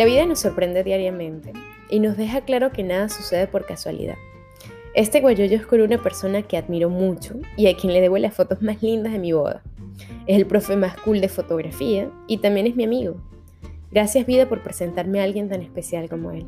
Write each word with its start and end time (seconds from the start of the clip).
La 0.00 0.06
vida 0.06 0.24
nos 0.24 0.38
sorprende 0.38 0.82
diariamente 0.82 1.52
y 1.90 2.00
nos 2.00 2.16
deja 2.16 2.40
claro 2.40 2.72
que 2.72 2.82
nada 2.82 3.10
sucede 3.10 3.46
por 3.46 3.66
casualidad. 3.66 4.14
Este 4.94 5.20
guayoyo 5.20 5.56
es 5.56 5.66
con 5.66 5.82
una 5.82 6.02
persona 6.02 6.40
que 6.40 6.56
admiro 6.56 6.88
mucho 6.88 7.34
y 7.58 7.66
a 7.66 7.76
quien 7.76 7.92
le 7.92 8.00
debo 8.00 8.16
las 8.16 8.32
fotos 8.32 8.62
más 8.62 8.82
lindas 8.82 9.12
de 9.12 9.18
mi 9.18 9.32
boda. 9.32 9.62
Es 10.26 10.38
el 10.38 10.46
profe 10.46 10.74
más 10.74 10.96
cool 11.02 11.20
de 11.20 11.28
fotografía 11.28 12.10
y 12.26 12.38
también 12.38 12.66
es 12.66 12.76
mi 12.76 12.84
amigo. 12.84 13.16
Gracias 13.90 14.24
vida 14.24 14.48
por 14.48 14.62
presentarme 14.62 15.20
a 15.20 15.24
alguien 15.24 15.50
tan 15.50 15.60
especial 15.60 16.08
como 16.08 16.30
él. 16.30 16.46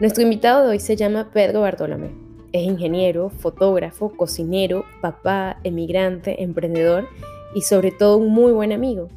Nuestro 0.00 0.22
invitado 0.22 0.62
de 0.62 0.70
hoy 0.70 0.80
se 0.80 0.96
llama 0.96 1.32
Pedro 1.34 1.60
Bartolomé. 1.60 2.12
Es 2.52 2.62
ingeniero, 2.62 3.28
fotógrafo, 3.28 4.16
cocinero, 4.16 4.86
papá, 5.02 5.58
emigrante, 5.64 6.42
emprendedor 6.42 7.08
y 7.54 7.60
sobre 7.60 7.90
todo 7.90 8.16
un 8.16 8.32
muy 8.32 8.52
buen 8.52 8.72
amigo. 8.72 9.08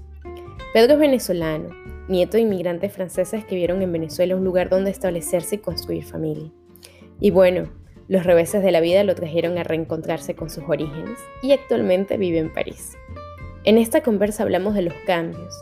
Pedro 0.73 0.95
es 0.95 0.99
venezolano, 0.99 1.86
nieto 2.07 2.37
de 2.37 2.43
inmigrantes 2.43 2.93
franceses 2.93 3.45
que 3.45 3.55
vieron 3.55 3.81
en 3.81 3.91
Venezuela 3.91 4.35
un 4.35 4.43
lugar 4.43 4.69
donde 4.69 4.91
establecerse 4.91 5.55
y 5.55 5.59
construir 5.59 6.03
familia. 6.03 6.51
Y 7.19 7.31
bueno, 7.31 7.69
los 8.07 8.25
reveses 8.25 8.63
de 8.63 8.71
la 8.71 8.79
vida 8.79 9.03
lo 9.03 9.15
trajeron 9.15 9.57
a 9.57 9.63
reencontrarse 9.63 10.35
con 10.35 10.49
sus 10.49 10.63
orígenes 10.67 11.19
y 11.41 11.51
actualmente 11.51 12.17
vive 12.17 12.39
en 12.39 12.53
París. 12.53 12.97
En 13.65 13.77
esta 13.77 14.01
conversa 14.01 14.43
hablamos 14.43 14.75
de 14.75 14.83
los 14.83 14.93
cambios, 15.05 15.53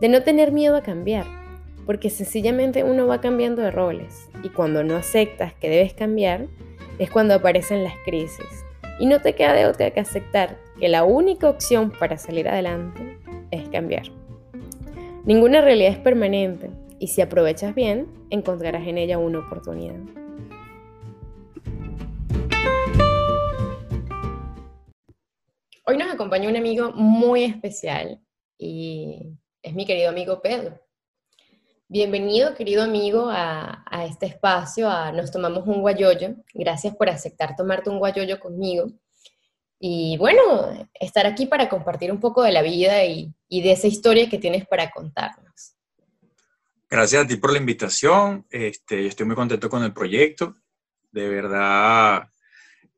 de 0.00 0.08
no 0.08 0.22
tener 0.22 0.50
miedo 0.50 0.76
a 0.76 0.82
cambiar, 0.82 1.26
porque 1.86 2.10
sencillamente 2.10 2.82
uno 2.82 3.06
va 3.06 3.20
cambiando 3.20 3.62
de 3.62 3.70
roles 3.70 4.28
y 4.42 4.48
cuando 4.48 4.82
no 4.82 4.96
aceptas 4.96 5.54
que 5.54 5.68
debes 5.68 5.94
cambiar 5.94 6.46
es 6.98 7.10
cuando 7.10 7.34
aparecen 7.34 7.84
las 7.84 7.94
crisis 8.04 8.64
y 8.98 9.06
no 9.06 9.20
te 9.20 9.34
queda 9.34 9.52
de 9.52 9.66
otra 9.66 9.90
que 9.90 10.00
aceptar 10.00 10.58
que 10.80 10.88
la 10.88 11.04
única 11.04 11.48
opción 11.48 11.92
para 11.92 12.18
salir 12.18 12.48
adelante 12.48 13.18
es 13.50 13.68
cambiar. 13.68 14.23
Ninguna 15.26 15.62
realidad 15.62 15.92
es 15.92 15.98
permanente 15.98 16.70
y 16.98 17.08
si 17.08 17.22
aprovechas 17.22 17.74
bien, 17.74 18.06
encontrarás 18.28 18.86
en 18.86 18.98
ella 18.98 19.16
una 19.16 19.38
oportunidad. 19.38 19.98
Hoy 25.86 25.96
nos 25.96 26.12
acompaña 26.12 26.50
un 26.50 26.56
amigo 26.56 26.92
muy 26.92 27.44
especial 27.44 28.20
y 28.58 29.38
es 29.62 29.74
mi 29.74 29.86
querido 29.86 30.10
amigo 30.10 30.42
Pedro. 30.42 30.78
Bienvenido, 31.88 32.54
querido 32.54 32.82
amigo, 32.82 33.28
a, 33.30 33.82
este 34.06 34.26
espacio, 34.26 34.90
a 34.90 35.10
Nos 35.10 35.30
Tomamos 35.30 35.66
un 35.66 35.80
Guayoyo. 35.80 36.34
Gracias 36.52 36.94
por 36.96 37.08
aceptar 37.08 37.56
tomarte 37.56 37.88
un 37.88 37.98
guayoyo 37.98 38.38
conmigo. 38.38 38.88
Y 39.86 40.16
bueno, 40.16 40.88
estar 40.94 41.26
aquí 41.26 41.44
para 41.44 41.68
compartir 41.68 42.10
un 42.10 42.18
poco 42.18 42.42
de 42.42 42.52
la 42.52 42.62
vida 42.62 43.04
y, 43.04 43.34
y 43.50 43.60
de 43.60 43.72
esa 43.72 43.86
historia 43.86 44.30
que 44.30 44.38
tienes 44.38 44.66
para 44.66 44.90
contarnos. 44.90 45.76
Gracias 46.88 47.22
a 47.22 47.26
ti 47.26 47.36
por 47.36 47.52
la 47.52 47.58
invitación. 47.58 48.46
Este, 48.48 49.06
estoy 49.06 49.26
muy 49.26 49.36
contento 49.36 49.68
con 49.68 49.84
el 49.84 49.92
proyecto. 49.92 50.54
De 51.12 51.28
verdad, 51.28 52.30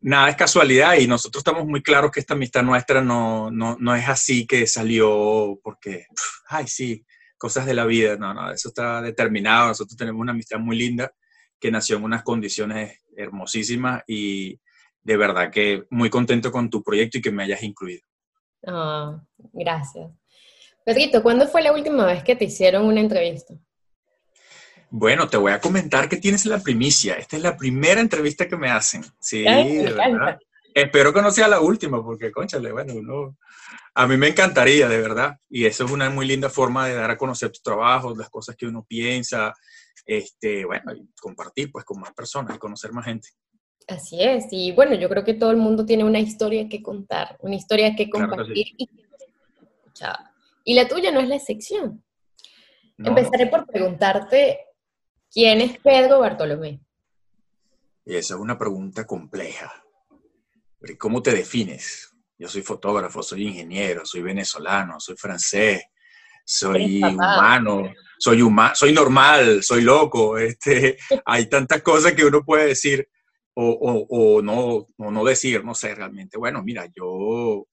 nada 0.00 0.28
es 0.28 0.36
casualidad 0.36 0.94
y 0.94 1.08
nosotros 1.08 1.40
estamos 1.40 1.66
muy 1.66 1.82
claros 1.82 2.12
que 2.12 2.20
esta 2.20 2.34
amistad 2.34 2.62
nuestra 2.62 3.02
no, 3.02 3.50
no, 3.50 3.76
no 3.80 3.96
es 3.96 4.08
así 4.08 4.46
que 4.46 4.64
salió 4.68 5.58
porque, 5.64 6.06
ay, 6.46 6.68
sí, 6.68 7.04
cosas 7.36 7.66
de 7.66 7.74
la 7.74 7.84
vida. 7.84 8.16
No, 8.16 8.32
no, 8.32 8.52
eso 8.52 8.68
está 8.68 9.02
determinado. 9.02 9.66
Nosotros 9.66 9.96
tenemos 9.96 10.20
una 10.20 10.30
amistad 10.30 10.60
muy 10.60 10.76
linda 10.76 11.12
que 11.58 11.72
nació 11.72 11.96
en 11.96 12.04
unas 12.04 12.22
condiciones 12.22 13.00
hermosísimas 13.16 14.04
y 14.06 14.60
de 15.06 15.16
verdad 15.16 15.52
que 15.52 15.84
muy 15.88 16.10
contento 16.10 16.50
con 16.50 16.68
tu 16.68 16.82
proyecto 16.82 17.18
y 17.18 17.22
que 17.22 17.30
me 17.30 17.44
hayas 17.44 17.62
incluido. 17.62 18.02
Ah, 18.66 19.22
gracias. 19.52 20.10
Pedrito, 20.84 21.22
¿cuándo 21.22 21.46
fue 21.46 21.62
la 21.62 21.72
última 21.72 22.04
vez 22.06 22.24
que 22.24 22.34
te 22.34 22.46
hicieron 22.46 22.84
una 22.86 23.00
entrevista? 23.00 23.54
Bueno, 24.90 25.28
te 25.28 25.36
voy 25.36 25.52
a 25.52 25.60
comentar 25.60 26.08
que 26.08 26.16
tienes 26.16 26.44
la 26.44 26.58
primicia. 26.58 27.14
Esta 27.14 27.36
es 27.36 27.42
la 27.42 27.56
primera 27.56 28.00
entrevista 28.00 28.48
que 28.48 28.56
me 28.56 28.68
hacen. 28.68 29.04
Sí, 29.20 29.44
de 29.44 29.92
verdad. 29.92 30.38
Espero 30.74 31.12
que 31.12 31.22
no 31.22 31.30
sea 31.30 31.46
la 31.46 31.60
última, 31.60 32.02
porque, 32.04 32.32
conchale, 32.32 32.72
bueno, 32.72 32.94
uno, 32.94 33.36
a 33.94 34.06
mí 34.08 34.16
me 34.16 34.28
encantaría, 34.28 34.88
de 34.88 35.00
verdad. 35.00 35.36
Y 35.48 35.66
eso 35.66 35.84
es 35.84 35.90
una 35.92 36.10
muy 36.10 36.26
linda 36.26 36.50
forma 36.50 36.88
de 36.88 36.94
dar 36.94 37.12
a 37.12 37.16
conocer 37.16 37.50
tu 37.52 37.60
trabajo, 37.62 38.14
las 38.16 38.28
cosas 38.28 38.56
que 38.56 38.66
uno 38.66 38.84
piensa, 38.84 39.54
este, 40.04 40.64
bueno, 40.64 40.92
y 40.92 41.08
compartir 41.20 41.70
pues 41.70 41.84
con 41.84 42.00
más 42.00 42.12
personas 42.12 42.56
y 42.56 42.58
conocer 42.58 42.92
más 42.92 43.04
gente. 43.04 43.28
Así 43.88 44.22
es, 44.22 44.46
y 44.50 44.72
bueno, 44.72 44.94
yo 44.96 45.08
creo 45.08 45.24
que 45.24 45.34
todo 45.34 45.52
el 45.52 45.58
mundo 45.58 45.86
tiene 45.86 46.04
una 46.04 46.18
historia 46.18 46.68
que 46.68 46.82
contar, 46.82 47.36
una 47.40 47.54
historia 47.54 47.94
que 47.94 48.10
compartir 48.10 48.66
y 48.76 48.88
Y 50.64 50.74
la 50.74 50.88
tuya 50.88 51.12
no 51.12 51.20
es 51.20 51.28
la 51.28 51.36
excepción. 51.36 52.02
Empezaré 52.98 53.46
por 53.46 53.66
preguntarte 53.66 54.66
¿Quién 55.36 55.60
es 55.60 55.78
Pedro 55.80 56.20
Bartolomé? 56.20 56.80
Esa 58.06 58.34
es 58.34 58.40
una 58.40 58.56
pregunta 58.56 59.06
compleja. 59.06 59.70
¿Cómo 60.98 61.22
te 61.22 61.32
defines? 61.32 62.10
Yo 62.38 62.48
soy 62.48 62.62
fotógrafo, 62.62 63.22
soy 63.22 63.48
ingeniero, 63.48 64.06
soy 64.06 64.22
venezolano, 64.22 64.98
soy 64.98 65.14
francés, 65.16 65.84
soy 66.42 67.02
humano, 67.02 67.92
soy 68.18 68.40
humano, 68.40 68.74
soy 68.74 68.92
normal, 68.94 69.62
soy 69.62 69.82
loco. 69.82 70.38
Este, 70.38 70.96
hay 71.26 71.50
tantas 71.50 71.82
cosas 71.82 72.14
que 72.14 72.24
uno 72.24 72.42
puede 72.42 72.68
decir 72.68 73.06
o, 73.58 74.42
no, 74.42 74.86
no 74.98 75.24
decir, 75.24 75.64
no 75.64 75.74
sé 75.74 75.94
realmente. 75.94 76.36
Bueno, 76.36 76.62
mira, 76.62 76.86
yo 76.94 77.66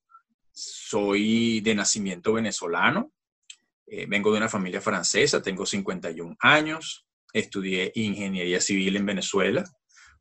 soy 0.52 1.60
de 1.62 1.76
nacimiento 1.76 2.34
venezolano, 2.34 3.12
eh, 3.88 4.06
vengo 4.08 4.32
de 4.32 4.38
una 4.38 4.50
familia 4.50 4.80
francesa, 4.80 5.42
tengo 5.42 5.66
51 5.66 6.36
años, 6.40 7.06
estudié 7.34 7.92
ingeniería 7.96 8.62
civil 8.62 8.96
en 8.96 9.06
Venezuela, 9.06 9.64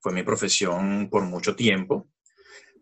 fue 0.01 0.13
mi 0.13 0.25
profesión 0.25 1.09
por 1.09 1.25
mucho 1.25 1.55
tiempo, 1.55 2.09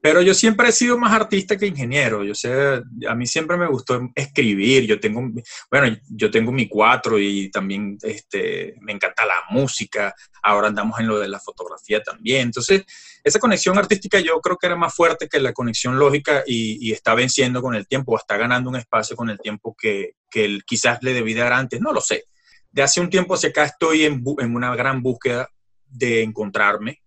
pero 0.01 0.23
yo 0.23 0.35
siempre 0.35 0.69
he 0.69 0.73
sido 0.73 0.99
más 0.99 1.13
artista 1.13 1.57
que 1.57 1.67
ingeniero. 1.67 2.25
Yo 2.25 2.35
sé, 2.35 2.83
a 3.09 3.15
mí 3.15 3.27
siempre 3.27 3.57
me 3.57 3.67
gustó 3.67 4.01
escribir. 4.15 4.87
Yo 4.87 4.99
tengo, 4.99 5.29
bueno, 5.71 5.97
yo 6.09 6.31
tengo 6.31 6.53
mi 6.53 6.69
cuatro 6.69 7.19
y 7.19 7.51
también 7.51 7.99
este, 8.03 8.75
me 8.81 8.93
encanta 8.93 9.27
la 9.27 9.43
música. 9.51 10.15
Ahora 10.43 10.69
andamos 10.69 10.99
en 11.01 11.07
lo 11.07 11.19
de 11.19 11.29
la 11.29 11.39
fotografía 11.39 12.03
también. 12.03 12.43
Entonces, 12.43 12.85
esa 13.23 13.39
conexión 13.39 13.77
artística 13.79 14.19
yo 14.21 14.41
creo 14.41 14.57
que 14.57 14.67
era 14.67 14.77
más 14.77 14.95
fuerte 14.95 15.29
que 15.29 15.41
la 15.41 15.53
conexión 15.53 15.99
lógica 15.99 16.43
y, 16.47 16.91
está 16.93 17.15
venciendo 17.15 17.63
con 17.63 17.75
el 17.75 17.87
tiempo, 17.87 18.13
o 18.13 18.17
está 18.17 18.37
ganando 18.37 18.69
un 18.69 18.77
espacio 18.77 19.17
con 19.17 19.31
el 19.31 19.39
tiempo 19.39 19.77
que, 19.79 20.15
que 20.31 20.59
quizás 20.67 20.99
le 21.03 21.13
debí 21.13 21.35
dar 21.35 21.53
antes. 21.53 21.81
No 21.81 21.93
lo 21.93 22.01
sé 22.01 22.25
de 22.73 22.83
hace 22.83 23.01
un 23.01 23.11
tiempo 23.11 23.35
hacia 23.35 23.51
acá 23.51 23.65
estoy 23.65 24.05
en, 24.05 24.23
una 24.25 24.75
gran 24.77 25.03
búsqueda 25.03 25.49
de 25.87 26.23
encontrarme 26.23 27.00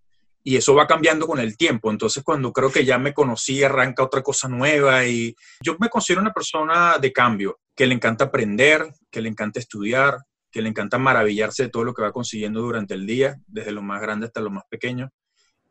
y 0.43 0.57
eso 0.57 0.75
va 0.75 0.85
cambiando 0.85 1.25
con 1.25 1.39
el 1.39 1.55
tiempo. 1.55 1.89
Entonces, 1.89 2.21
cuando 2.23 2.51
creo 2.51 2.71
que 2.71 2.83
ya 2.83 2.97
me 2.97 3.13
conocí, 3.13 3.63
arranca 3.63 4.03
otra 4.03 4.21
cosa 4.21 4.49
nueva 4.49 5.05
y 5.05 5.33
yo 5.61 5.77
me 5.79 5.89
considero 5.89 6.21
una 6.21 6.33
persona 6.33 6.97
de 6.99 7.13
cambio, 7.13 7.59
que 7.73 7.87
le 7.87 7.95
encanta 7.95 8.25
aprender, 8.25 8.93
que 9.09 9.21
le 9.21 9.29
encanta 9.29 9.59
estudiar, 9.59 10.17
que 10.51 10.61
le 10.61 10.69
encanta 10.69 10.97
maravillarse 10.97 11.63
de 11.63 11.69
todo 11.69 11.85
lo 11.85 11.93
que 11.93 12.03
va 12.03 12.11
consiguiendo 12.11 12.61
durante 12.61 12.93
el 12.93 13.07
día, 13.07 13.37
desde 13.47 13.71
lo 13.71 13.81
más 13.81 14.01
grande 14.01 14.27
hasta 14.27 14.41
lo 14.41 14.51
más 14.51 14.65
pequeño. 14.69 15.09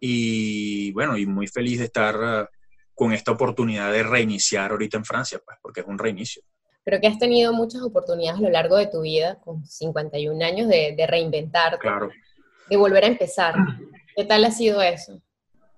Y 0.00 0.90
bueno, 0.92 1.16
y 1.16 1.26
muy 1.26 1.46
feliz 1.46 1.78
de 1.78 1.84
estar 1.84 2.16
uh, 2.16 2.46
con 2.94 3.12
esta 3.12 3.30
oportunidad 3.30 3.92
de 3.92 4.02
reiniciar 4.02 4.72
ahorita 4.72 4.96
en 4.96 5.04
Francia, 5.04 5.40
pues, 5.44 5.58
porque 5.62 5.82
es 5.82 5.86
un 5.86 5.98
reinicio. 5.98 6.42
Creo 6.84 7.00
que 7.00 7.06
has 7.06 7.18
tenido 7.18 7.52
muchas 7.52 7.82
oportunidades 7.82 8.40
a 8.40 8.42
lo 8.42 8.50
largo 8.50 8.76
de 8.76 8.88
tu 8.88 9.02
vida, 9.02 9.38
con 9.44 9.64
51 9.64 10.44
años, 10.44 10.68
de, 10.68 10.94
de 10.96 11.06
reinventarte, 11.06 11.88
de 12.68 12.76
volver 12.76 13.04
a 13.04 13.08
empezar. 13.08 13.54
¿Qué 14.16 14.24
tal 14.24 14.44
ha 14.44 14.50
sido 14.50 14.82
eso? 14.82 15.20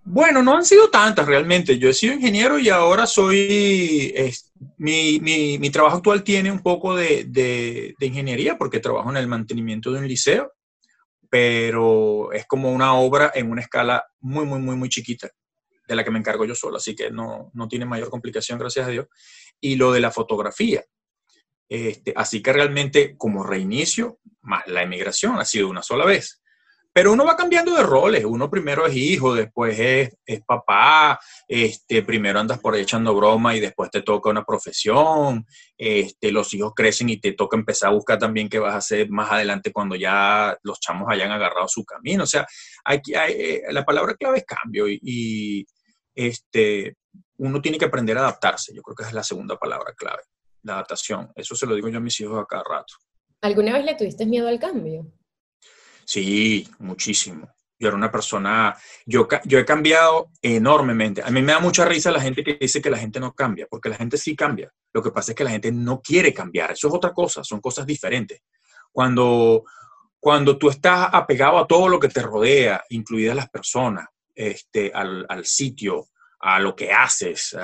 Bueno, 0.07 0.43
no 0.43 0.57
han 0.57 0.65
sido 0.65 0.91
tantas 0.91 1.27
realmente. 1.27 1.79
Yo 1.79 1.89
he 1.89 1.95
sido 1.95 2.13
ingeniero 2.13 2.59
y 2.59 2.69
ahora 2.69 3.07
soy, 3.07 4.15
mi, 4.77 5.19
mi, 5.21 5.59
mi, 5.59 5.71
trabajo 5.71 5.97
actual 5.97 6.23
tiene 6.23 6.53
un 6.53 6.63
poco 6.63 6.95
de, 6.95 7.25
de, 7.25 7.95
de, 7.99 8.07
ingeniería 8.07 8.59
porque 8.59 8.81
trabajo 8.81 9.11
en 9.11 9.17
el 9.17 9.27
mantenimiento 9.27 9.91
de 9.91 10.01
un 10.01 10.09
liceo, 10.09 10.53
pero 11.31 12.33
es 12.33 12.45
como 12.47 12.71
una 12.71 12.95
obra 12.95 13.33
en 13.35 13.51
una 13.51 13.63
escala 13.63 14.05
muy, 14.21 14.45
muy, 14.45 14.59
muy, 14.61 14.77
muy 14.77 14.91
chiquita, 14.91 15.31
de 15.89 15.95
la 15.95 16.05
que 16.05 16.11
me 16.11 16.19
encargo 16.19 16.45
yo 16.45 16.55
solo, 16.55 16.77
así 16.77 16.95
que 16.95 17.11
no, 17.11 17.51
no 17.55 17.67
tiene 17.67 17.87
mayor 17.87 18.11
complicación, 18.11 18.59
gracias 18.59 18.87
a 18.87 18.91
Dios. 18.91 19.07
Y 19.59 19.77
lo 19.77 19.91
de 19.91 20.01
la 20.01 20.11
fotografía, 20.11 20.85
este, 21.67 22.13
así 22.15 22.43
que 22.43 22.53
realmente 22.53 23.17
como 23.17 23.43
reinicio, 23.43 24.19
más 24.43 24.67
la 24.67 24.83
emigración 24.83 25.39
ha 25.39 25.47
sido 25.47 25.69
una 25.69 25.83
sola 25.83 26.05
vez. 26.05 26.43
Pero 26.95 27.13
uno 27.13 27.25
va 27.25 27.37
cambiando 27.37 27.75
de 27.75 27.83
roles. 27.83 28.25
Uno 28.25 28.49
primero 28.49 28.87
es 28.87 28.95
hijo, 28.95 29.35
después 29.35 29.77
es, 29.81 30.17
es, 30.25 30.41
papá, 30.43 31.19
este, 31.49 32.03
primero 32.03 32.39
andas 32.39 32.61
por 32.61 32.75
ahí 32.75 32.83
echando 32.83 33.15
broma 33.15 33.57
y 33.57 33.61
después 33.61 33.91
te 33.91 34.03
toca 34.03 34.31
una 34.31 34.45
profesión. 34.45 35.45
Este, 35.77 36.31
los 36.31 36.55
hijos 36.55 36.73
crecen 36.75 37.09
y 37.09 37.17
te 37.19 37.33
toca 37.33 37.57
empezar 37.57 37.91
a 37.91 37.95
buscar 37.95 38.19
también 38.19 38.49
qué 38.49 38.61
vas 38.61 38.75
a 38.75 38.79
hacer 38.79 39.11
más 39.11 39.33
adelante 39.33 39.73
cuando 39.73 39.97
ya 39.97 40.57
los 40.63 40.79
chamos 40.79 41.09
hayan 41.11 41.33
agarrado 41.33 41.67
su 41.67 41.85
camino. 41.85 42.23
O 42.23 42.29
sea, 42.29 42.47
aquí 42.85 43.13
eh, 43.15 43.63
la 43.71 43.85
palabra 43.85 44.15
clave 44.15 44.39
es 44.39 44.45
cambio 44.45 44.89
y, 44.89 45.01
y 45.03 45.67
este, 46.15 46.97
uno 47.39 47.61
tiene 47.61 47.77
que 47.77 47.87
aprender 47.87 48.17
a 48.19 48.21
adaptarse. 48.21 48.73
Yo 48.73 48.83
creo 48.83 48.95
que 48.95 49.03
esa 49.03 49.11
es 49.11 49.17
la 49.17 49.25
segunda 49.25 49.57
palabra 49.57 49.93
clave 49.97 50.23
la 50.65 50.75
adaptación. 50.75 51.31
Eso 51.37 51.55
se 51.55 51.67
lo 51.67 51.75
digo 51.75 51.89
yo 51.89 51.99
a 51.99 52.01
mis 52.01 52.19
hijos 52.21 52.43
a 52.43 52.47
cada 52.47 52.65
rato. 52.65 52.95
¿Alguna 53.43 53.75
vez 53.75 53.85
le 53.85 53.95
tuviste 53.95 54.27
miedo 54.27 54.49
al 54.49 54.59
cambio? 54.59 55.13
Sí, 56.07 56.69
muchísimo. 56.79 57.49
Yo 57.79 57.89
era 57.89 57.97
una 57.97 58.11
persona, 58.11 58.77
yo, 59.05 59.27
yo 59.45 59.59
he 59.59 59.65
cambiado 59.65 60.31
enormemente. 60.41 61.23
A 61.23 61.31
mí 61.31 61.43
me 61.43 61.53
da 61.53 61.59
mucha 61.59 61.85
risa 61.85 62.11
la 62.11 62.21
gente 62.21 62.45
que 62.45 62.57
dice 62.61 62.81
que 62.81 62.91
la 62.91 62.99
gente 62.99 63.19
no 63.19 63.35
cambia, 63.35 63.67
porque 63.69 63.89
la 63.89 63.97
gente 63.97 64.17
sí 64.17 64.37
cambia. 64.37 64.73
Lo 64.93 65.03
que 65.03 65.11
pasa 65.11 65.33
es 65.33 65.37
que 65.37 65.45
la 65.45 65.51
gente 65.51 65.73
no 65.73 66.01
quiere 66.01 66.33
cambiar. 66.33 66.71
Eso 66.73 66.89
es 66.89 66.95
otra 66.95 67.13
cosa, 67.13 67.43
son 67.43 67.61
cosas 67.61 67.85
diferentes. 67.85 68.43
Cuando, 68.93 69.65
cuando 70.21 70.57
tú 70.57 70.71
estás 70.71 71.09
apegado 71.13 71.59
a 71.59 71.67
todo 71.67 71.89
lo 71.89 71.99
que 71.99 72.09
te 72.09 72.23
rodea, 72.23 72.83
incluidas 72.91 73.35
las 73.35 73.51
personas, 73.51 74.07
este, 74.35 74.93
al, 74.95 75.27
al 75.29 75.45
sitio, 75.45 76.07
a 76.39 76.61
lo 76.61 76.77
que 76.77 76.93
haces, 76.93 77.57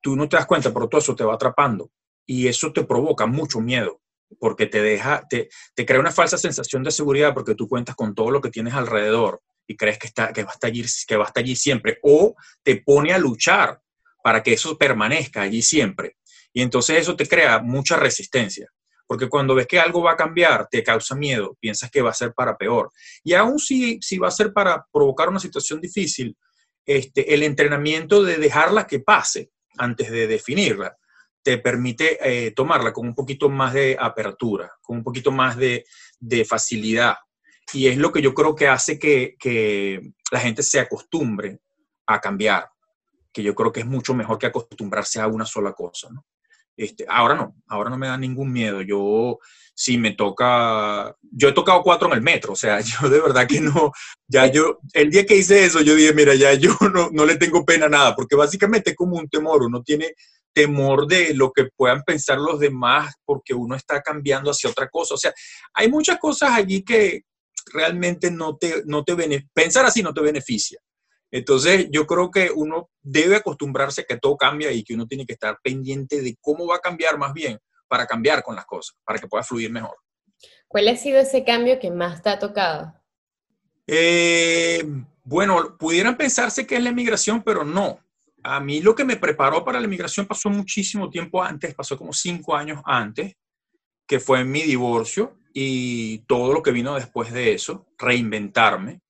tú 0.00 0.16
no 0.16 0.28
te 0.28 0.36
das 0.36 0.46
cuenta, 0.46 0.72
pero 0.72 0.88
todo 0.88 1.00
eso 1.00 1.14
te 1.14 1.24
va 1.24 1.34
atrapando 1.34 1.90
y 2.26 2.46
eso 2.46 2.72
te 2.72 2.84
provoca 2.84 3.26
mucho 3.26 3.60
miedo 3.60 4.00
porque 4.38 4.66
te 4.66 4.82
deja, 4.82 5.22
te, 5.28 5.48
te, 5.74 5.86
crea 5.86 6.00
una 6.00 6.12
falsa 6.12 6.38
sensación 6.38 6.82
de 6.82 6.90
seguridad 6.90 7.34
porque 7.34 7.54
tú 7.54 7.68
cuentas 7.68 7.94
con 7.94 8.14
todo 8.14 8.30
lo 8.30 8.40
que 8.40 8.50
tienes 8.50 8.74
alrededor 8.74 9.40
y 9.66 9.76
crees 9.76 9.98
que, 9.98 10.06
está, 10.06 10.32
que, 10.32 10.44
va 10.44 10.50
a 10.50 10.54
estar 10.54 10.68
allí, 10.68 10.84
que 11.06 11.16
va 11.16 11.24
a 11.24 11.28
estar 11.28 11.42
allí 11.42 11.56
siempre, 11.56 11.98
o 12.02 12.34
te 12.62 12.76
pone 12.76 13.12
a 13.12 13.18
luchar 13.18 13.80
para 14.22 14.42
que 14.42 14.54
eso 14.54 14.76
permanezca 14.76 15.42
allí 15.42 15.62
siempre. 15.62 16.16
Y 16.52 16.62
entonces 16.62 16.98
eso 16.98 17.16
te 17.16 17.26
crea 17.26 17.60
mucha 17.60 17.96
resistencia, 17.96 18.68
porque 19.06 19.28
cuando 19.28 19.54
ves 19.54 19.66
que 19.66 19.80
algo 19.80 20.02
va 20.02 20.12
a 20.12 20.16
cambiar, 20.16 20.68
te 20.70 20.82
causa 20.82 21.14
miedo, 21.14 21.56
piensas 21.60 21.90
que 21.90 22.02
va 22.02 22.10
a 22.10 22.14
ser 22.14 22.32
para 22.32 22.56
peor. 22.56 22.90
Y 23.22 23.34
aún 23.34 23.58
si, 23.58 23.98
si 24.00 24.18
va 24.18 24.28
a 24.28 24.32
ser 24.32 24.52
para 24.52 24.86
provocar 24.92 25.28
una 25.28 25.40
situación 25.40 25.80
difícil, 25.80 26.36
este, 26.86 27.34
el 27.34 27.42
entrenamiento 27.42 28.22
de 28.22 28.36
dejarla 28.36 28.86
que 28.86 29.00
pase 29.00 29.50
antes 29.78 30.10
de 30.10 30.26
definirla, 30.26 30.96
te 31.44 31.58
permite 31.58 32.18
eh, 32.22 32.52
tomarla 32.52 32.92
con 32.92 33.06
un 33.06 33.14
poquito 33.14 33.50
más 33.50 33.74
de 33.74 33.96
apertura, 34.00 34.72
con 34.80 34.96
un 34.96 35.04
poquito 35.04 35.30
más 35.30 35.56
de, 35.56 35.84
facilidad. 36.48 37.16
Y 37.74 37.86
es 37.86 37.98
lo 37.98 38.10
que 38.10 38.22
yo 38.22 38.32
creo 38.32 38.54
que 38.54 38.66
hace 38.66 38.98
que, 38.98 40.00
la 40.32 40.40
gente 40.40 40.62
se 40.62 40.80
acostumbre 40.80 41.60
a 42.06 42.18
cambiar, 42.18 42.70
que 43.30 43.42
yo 43.42 43.54
creo 43.54 43.70
que 43.70 43.80
es 43.80 43.86
mucho 43.86 44.14
mejor 44.14 44.38
que 44.38 44.46
acostumbrarse 44.46 45.20
a 45.20 45.26
una 45.26 45.44
sola 45.44 45.74
cosa. 45.74 46.08
Este, 46.76 47.04
ahora 47.08 47.34
no, 47.34 47.54
ahora 47.68 47.90
no 47.90 47.98
me 47.98 48.08
da 48.08 48.16
ningún 48.16 48.50
miedo. 48.50 48.80
Yo, 48.80 49.38
si 49.74 49.98
me 49.98 50.12
toca, 50.12 51.14
yo 51.20 51.48
he 51.50 51.52
tocado 51.52 51.82
cuatro 51.82 52.08
en 52.08 52.14
el 52.14 52.22
metro, 52.22 52.54
o 52.54 52.56
sea, 52.56 52.80
yo 53.02 53.10
de 53.10 53.20
verdad 53.20 53.46
que 53.46 53.60
no, 53.60 53.92
ya 54.26 54.46
yo, 54.46 54.78
el 54.94 55.10
día 55.10 55.26
que 55.26 55.36
hice 55.36 55.66
eso, 55.66 55.82
yo 55.82 55.94
dije, 55.94 56.14
mira, 56.14 56.34
ya 56.34 56.54
yo 56.54 56.74
no, 56.92 57.10
no 57.12 57.26
le 57.26 57.36
tengo 57.36 57.66
pena 57.66 57.86
a 57.86 57.90
nada, 57.90 58.16
porque 58.16 58.34
básicamente 58.34 58.90
es 58.90 58.96
como 58.96 59.16
un 59.18 59.28
temor, 59.28 59.62
uno 59.62 59.82
tiene 59.82 60.14
temor 60.54 61.06
de 61.06 61.34
lo 61.34 61.52
que 61.52 61.68
puedan 61.76 62.02
pensar 62.02 62.38
los 62.38 62.60
demás 62.60 63.14
porque 63.24 63.52
uno 63.52 63.74
está 63.74 64.00
cambiando 64.00 64.50
hacia 64.50 64.70
otra 64.70 64.88
cosa. 64.88 65.14
O 65.14 65.18
sea, 65.18 65.34
hay 65.74 65.88
muchas 65.88 66.18
cosas 66.18 66.52
allí 66.52 66.82
que 66.82 67.22
realmente 67.72 68.30
no 68.30 68.56
te, 68.56 68.82
no 68.86 69.04
te 69.04 69.14
pensar 69.52 69.84
así 69.84 70.02
no 70.02 70.14
te 70.14 70.20
beneficia. 70.20 70.78
Entonces, 71.30 71.88
yo 71.90 72.06
creo 72.06 72.30
que 72.30 72.50
uno 72.54 72.90
debe 73.02 73.36
acostumbrarse 73.36 74.02
a 74.02 74.04
que 74.04 74.18
todo 74.18 74.36
cambia 74.36 74.70
y 74.70 74.84
que 74.84 74.94
uno 74.94 75.06
tiene 75.06 75.26
que 75.26 75.32
estar 75.32 75.58
pendiente 75.62 76.22
de 76.22 76.36
cómo 76.40 76.66
va 76.66 76.76
a 76.76 76.80
cambiar 76.80 77.18
más 77.18 77.32
bien 77.32 77.58
para 77.88 78.06
cambiar 78.06 78.42
con 78.44 78.54
las 78.54 78.64
cosas, 78.66 78.96
para 79.04 79.18
que 79.18 79.26
pueda 79.26 79.42
fluir 79.42 79.70
mejor. 79.70 79.96
¿Cuál 80.68 80.86
ha 80.88 80.96
sido 80.96 81.18
ese 81.18 81.44
cambio 81.44 81.80
que 81.80 81.90
más 81.90 82.22
te 82.22 82.30
ha 82.30 82.38
tocado? 82.38 82.94
Eh, 83.86 84.84
bueno, 85.24 85.76
pudieran 85.76 86.16
pensarse 86.16 86.66
que 86.66 86.76
es 86.76 86.82
la 86.82 86.90
emigración, 86.90 87.42
pero 87.42 87.64
no 87.64 88.03
a 88.44 88.60
mí 88.60 88.82
lo 88.82 88.94
que 88.94 89.04
me 89.04 89.16
preparó 89.16 89.64
para 89.64 89.80
la 89.80 89.86
inmigración 89.86 90.26
pasó 90.26 90.50
muchísimo 90.50 91.08
tiempo 91.08 91.42
antes, 91.42 91.74
pasó 91.74 91.96
como 91.96 92.12
cinco 92.12 92.54
años 92.54 92.82
antes, 92.84 93.36
que 94.06 94.20
fue 94.20 94.44
mi 94.44 94.62
divorcio 94.62 95.38
y 95.54 96.18
todo 96.26 96.52
lo 96.52 96.62
que 96.62 96.70
vino 96.70 96.94
después 96.94 97.32
de 97.32 97.54
eso, 97.54 97.86
reinventarme, 97.98 99.00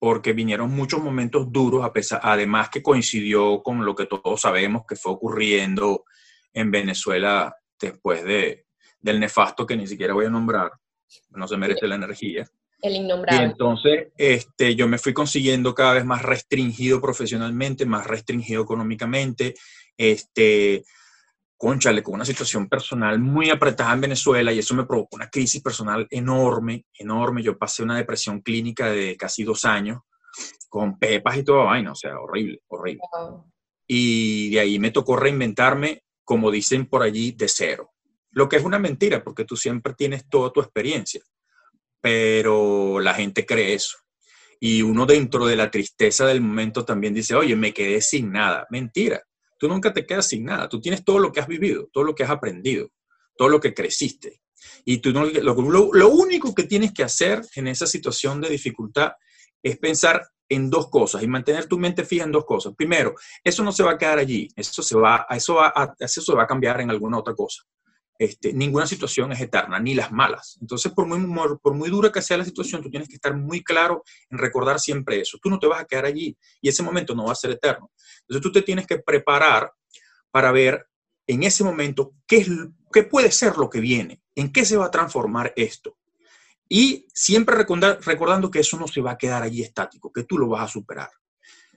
porque 0.00 0.32
vinieron 0.32 0.72
muchos 0.72 1.00
momentos 1.00 1.50
duros, 1.52 1.84
a 1.84 1.92
pesar, 1.92 2.20
además 2.24 2.68
que 2.68 2.82
coincidió 2.82 3.62
con 3.62 3.84
lo 3.84 3.94
que 3.94 4.06
todos 4.06 4.40
sabemos 4.40 4.82
que 4.86 4.96
fue 4.96 5.12
ocurriendo 5.12 6.04
en 6.52 6.72
Venezuela 6.72 7.54
después 7.80 8.24
de, 8.24 8.66
del 8.98 9.20
nefasto 9.20 9.64
que 9.64 9.76
ni 9.76 9.86
siquiera 9.86 10.12
voy 10.12 10.26
a 10.26 10.30
nombrar, 10.30 10.72
no 11.30 11.46
se 11.46 11.56
merece 11.56 11.86
la 11.86 11.94
energía. 11.94 12.44
El 12.82 12.96
innombrable. 12.96 13.42
Y 13.42 13.50
entonces 13.50 14.08
este, 14.16 14.74
yo 14.74 14.86
me 14.86 14.98
fui 14.98 15.12
consiguiendo 15.12 15.74
cada 15.74 15.94
vez 15.94 16.04
más 16.04 16.22
restringido 16.22 17.00
profesionalmente, 17.00 17.86
más 17.86 18.06
restringido 18.06 18.62
económicamente, 18.62 19.54
este, 19.96 20.84
conchale, 21.56 22.02
con 22.02 22.14
una 22.14 22.24
situación 22.24 22.68
personal 22.68 23.18
muy 23.18 23.50
apretada 23.50 23.94
en 23.94 24.02
Venezuela 24.02 24.52
y 24.52 24.58
eso 24.58 24.74
me 24.74 24.84
provocó 24.84 25.16
una 25.16 25.30
crisis 25.30 25.62
personal 25.62 26.06
enorme, 26.10 26.84
enorme. 26.98 27.42
Yo 27.42 27.56
pasé 27.56 27.82
una 27.82 27.96
depresión 27.96 28.40
clínica 28.40 28.90
de 28.90 29.16
casi 29.16 29.42
dos 29.42 29.64
años 29.64 30.00
con 30.68 30.98
pepas 30.98 31.38
y 31.38 31.44
toda 31.44 31.64
vaina, 31.64 31.92
o 31.92 31.94
sea, 31.94 32.20
horrible, 32.20 32.60
horrible. 32.68 33.02
Y 33.86 34.50
de 34.50 34.60
ahí 34.60 34.78
me 34.78 34.90
tocó 34.90 35.16
reinventarme, 35.16 36.02
como 36.24 36.50
dicen 36.50 36.86
por 36.86 37.02
allí, 37.02 37.32
de 37.32 37.48
cero. 37.48 37.92
Lo 38.32 38.48
que 38.48 38.56
es 38.56 38.64
una 38.64 38.78
mentira, 38.78 39.24
porque 39.24 39.46
tú 39.46 39.56
siempre 39.56 39.94
tienes 39.94 40.28
toda 40.28 40.52
tu 40.52 40.60
experiencia 40.60 41.22
pero 42.06 43.00
la 43.00 43.14
gente 43.14 43.44
cree 43.44 43.74
eso. 43.74 43.96
Y 44.60 44.80
uno 44.80 45.06
dentro 45.06 45.44
de 45.44 45.56
la 45.56 45.72
tristeza 45.72 46.24
del 46.24 46.40
momento 46.40 46.84
también 46.84 47.12
dice, 47.12 47.34
oye, 47.34 47.56
me 47.56 47.74
quedé 47.74 48.00
sin 48.00 48.30
nada. 48.30 48.64
Mentira, 48.70 49.24
tú 49.58 49.66
nunca 49.66 49.92
te 49.92 50.06
quedas 50.06 50.28
sin 50.28 50.44
nada. 50.44 50.68
Tú 50.68 50.80
tienes 50.80 51.04
todo 51.04 51.18
lo 51.18 51.32
que 51.32 51.40
has 51.40 51.48
vivido, 51.48 51.88
todo 51.92 52.04
lo 52.04 52.14
que 52.14 52.22
has 52.22 52.30
aprendido, 52.30 52.92
todo 53.36 53.48
lo 53.48 53.58
que 53.58 53.74
creciste. 53.74 54.40
Y 54.84 54.98
tú 54.98 55.12
no, 55.12 55.24
lo, 55.24 56.08
único 56.10 56.54
que 56.54 56.62
tienes 56.62 56.92
que 56.92 57.02
hacer 57.02 57.42
en 57.56 57.66
esa 57.66 57.88
situación 57.88 58.40
de 58.40 58.50
dificultad 58.50 59.14
es 59.60 59.76
pensar 59.76 60.28
en 60.48 60.70
dos 60.70 60.88
cosas 60.88 61.24
y 61.24 61.26
mantener 61.26 61.66
tu 61.66 61.76
mente 61.76 62.04
fija 62.04 62.22
en 62.22 62.30
dos 62.30 62.44
cosas. 62.44 62.72
Primero, 62.76 63.16
eso 63.42 63.64
no 63.64 63.72
se 63.72 63.82
va 63.82 63.94
a 63.94 63.98
quedar 63.98 64.20
allí, 64.20 64.46
eso 64.54 64.80
se 64.80 64.96
va, 64.96 65.26
eso 65.28 66.22
se 66.22 66.32
va 66.34 66.44
a 66.44 66.46
cambiar 66.46 66.80
en 66.82 66.90
alguna 66.90 67.18
otra 67.18 67.34
cosa. 67.34 67.64
Este, 68.18 68.52
ninguna 68.52 68.86
situación 68.86 69.32
es 69.32 69.40
eterna, 69.40 69.78
ni 69.78 69.94
las 69.94 70.10
malas. 70.10 70.58
Entonces, 70.60 70.92
por 70.92 71.06
muy, 71.06 71.20
por 71.62 71.74
muy 71.74 71.90
dura 71.90 72.10
que 72.10 72.22
sea 72.22 72.38
la 72.38 72.44
situación, 72.44 72.82
tú 72.82 72.90
tienes 72.90 73.08
que 73.08 73.16
estar 73.16 73.36
muy 73.36 73.62
claro 73.62 74.02
en 74.30 74.38
recordar 74.38 74.80
siempre 74.80 75.20
eso. 75.20 75.38
Tú 75.42 75.50
no 75.50 75.58
te 75.58 75.66
vas 75.66 75.80
a 75.80 75.84
quedar 75.84 76.06
allí 76.06 76.36
y 76.60 76.68
ese 76.68 76.82
momento 76.82 77.14
no 77.14 77.26
va 77.26 77.32
a 77.32 77.36
ser 77.36 77.50
eterno. 77.50 77.90
Entonces, 78.22 78.42
tú 78.42 78.52
te 78.52 78.62
tienes 78.62 78.86
que 78.86 78.98
preparar 78.98 79.70
para 80.30 80.52
ver 80.52 80.86
en 81.26 81.42
ese 81.42 81.64
momento 81.64 82.14
qué, 82.26 82.38
es, 82.38 82.48
qué 82.92 83.02
puede 83.02 83.30
ser 83.30 83.56
lo 83.56 83.68
que 83.68 83.80
viene, 83.80 84.22
en 84.34 84.52
qué 84.52 84.64
se 84.64 84.76
va 84.76 84.86
a 84.86 84.90
transformar 84.90 85.52
esto. 85.56 85.96
Y 86.68 87.06
siempre 87.14 87.56
recordando 87.56 88.50
que 88.50 88.60
eso 88.60 88.78
no 88.78 88.88
se 88.88 89.00
va 89.00 89.12
a 89.12 89.18
quedar 89.18 89.42
allí 89.42 89.62
estático, 89.62 90.12
que 90.12 90.24
tú 90.24 90.38
lo 90.38 90.48
vas 90.48 90.64
a 90.64 90.72
superar. 90.72 91.10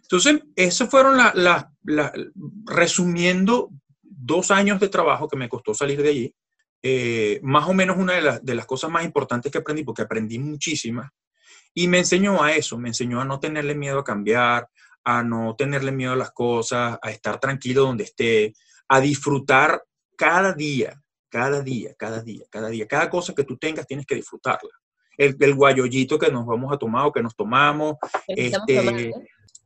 Entonces, 0.01 0.41
eso 0.55 0.87
fueron 0.87 1.17
las, 1.17 1.65
resumiendo 2.65 3.69
dos 4.19 4.51
años 4.51 4.79
de 4.79 4.89
trabajo 4.89 5.27
que 5.27 5.37
me 5.37 5.49
costó 5.49 5.73
salir 5.73 6.01
de 6.01 6.09
allí, 6.09 6.35
eh, 6.81 7.39
más 7.43 7.67
o 7.67 7.73
menos 7.73 7.97
una 7.97 8.39
de, 8.41 8.55
las 8.55 8.65
cosas 8.65 8.89
más 8.89 9.03
importantes 9.03 9.51
que 9.51 9.57
aprendí, 9.57 9.83
porque 9.83 10.01
aprendí 10.01 10.39
muchísimas, 10.39 11.09
y 11.73 11.87
me 11.87 11.99
enseñó 11.99 12.43
a 12.43 12.53
eso, 12.53 12.77
me 12.77 12.89
enseñó 12.89 13.21
a 13.21 13.25
no 13.25 13.39
tenerle 13.39 13.75
miedo 13.75 13.99
a 13.99 14.03
cambiar, 14.03 14.67
a 15.03 15.23
no 15.23 15.55
tenerle 15.55 15.91
miedo 15.91 16.13
a 16.13 16.17
las 16.17 16.31
cosas, 16.31 16.97
a 17.01 17.11
estar 17.11 17.39
tranquilo 17.39 17.83
donde 17.83 18.03
esté, 18.03 18.53
a 18.87 18.99
disfrutar 18.99 19.83
cada 20.17 20.53
día, 20.53 21.01
cada 21.29 21.61
día, 21.61 21.93
cada 21.97 22.21
día, 22.21 22.43
cada 22.49 22.69
día. 22.69 22.87
Cada 22.87 23.09
cosa 23.09 23.33
que 23.33 23.43
tú 23.43 23.57
tengas 23.57 23.87
tienes 23.87 24.05
que 24.05 24.15
disfrutarla. 24.15 24.71
El, 25.15 25.37
el 25.39 25.53
guayollito 25.53 26.17
que 26.17 26.31
nos 26.31 26.45
vamos 26.45 26.73
a 26.73 26.77
tomar 26.77 27.05
o 27.05 27.11
que 27.11 27.21
nos 27.21 27.35
tomamos, 27.35 27.95
este, 28.27 29.13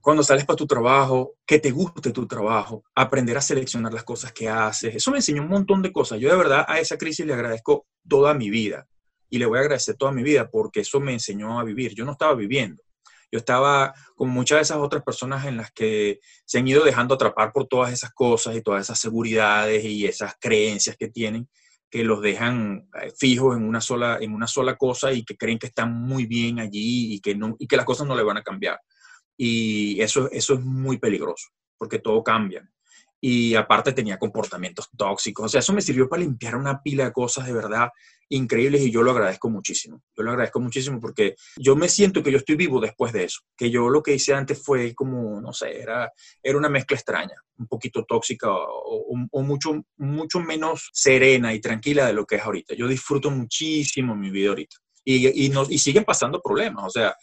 cuando 0.03 0.22
sales 0.22 0.43
para 0.43 0.57
tu 0.57 0.67
trabajo, 0.67 1.36
que 1.45 1.60
te 1.60 1.72
guste 1.72 2.12
tu 2.12 2.27
trabajo, 2.27 2.83
aprender 2.93 3.38
a 3.38 3.41
seleccionar 3.41 3.93
las 3.93 4.03
cosas 4.03 4.33
que 4.33 4.50
haces. 4.50 4.93
Eso 4.98 5.12
me 5.12 5.19
enseñó 5.19 5.41
un 5.43 5.48
montón 5.48 5.81
de 5.81 5.93
cosas. 5.93 6.19
Yo 6.19 6.29
de 6.29 6.36
verdad 6.36 6.65
a 6.67 6.77
esa 6.81 6.98
crisis 6.98 7.25
le 7.25 7.33
agradezco 7.33 7.88
toda 8.05 8.33
mi 8.33 8.50
vida 8.50 8.86
y 9.29 9.38
le 9.38 9.45
voy 9.45 9.60
a 9.60 9.62
agradecer 9.62 9.95
toda 9.95 10.12
mi 10.12 10.22
vida 10.22 10.51
porque 10.51 10.81
eso 10.81 11.00
me 11.00 11.13
enseñó 11.13 11.57
a 11.57 11.63
vivir. 11.63 11.95
Yo 11.95 12.03
no 12.03 12.12
estaba 12.12 12.36
viviendo. 12.36 12.83
Yo 13.31 13.39
estaba 13.39 13.93
con 14.17 14.27
muchas 14.27 14.57
de 14.57 14.63
esas 14.63 14.77
otras 14.79 15.03
personas 15.03 15.45
en 15.45 15.55
las 15.55 15.72
que 15.72 16.19
se 16.43 16.60
han 16.60 16.67
ido 16.67 16.83
dejando 16.83 17.15
atrapar 17.15 17.53
por 17.53 17.69
todas 17.69 17.93
esas 17.93 18.12
cosas 18.12 18.57
y 18.57 18.62
todas 18.62 18.81
esas 18.81 19.00
seguridades 19.00 19.86
y 19.86 20.05
esas 20.05 20.33
creencias 20.38 20.98
que 20.98 21.07
tienen 21.07 21.48
que 21.89 22.03
los 22.03 22.22
dejan 22.22 22.89
eh, 23.01 23.13
fijos 23.17 23.55
en 23.55 23.63
una 23.63 23.79
sola, 23.79 24.17
en 24.19 24.33
una 24.33 24.48
sola 24.48 24.75
cosa 24.75 25.13
y 25.13 25.24
que 25.24 25.38
creen 25.38 25.60
que 25.60 25.67
están 25.67 25.93
muy 25.93 26.25
bien 26.25 26.60
allí 26.60 27.13
y 27.13 27.22
que, 27.22 27.36
no, 27.36 27.55
y 27.57 27.67
que 27.67 27.77
las 27.77 27.86
cosas 27.86 28.05
no 28.05 28.17
le 28.17 28.24
van 28.24 28.38
a 28.38 28.43
cambiar. 28.43 28.81
Y 29.38 30.00
eso, 30.02 30.30
eso 30.32 30.54
es 30.54 30.62
muy 30.62 30.98
peligroso, 30.98 31.50
porque 31.78 32.00
todo 32.00 32.24
cambia. 32.24 32.70
y 33.25 33.56
aparte 33.56 33.94
tenía 33.94 34.18
comportamientos 34.18 34.90
tóxicos. 34.98 35.46
O 35.46 35.50
sea, 35.50 35.60
eso 35.60 35.72
me 35.72 35.82
sirvió 35.82 36.10
para 36.10 36.24
limpiar 36.24 36.58
una 36.58 36.82
pila 36.82 37.06
de 37.06 37.13
cosas 37.13 37.46
de 37.46 37.54
verdad 37.54 37.88
increíbles 38.28 38.82
y 38.82 38.92
yo 38.92 39.04
lo 39.04 39.12
agradezco 39.12 39.50
muchísimo. 39.50 40.02
Yo 40.18 40.24
lo 40.24 40.32
agradezco 40.32 40.60
muchísimo 40.60 41.00
porque 41.00 41.36
yo 41.58 41.75
me 41.75 41.88
siento 41.88 42.22
que 42.22 42.32
yo 42.32 42.38
estoy 42.38 42.56
vivo 42.56 42.80
después 42.82 43.13
de 43.13 43.25
eso, 43.25 43.42
que 43.56 43.70
yo 43.70 43.90
lo 43.90 44.02
que 44.02 44.16
hice 44.16 44.34
antes 44.34 44.62
fue 44.62 44.94
como, 44.94 45.40
no 45.40 45.54
sé, 45.54 45.80
era, 45.82 46.12
era 46.42 46.58
una 46.58 46.70
mezcla 46.70 46.98
extraña, 46.98 47.36
un 47.58 47.68
poquito 47.68 48.04
tóxica 48.04 48.50
o, 48.52 49.16
mucho, 49.42 49.82
mucho 49.98 50.40
menos 50.40 50.90
serena 50.92 51.54
y 51.54 51.62
tranquila 51.62 52.08
de 52.08 52.13
lo 52.13 52.25
que 52.25 52.36
es 52.36 52.42
ahorita. 52.42 52.75
Yo 52.75 52.88
disfruto 52.88 53.30
muchísimo 53.30 54.16
mi 54.16 54.32
vida 54.32 54.50
ahorita 54.50 54.75
y, 55.06 55.46
y, 55.46 55.54
y 55.70 55.78
siguen 55.78 56.04
pasando 56.04 56.42
problemas, 56.42 56.86
o 56.86 56.90
sea, 56.90 57.16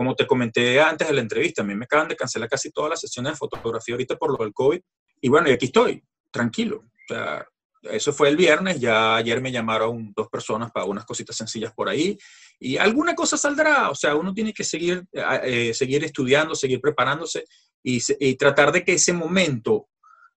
como 0.00 0.16
te 0.16 0.26
comenté 0.26 0.80
antes 0.80 1.06
de 1.06 1.12
la 1.12 1.20
entrevista, 1.20 1.60
a 1.60 1.64
mí 1.66 1.74
me 1.74 1.84
acaban 1.84 2.08
de 2.08 2.16
cancelar 2.16 2.48
casi 2.48 2.70
todas 2.70 2.88
las 2.88 3.00
sesiones 3.00 3.34
de 3.34 3.36
fotografía 3.36 3.94
ahorita 3.94 4.16
por 4.16 4.30
lo 4.30 4.42
del 4.42 4.54
COVID 4.54 4.80
y 5.20 5.28
bueno, 5.28 5.50
y 5.50 5.52
aquí 5.52 5.66
estoy, 5.66 6.02
tranquilo. 6.30 6.86
O 6.86 7.06
sea, 7.06 7.46
eso 7.82 8.10
fue 8.10 8.30
el 8.30 8.36
viernes, 8.38 8.80
ya 8.80 9.16
ayer 9.16 9.42
me 9.42 9.52
llamaron 9.52 10.10
dos 10.16 10.30
personas 10.30 10.70
para 10.72 10.86
unas 10.86 11.04
cositas 11.04 11.36
sencillas 11.36 11.74
por 11.74 11.90
ahí 11.90 12.16
y 12.58 12.78
alguna 12.78 13.14
cosa 13.14 13.36
saldrá, 13.36 13.90
o 13.90 13.94
sea, 13.94 14.14
uno 14.16 14.32
tiene 14.32 14.54
que 14.54 14.64
seguir, 14.64 15.04
eh, 15.12 15.74
seguir 15.74 16.02
estudiando, 16.02 16.54
seguir 16.54 16.80
preparándose 16.80 17.44
y, 17.82 18.00
tratar 18.36 18.72
de 18.72 18.82
que 18.82 18.94
ese 18.94 19.12
momento 19.12 19.90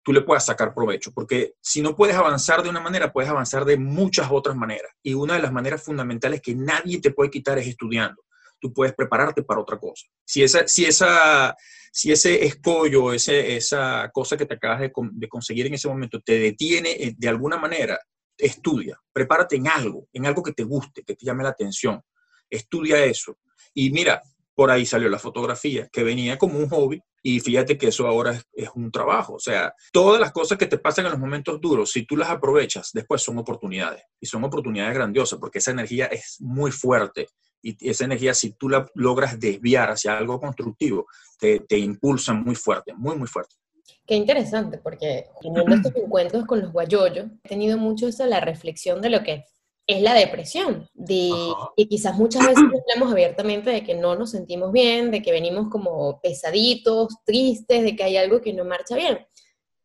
tú 0.01 0.11
le 0.11 0.21
puedas 0.21 0.43
sacar 0.43 0.73
provecho, 0.73 1.11
porque 1.13 1.53
si 1.61 1.83
no 1.83 1.95
puedes 1.95 2.15
avanzar 2.15 2.63
de 2.63 2.69
una 2.69 2.79
manera, 2.79 3.13
puedes 3.13 3.29
avanzar 3.29 3.63
de 3.65 3.77
muchas 3.77 4.27
otras 4.31 4.55
maneras 4.55 4.91
y 5.03 5.13
una 5.13 5.35
de 5.35 5.43
las 5.43 5.53
maneras 5.53 5.83
fundamentales 5.83 6.41
que 6.41 6.55
nadie 6.55 6.99
te 6.99 7.11
puede 7.11 7.29
quitar 7.29 7.59
es 7.59 7.67
estudiando 7.67 8.23
tú 8.61 8.71
puedes 8.71 8.93
prepararte 8.93 9.43
para 9.43 9.59
otra 9.59 9.77
cosa. 9.77 10.05
Si, 10.23 10.43
esa, 10.43 10.67
si, 10.67 10.85
esa, 10.85 11.55
si 11.91 12.11
ese 12.11 12.45
escollo, 12.45 13.11
ese, 13.11 13.57
esa 13.57 14.09
cosa 14.13 14.37
que 14.37 14.45
te 14.45 14.53
acabas 14.53 14.79
de, 14.79 14.91
de 14.95 15.27
conseguir 15.27 15.65
en 15.65 15.73
ese 15.73 15.89
momento 15.89 16.21
te 16.21 16.39
detiene 16.39 16.91
eh, 16.91 17.15
de 17.17 17.27
alguna 17.27 17.57
manera, 17.57 17.99
estudia, 18.37 18.97
prepárate 19.11 19.55
en 19.55 19.67
algo, 19.67 20.07
en 20.13 20.25
algo 20.25 20.43
que 20.43 20.53
te 20.53 20.63
guste, 20.63 21.03
que 21.03 21.15
te 21.15 21.25
llame 21.25 21.43
la 21.43 21.49
atención. 21.49 22.01
Estudia 22.49 23.03
eso. 23.03 23.37
Y 23.73 23.91
mira, 23.91 24.21
por 24.53 24.69
ahí 24.69 24.85
salió 24.85 25.09
la 25.09 25.19
fotografía, 25.19 25.87
que 25.91 26.03
venía 26.03 26.37
como 26.37 26.59
un 26.59 26.69
hobby, 26.69 27.01
y 27.23 27.39
fíjate 27.39 27.77
que 27.77 27.87
eso 27.87 28.07
ahora 28.07 28.31
es, 28.31 28.45
es, 28.53 28.69
un 28.75 28.91
trabajo. 28.91 29.35
O 29.35 29.39
sea, 29.39 29.73
todas 29.91 30.19
las 30.19 30.31
cosas 30.31 30.57
que 30.57 30.65
te 30.65 30.79
pasan 30.79 31.05
en 31.05 31.11
los 31.11 31.19
momentos 31.19 31.61
duros, 31.61 31.91
si 31.91 32.05
tú 32.05 32.17
las 32.17 32.29
aprovechas, 32.29 32.89
después 32.93 33.21
son 33.21 33.37
oportunidades. 33.37 34.03
Y 34.19 34.25
son 34.25 34.43
oportunidades 34.43 34.93
grandiosas, 34.95 35.39
porque 35.39 35.59
esa 35.59 35.71
energía 35.71 36.07
es 36.07 36.37
muy 36.39 36.71
fuerte 36.71 37.27
y 37.61 37.89
esa 37.89 38.05
energía, 38.05 38.33
si 38.33 38.53
tú 38.53 38.69
la 38.69 38.89
logras 38.95 39.39
desviar 39.39 39.89
hacia 39.89 40.17
algo 40.17 40.39
constructivo, 40.39 41.07
te, 41.39 41.59
te 41.59 41.77
impulsa 41.77 42.33
muy 42.33 42.55
fuerte, 42.55 42.93
muy, 42.93 43.15
muy 43.15 43.27
fuerte. 43.27 43.55
Qué 44.05 44.15
interesante, 44.15 44.77
porque 44.77 45.27
teniendo 45.41 45.75
estos 45.75 45.95
encuentros 45.95 46.45
con 46.45 46.61
los 46.61 46.71
guayoyos, 46.71 47.27
he 47.43 47.49
tenido 47.49 47.77
mucho 47.77 48.07
eso, 48.07 48.25
la 48.25 48.39
reflexión 48.39 49.01
de 49.01 49.09
lo 49.09 49.23
que 49.23 49.45
es 49.87 50.01
la 50.01 50.13
depresión, 50.13 50.89
de, 50.93 51.31
y 51.75 51.87
quizás 51.87 52.15
muchas 52.15 52.45
veces 52.47 52.63
hablamos 52.63 53.11
abiertamente 53.11 53.69
de 53.71 53.83
que 53.83 53.95
no 53.95 54.15
nos 54.15 54.31
sentimos 54.31 54.71
bien, 54.71 55.11
de 55.11 55.21
que 55.21 55.31
venimos 55.31 55.69
como 55.69 56.21
pesaditos, 56.21 57.15
tristes, 57.25 57.83
de 57.83 57.95
que 57.95 58.03
hay 58.03 58.17
algo 58.17 58.41
que 58.41 58.53
no 58.53 58.63
marcha 58.63 58.95
bien. 58.95 59.25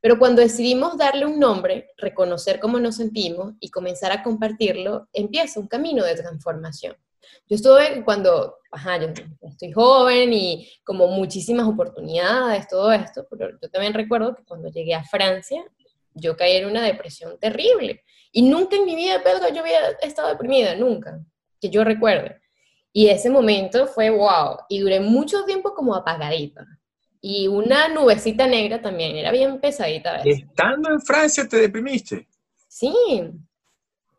Pero 0.01 0.19
cuando 0.19 0.43
decidimos 0.43 0.97
darle 0.97 1.27
un 1.27 1.41
nombre, 1.41 1.89
reconocer 1.97 2.61
cómo 2.61 2.79
nos 2.79 2.97
sentimos 2.97 3.55
y 3.59 3.71
comenzar 3.71 4.13
a 4.13 4.23
compartirlo, 4.23 5.09
empieza 5.13 5.59
un 5.59 5.67
camino 5.67 6.05
de 6.05 6.15
transformación. 6.15 6.95
Yo 7.49 7.57
estuve 7.57 8.03
cuando, 8.05 8.57
ajá, 8.71 8.99
yo 8.99 9.09
estoy 9.43 9.73
joven 9.73 10.33
y 10.33 10.69
como 10.85 11.09
muchísimas 11.09 11.67
oportunidades, 11.67 12.69
todo 12.69 12.93
esto, 12.93 13.27
pero 13.31 13.51
yo 13.61 13.71
también 13.71 13.95
recuerdo 13.95 14.35
que 14.35 14.45
cuando 14.45 14.69
llegué 14.69 14.95
a 14.95 15.05
Francia, 15.05 15.65
yo 16.15 16.37
caí 16.37 16.57
en 16.57 16.67
una 16.67 16.83
depresión 16.83 17.39
terrible. 17.39 18.03
Y 18.33 18.43
nunca 18.43 18.77
en 18.77 18.85
mi 18.85 18.97
vida, 18.97 19.23
Pedro, 19.23 19.49
yo 19.53 19.61
había 19.61 19.91
estado 20.03 20.29
deprimida, 20.29 20.75
nunca, 20.75 21.21
que 21.61 21.71
yo 21.71 21.85
recuerde. 21.85 22.41
Y 22.93 23.09
ese 23.09 23.31
momento 23.31 23.87
fue 23.87 24.11
wow, 24.11 24.59
y 24.69 24.81
duré 24.81 25.01
mucho 25.01 25.45
tiempo 25.45 25.75
como 25.75 25.95
apagadita. 25.95 26.67
Y 27.21 27.49
una 27.49 27.89
nubecita 27.89 28.47
negra 28.47 28.81
también, 28.81 29.17
era 29.17 29.31
bien 29.31 29.61
pesadita. 29.61 30.17
Estando 30.25 30.91
en 30.91 31.01
Francia 31.01 31.47
te 31.49 31.59
deprimiste. 31.59 32.27
Sí, 32.69 32.95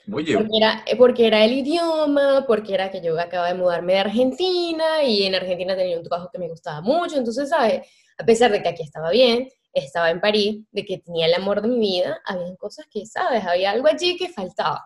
porque 0.09 0.57
era, 0.57 0.83
eh, 0.85 0.95
porque 0.95 1.27
era 1.27 1.43
el 1.43 1.53
idioma, 1.53 2.45
porque 2.47 2.73
era 2.73 2.89
que 2.89 3.01
yo 3.01 3.19
acababa 3.19 3.49
de 3.49 3.59
mudarme 3.59 3.93
de 3.93 3.99
Argentina 3.99 5.03
y 5.03 5.23
en 5.23 5.35
Argentina 5.35 5.75
tenía 5.75 5.97
un 5.97 6.03
trabajo 6.03 6.29
que 6.31 6.39
me 6.39 6.47
gustaba 6.47 6.81
mucho, 6.81 7.17
entonces, 7.17 7.49
¿sabes? 7.49 7.87
A 8.17 8.25
pesar 8.25 8.51
de 8.51 8.61
que 8.61 8.69
aquí 8.69 8.83
estaba 8.83 9.11
bien, 9.11 9.49
estaba 9.73 10.09
en 10.09 10.21
París, 10.21 10.65
de 10.71 10.85
que 10.85 10.99
tenía 10.99 11.27
el 11.27 11.33
amor 11.33 11.61
de 11.61 11.67
mi 11.67 11.79
vida, 11.79 12.21
había 12.25 12.55
cosas 12.55 12.85
que, 12.89 13.05
¿sabes? 13.05 13.45
Había 13.45 13.71
algo 13.71 13.87
allí 13.87 14.17
que 14.17 14.29
faltaba. 14.29 14.83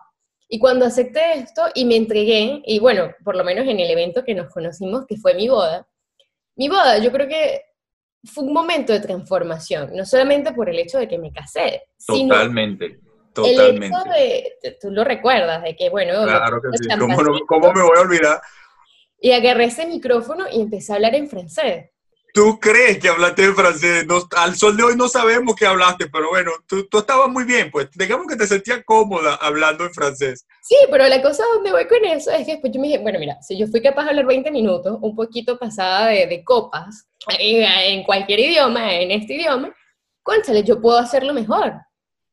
Y 0.48 0.58
cuando 0.58 0.84
acepté 0.84 1.38
esto 1.38 1.62
y 1.74 1.84
me 1.84 1.96
entregué, 1.96 2.60
y 2.66 2.78
bueno, 2.78 3.10
por 3.24 3.36
lo 3.36 3.44
menos 3.44 3.66
en 3.66 3.80
el 3.80 3.90
evento 3.90 4.24
que 4.24 4.34
nos 4.34 4.52
conocimos, 4.52 5.06
que 5.06 5.16
fue 5.16 5.34
mi 5.34 5.48
boda, 5.48 5.88
mi 6.56 6.68
boda 6.68 6.98
yo 6.98 7.10
creo 7.10 7.26
que 7.26 7.62
fue 8.24 8.44
un 8.44 8.52
momento 8.52 8.92
de 8.92 9.00
transformación, 9.00 9.90
no 9.94 10.04
solamente 10.04 10.52
por 10.52 10.68
el 10.68 10.78
hecho 10.78 10.98
de 10.98 11.08
que 11.08 11.18
me 11.18 11.32
casé, 11.32 11.84
Totalmente. 12.06 13.00
Totalmente. 13.32 13.96
de, 14.62 14.78
tú 14.80 14.90
lo 14.90 15.04
recuerdas, 15.04 15.62
de 15.62 15.74
que, 15.76 15.88
bueno, 15.90 16.24
claro 16.24 16.60
que 16.60 16.68
sí. 16.78 16.88
¿Cómo, 17.46 17.72
me 17.72 17.82
voy 17.82 17.98
a 17.98 18.00
olvidar? 18.00 18.40
Y 19.20 19.32
agarré 19.32 19.64
ese 19.64 19.86
micrófono 19.86 20.46
y 20.50 20.60
empecé 20.60 20.92
a 20.92 20.96
hablar 20.96 21.14
en 21.14 21.28
francés. 21.28 21.86
¿Tú 22.34 22.58
crees 22.58 22.98
que 22.98 23.10
hablaste 23.10 23.44
en 23.44 23.54
francés? 23.54 24.06
al 24.36 24.56
sol 24.56 24.74
de 24.76 24.82
hoy 24.82 24.96
no 24.96 25.06
sabemos 25.06 25.54
que 25.54 25.66
hablaste, 25.66 26.06
pero 26.10 26.30
bueno, 26.30 26.50
tú, 26.66 26.88
tú 26.88 26.98
estabas 26.98 27.28
muy 27.28 27.44
bien, 27.44 27.70
pues 27.70 27.90
digamos 27.94 28.26
que 28.26 28.36
te 28.36 28.46
sentías 28.46 28.82
cómoda 28.86 29.34
hablando 29.34 29.84
en 29.84 29.92
francés. 29.92 30.46
Sí, 30.62 30.76
pero 30.90 31.06
la 31.08 31.20
cosa 31.20 31.44
donde 31.54 31.72
voy 31.72 31.86
con 31.86 32.02
eso 32.06 32.30
es 32.30 32.46
que 32.46 32.52
después 32.52 32.72
yo 32.72 32.80
me 32.80 32.86
dije, 32.86 33.00
bueno, 33.00 33.18
mira, 33.18 33.36
si 33.42 33.58
yo 33.58 33.66
fui 33.66 33.82
capaz 33.82 34.04
de 34.04 34.10
hablar 34.10 34.26
20 34.26 34.50
minutos, 34.50 34.98
un 35.02 35.14
poquito 35.14 35.58
pasada 35.58 36.06
de, 36.06 36.26
de 36.26 36.42
copas, 36.42 37.06
en, 37.38 37.64
en 37.64 38.02
cualquier 38.04 38.40
idioma, 38.40 38.94
en 38.94 39.10
este 39.10 39.34
idioma, 39.34 39.74
conchale, 40.22 40.62
yo 40.62 40.80
puedo 40.80 40.98
hacerlo 40.98 41.34
mejor. 41.34 41.74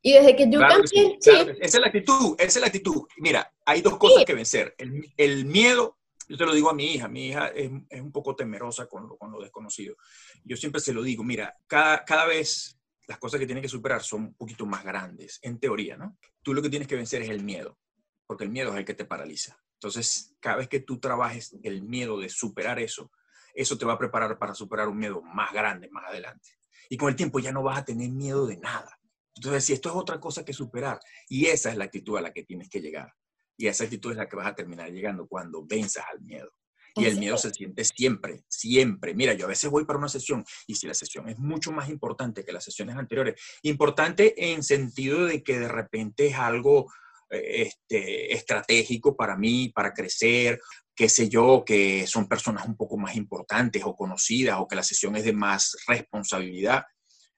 Y 0.02 0.14
desde 0.14 0.36
que 0.36 0.50
yo 0.50 0.60
cambié 0.60 1.18
Esa 1.20 1.52
es 1.62 1.74
la 1.80 1.88
actitud, 1.88 2.36
esa 2.38 2.60
es 2.60 2.62
la 2.62 2.68
actitud. 2.68 3.04
Mira, 3.18 3.52
hay 3.66 3.82
dos 3.82 3.98
cosas 3.98 4.24
que 4.26 4.34
vencer. 4.34 4.74
El, 4.78 5.14
el, 5.18 5.46
miedo, 5.46 5.98
yo 6.28 6.38
te 6.38 6.46
lo 6.46 6.54
digo 6.54 6.70
a 6.70 6.74
mi 6.74 6.94
hija, 6.94 7.08
mi 7.08 7.28
hija 7.28 7.50
es, 7.50 7.70
es 7.90 8.02
un 8.02 8.12
poco 8.12 8.36
temerosa 8.36 8.88
con 8.88 9.08
lo, 9.10 9.18
con 9.18 9.32
lo, 9.32 9.42
desconocido. 9.42 9.96
Yo 10.44 10.56
siempre 10.56 10.80
se 10.80 10.94
lo 10.94 11.04
digo, 11.04 11.24
mira, 11.24 11.56
cada, 11.68 12.06
cada 12.06 12.26
vez 12.26 12.80
las 13.08 13.18
cosas 13.18 13.40
que 13.40 13.46
tiene 13.46 13.62
que 13.62 13.68
superar 13.68 14.02
son 14.02 14.22
un 14.22 14.34
poquito 14.36 14.66
más 14.66 14.84
grandes, 14.84 15.40
en 15.42 15.60
teoría, 15.60 15.98
¿no? 15.98 16.18
Tú 16.44 16.54
lo 16.54 16.62
que 16.62 16.70
tienes 16.70 16.88
que 16.88 16.96
vencer 16.96 17.22
es 17.24 17.30
el 17.30 17.44
miedo, 17.44 17.78
porque 18.26 18.46
el 18.46 18.52
miedo 18.52 18.72
es 18.72 18.78
el 18.78 18.86
que 18.86 18.94
te 18.94 19.06
paraliza. 19.06 19.60
Entonces, 19.74 20.36
cada 20.40 20.58
vez 20.58 20.70
que 20.70 20.80
tú 20.80 21.00
trabajes 21.00 21.58
el 21.64 21.82
miedo 21.82 22.20
de 22.20 22.30
superar 22.30 22.80
eso, 22.80 23.12
eso 23.54 23.78
te 23.78 23.86
va 23.86 23.94
a 23.94 23.98
preparar 23.98 24.38
para 24.38 24.54
superar 24.54 24.88
un 24.88 24.98
miedo 24.98 25.22
más 25.22 25.52
grande 25.52 25.90
más 25.90 26.06
adelante. 26.06 26.50
Y 26.90 26.98
con 26.98 27.10
el 27.10 27.16
tiempo 27.16 27.40
ya 27.40 27.52
no 27.52 27.64
vas 27.64 27.80
a 27.80 27.86
tener 27.86 28.10
miedo 28.10 28.46
de 28.46 28.58
nada 28.58 28.99
entonces, 29.36 29.66
si 29.66 29.74
esto 29.74 29.90
es 29.90 29.96
otra 29.96 30.20
cosa 30.20 30.44
que 30.44 30.54
superar, 30.54 31.00
y 31.28 31.46
esa 31.46 31.70
es 31.70 31.78
la 31.78 31.86
actitud 31.86 32.18
a 32.18 32.22
la 32.22 32.34
que 32.34 32.44
tienes 32.44 32.70
que 32.70 32.82
llegar. 32.82 33.14
Y 33.58 33.68
esa 33.68 33.84
actitud 33.84 34.12
es 34.12 34.18
la 34.18 34.28
que 34.28 34.36
vas 34.36 34.48
a 34.48 34.56
terminar 34.56 34.92
llegando 34.92 35.28
cuando 35.28 35.66
venzas 35.66 36.06
al 36.12 36.22
miedo. 36.22 36.52
Y 36.96 37.06
el 37.06 37.18
miedo 37.18 37.38
se 37.38 37.52
siente 37.52 37.86
siempre, 37.86 38.44
siempre. 38.50 39.14
Mira, 39.14 39.34
yo 39.34 39.46
a 39.46 39.50
veces 39.50 39.70
voy 39.70 39.86
para 39.86 40.00
una 40.00 40.10
sesión 40.10 40.44
y 40.68 40.76
si 40.76 40.88
la 40.88 40.94
sesión 40.94 41.30
es 41.30 41.38
mucho 41.38 41.72
más 41.72 41.90
importante 41.90 42.44
que 42.44 42.52
las 42.52 42.64
sesiones 42.64 42.98
anteriores, 42.98 43.40
importante 43.62 44.52
en 44.52 44.64
sentido 44.64 45.26
de 45.26 45.44
que 45.44 45.60
de 45.60 45.68
repente 45.68 46.28
es 46.28 46.36
algo 46.36 46.92
eh, 47.30 47.68
este, 47.68 48.34
estratégico 48.34 49.16
para 49.16 49.38
mí, 49.38 49.70
para 49.70 49.94
crecer, 49.94 50.60
qué 50.96 51.08
sé 51.08 51.30
yo, 51.30 51.64
que 51.66 52.08
son 52.08 52.28
personas 52.28 52.66
un 52.66 52.76
poco 52.76 52.98
más 52.98 53.16
importantes 53.16 53.84
o 53.86 53.96
conocidas 53.96 54.58
o 54.60 54.68
que 54.68 54.76
la 54.76 54.84
sesión 54.84 55.16
es 55.16 55.24
de 55.24 55.34
más 55.34 55.78
responsabilidad, 55.88 56.84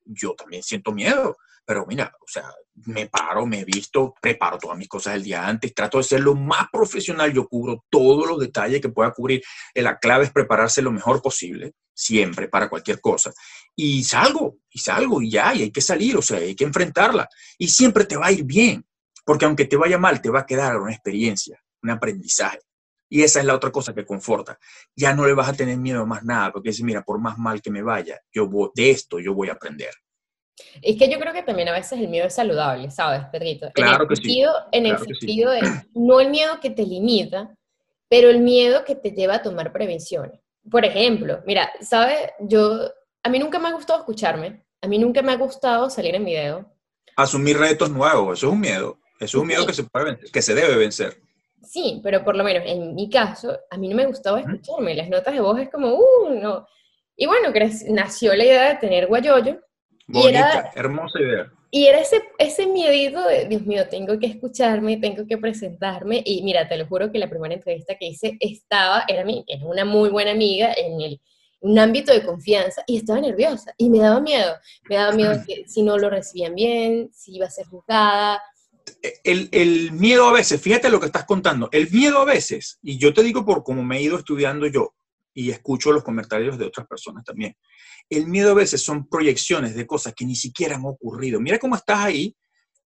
yo 0.05 0.33
también 0.33 0.63
siento 0.63 0.91
miedo 0.91 1.37
pero 1.65 1.85
mira, 1.85 2.11
o 2.19 2.27
sea, 2.27 2.51
me 2.85 3.07
paro, 3.07 3.45
me 3.45 3.63
visto, 3.63 4.13
preparo 4.21 4.57
todas 4.57 4.77
mis 4.77 4.87
cosas 4.87 5.15
el 5.15 5.23
día 5.23 5.47
antes, 5.47 5.73
trato 5.73 5.97
de 5.97 6.03
ser 6.03 6.21
lo 6.21 6.35
más 6.35 6.67
profesional, 6.71 7.33
yo 7.33 7.47
cubro 7.47 7.85
todos 7.89 8.27
los 8.27 8.39
detalles 8.39 8.81
que 8.81 8.89
pueda 8.89 9.11
cubrir. 9.11 9.41
Eh, 9.73 9.81
la 9.81 9.97
clave 9.99 10.25
es 10.25 10.31
prepararse 10.31 10.81
lo 10.81 10.91
mejor 10.91 11.21
posible, 11.21 11.73
siempre, 11.93 12.47
para 12.47 12.69
cualquier 12.69 12.99
cosa. 12.99 13.31
Y 13.75 14.03
salgo, 14.03 14.57
y 14.69 14.79
salgo, 14.79 15.21
y 15.21 15.31
ya, 15.31 15.53
y 15.53 15.63
hay 15.63 15.71
que 15.71 15.81
salir, 15.81 16.17
o 16.17 16.21
sea, 16.21 16.39
hay 16.39 16.55
que 16.55 16.63
enfrentarla. 16.63 17.27
Y 17.57 17.67
siempre 17.67 18.05
te 18.05 18.17
va 18.17 18.27
a 18.27 18.31
ir 18.31 18.43
bien, 18.43 18.85
porque 19.25 19.45
aunque 19.45 19.65
te 19.65 19.77
vaya 19.77 19.97
mal, 19.97 20.21
te 20.21 20.29
va 20.29 20.41
a 20.41 20.45
quedar 20.45 20.77
una 20.77 20.91
experiencia, 20.91 21.61
un 21.83 21.91
aprendizaje. 21.91 22.59
Y 23.09 23.23
esa 23.23 23.41
es 23.41 23.45
la 23.45 23.55
otra 23.55 23.71
cosa 23.71 23.93
que 23.93 24.05
conforta. 24.05 24.57
Ya 24.95 25.13
no 25.13 25.25
le 25.25 25.33
vas 25.33 25.49
a 25.49 25.53
tener 25.53 25.77
miedo 25.77 26.03
a 26.03 26.05
más 26.05 26.23
nada, 26.23 26.51
porque 26.53 26.69
dices, 26.69 26.85
mira, 26.85 27.03
por 27.03 27.19
más 27.19 27.37
mal 27.37 27.61
que 27.61 27.69
me 27.69 27.81
vaya, 27.81 28.19
yo 28.33 28.49
de 28.73 28.91
esto 28.91 29.19
yo 29.19 29.33
voy 29.33 29.49
a 29.49 29.53
aprender. 29.53 29.93
Es 30.81 30.97
que 30.97 31.09
yo 31.09 31.19
creo 31.19 31.33
que 31.33 31.43
también 31.43 31.69
a 31.69 31.73
veces 31.73 31.99
el 31.99 32.07
miedo 32.07 32.27
es 32.27 32.35
saludable, 32.35 32.89
¿sabes, 32.91 33.25
Pedrito? 33.31 33.69
Claro 33.73 34.05
en 34.05 34.09
el 34.09 34.17
sentido, 34.17 34.53
sí. 34.53 34.67
En 34.71 34.85
el 34.85 34.97
sentido 34.97 35.51
de, 35.51 35.61
no 35.93 36.19
el 36.19 36.29
miedo 36.29 36.59
que 36.59 36.69
te 36.69 36.85
limita, 36.85 37.55
pero 38.09 38.29
el 38.29 38.39
miedo 38.39 38.83
que 38.83 38.95
te 38.95 39.11
lleva 39.11 39.35
a 39.35 39.41
tomar 39.41 39.71
prevenciones. 39.71 40.39
Por 40.69 40.85
ejemplo, 40.85 41.41
mira, 41.45 41.71
¿sabes? 41.81 42.17
Yo, 42.39 42.91
a 43.23 43.29
mí 43.29 43.39
nunca 43.39 43.59
me 43.59 43.69
ha 43.69 43.73
gustado 43.73 43.99
escucharme, 43.99 44.63
a 44.81 44.87
mí 44.87 44.97
nunca 44.97 45.21
me 45.21 45.31
ha 45.31 45.37
gustado 45.37 45.89
salir 45.89 46.15
en 46.15 46.25
video. 46.25 46.73
Asumir 47.15 47.57
retos 47.57 47.89
nuevos, 47.89 48.39
eso 48.39 48.47
es 48.47 48.53
un 48.53 48.59
miedo. 48.59 48.97
Eso 49.19 49.37
es 49.37 49.41
un 49.41 49.47
miedo 49.47 49.67
que 49.67 49.73
se, 49.73 49.83
puede 49.83 50.17
que 50.17 50.41
se 50.41 50.55
debe 50.55 50.75
vencer. 50.75 51.21
Sí, 51.63 52.01
pero 52.03 52.23
por 52.23 52.35
lo 52.35 52.43
menos 52.43 52.63
en 52.65 52.95
mi 52.95 53.07
caso, 53.07 53.55
a 53.69 53.77
mí 53.77 53.87
no 53.87 53.95
me 53.95 54.07
gustaba 54.07 54.39
escucharme. 54.39 54.95
Las 54.95 55.09
notas 55.09 55.33
de 55.33 55.39
voz 55.39 55.59
es 55.59 55.69
como, 55.69 55.93
uh, 55.93 56.29
no. 56.41 56.67
Y 57.15 57.27
bueno, 57.27 57.53
nació 57.89 58.35
la 58.35 58.43
idea 58.43 58.69
de 58.69 58.75
tener 58.75 59.07
guayoyo. 59.07 59.59
Bonita, 60.11 60.71
hermosa 60.75 61.19
idea. 61.19 61.51
Y 61.73 61.85
era 61.85 61.99
ese, 61.99 62.21
ese 62.37 62.67
miedito 62.67 63.25
de, 63.25 63.45
Dios 63.45 63.61
mío, 63.61 63.87
tengo 63.89 64.19
que 64.19 64.27
escucharme, 64.27 64.97
tengo 64.97 65.25
que 65.25 65.37
presentarme. 65.37 66.21
Y 66.25 66.43
mira, 66.43 66.67
te 66.67 66.75
lo 66.77 66.85
juro 66.85 67.11
que 67.11 67.17
la 67.17 67.29
primera 67.29 67.55
entrevista 67.55 67.95
que 67.97 68.07
hice 68.07 68.37
estaba, 68.41 69.05
era, 69.07 69.23
mi, 69.23 69.45
era 69.47 69.65
una 69.65 69.85
muy 69.85 70.09
buena 70.09 70.31
amiga 70.31 70.73
en 70.75 70.99
el, 70.99 71.21
un 71.61 71.79
ámbito 71.79 72.11
de 72.11 72.25
confianza 72.25 72.83
y 72.85 72.97
estaba 72.97 73.21
nerviosa 73.21 73.73
y 73.77 73.89
me 73.89 73.99
daba 73.99 74.19
miedo. 74.19 74.53
Me 74.89 74.97
daba 74.97 75.13
miedo 75.13 75.33
que 75.47 75.63
si 75.65 75.81
no 75.81 75.97
lo 75.97 76.09
recibían 76.09 76.55
bien, 76.55 77.09
si 77.13 77.37
iba 77.37 77.45
a 77.45 77.51
ser 77.51 77.65
juzgada. 77.67 78.41
El, 79.23 79.47
el, 79.53 79.93
miedo 79.93 80.27
a 80.27 80.33
veces, 80.33 80.61
fíjate 80.61 80.89
lo 80.89 80.99
que 80.99 81.05
estás 81.05 81.23
contando, 81.23 81.69
el 81.71 81.89
miedo 81.89 82.19
a 82.19 82.25
veces, 82.25 82.79
y 82.83 82.97
yo 82.97 83.13
te 83.13 83.23
digo 83.23 83.45
por 83.45 83.63
cómo 83.63 83.83
me 83.83 83.97
he 83.97 84.01
ido 84.01 84.17
estudiando 84.17 84.67
yo 84.67 84.93
y 85.33 85.51
escucho 85.51 85.91
los 85.91 86.03
comentarios 86.03 86.57
de 86.57 86.65
otras 86.65 86.87
personas 86.87 87.23
también, 87.23 87.55
el 88.09 88.27
miedo 88.27 88.51
a 88.51 88.55
veces 88.55 88.81
son 88.81 89.07
proyecciones 89.07 89.75
de 89.75 89.87
cosas 89.87 90.13
que 90.13 90.25
ni 90.25 90.35
siquiera 90.35 90.75
han 90.75 90.85
ocurrido. 90.85 91.39
Mira 91.39 91.59
cómo 91.59 91.75
estás 91.75 91.99
ahí, 91.99 92.35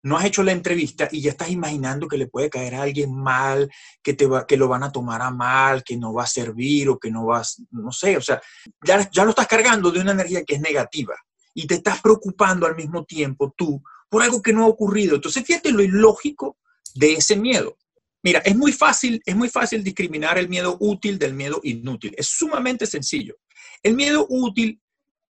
no 0.03 0.19
has 0.19 0.27
hecho 0.27 0.43
la 0.43 0.53
entrevista 0.53 1.09
y 1.11 1.23
ya 1.23 1.31
estás 1.31 1.51
imaginando 1.51 2.07
que 2.07 2.19
le 2.19 2.27
puede 2.27 2.51
caer 2.51 2.75
a 2.75 2.83
alguien 2.83 3.15
mal, 3.15 3.71
que, 4.03 4.13
te 4.13 4.27
va, 4.27 4.47
que 4.47 4.59
lo 4.59 4.69
van 4.69 4.83
a 4.83 4.93
tomar 4.93 5.23
a 5.23 5.31
mal, 5.31 5.83
que 5.83 5.97
no 5.97 6.13
va 6.13 6.25
a 6.25 6.27
servir 6.27 6.91
o 6.91 6.99
que 6.99 7.11
no 7.11 7.25
vas, 7.25 7.63
no 7.71 7.91
sé, 7.91 8.17
o 8.19 8.21
sea, 8.21 8.41
ya, 8.85 9.11
ya 9.11 9.25
lo 9.25 9.31
estás 9.31 9.47
cargando 9.47 9.91
de 9.91 10.01
una 10.01 10.13
energía 10.13 10.45
que 10.45 10.57
es 10.57 10.61
negativa 10.61 11.15
y 11.55 11.67
te 11.67 11.77
estás 11.77 12.03
preocupando 12.03 12.67
al 12.67 12.77
mismo 12.77 13.05
tiempo 13.05 13.55
tú 13.57 13.83
por 14.11 14.23
algo 14.23 14.43
que 14.43 14.53
no 14.53 14.65
ha 14.65 14.69
ocurrido. 14.69 15.17
Entonces, 15.17 15.45
fíjate 15.45 15.73
lo 15.73 15.83
ilógico 15.83 16.59
de 16.95 17.15
ese 17.15 17.37
miedo. 17.37 17.79
Mira, 18.25 18.39
es 18.39 18.57
muy 18.57 18.73
fácil, 18.73 19.23
es 19.27 19.37
muy 19.37 19.51
fácil 19.51 19.85
discriminar 19.85 20.39
el 20.39 20.49
miedo 20.49 20.79
útil 20.81 21.19
del 21.19 21.35
miedo 21.35 21.61
inútil. 21.63 22.15
Es 22.17 22.29
sumamente 22.29 22.87
sencillo. 22.87 23.37
El 23.83 23.95
miedo 23.95 24.27
útil 24.31 24.81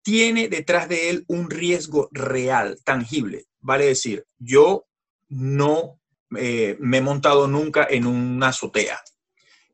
tiene 0.02 0.48
detrás 0.48 0.88
de 0.88 1.10
él 1.10 1.24
un 1.28 1.50
riesgo 1.50 2.08
real, 2.12 2.78
tangible. 2.82 3.44
Vale 3.60 3.84
decir, 3.84 4.24
yo 4.38 4.86
no 5.28 6.00
eh, 6.34 6.78
me 6.80 6.96
he 6.96 7.02
montado 7.02 7.46
nunca 7.46 7.86
en 7.90 8.06
una 8.06 8.48
azotea. 8.48 8.98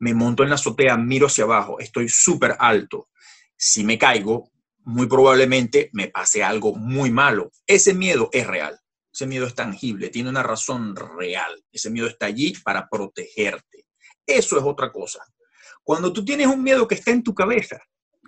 Me 0.01 0.13
monto 0.13 0.43
en 0.43 0.49
la 0.49 0.57
azotea, 0.57 0.97
miro 0.97 1.29
hacia 1.29 1.45
abajo, 1.45 1.79
estoy 1.79 2.09
súper 2.09 2.57
alto. 2.59 3.11
Si 3.57 3.85
me 3.85 3.97
caigo, 3.97 4.51
muy 4.79 5.07
probablemente 5.07 5.89
me 5.93 6.09
pase 6.09 6.43
algo 6.43 6.75
muy 6.75 7.13
malo. 7.13 7.53
Ese 7.65 7.95
miedo 7.95 8.29
es 8.33 8.45
real. 8.45 8.77
Ese 9.15 9.27
miedo 9.27 9.47
es 9.47 9.55
tangible, 9.55 10.11
tiene 10.11 10.29
una 10.29 10.43
razón 10.43 10.97
real. 10.97 11.65
Ese 11.71 11.89
miedo 11.89 12.09
está 12.09 12.27
allí 12.27 12.53
para 12.65 12.89
protegerte. 12.89 13.87
Eso 14.27 14.59
es 14.59 14.65
otra 14.65 14.91
cosa. 14.91 15.25
Cuando 15.85 16.13
tú 16.13 16.25
tienes 16.25 16.49
un 16.49 16.61
miedo 16.61 16.89
que 16.89 16.97
está 16.97 17.13
en 17.13 17.23
tu 17.23 17.33
cabeza, 17.33 17.79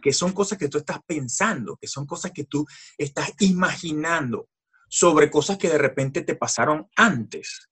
que 0.00 0.12
son 0.12 0.32
cosas 0.32 0.58
que 0.58 0.68
tú 0.68 0.78
estás 0.78 1.00
pensando, 1.04 1.76
que 1.76 1.88
son 1.88 2.06
cosas 2.06 2.30
que 2.30 2.44
tú 2.44 2.64
estás 2.96 3.32
imaginando 3.40 4.48
sobre 4.88 5.28
cosas 5.28 5.58
que 5.58 5.68
de 5.68 5.78
repente 5.78 6.22
te 6.22 6.36
pasaron 6.36 6.88
antes. 6.94 7.68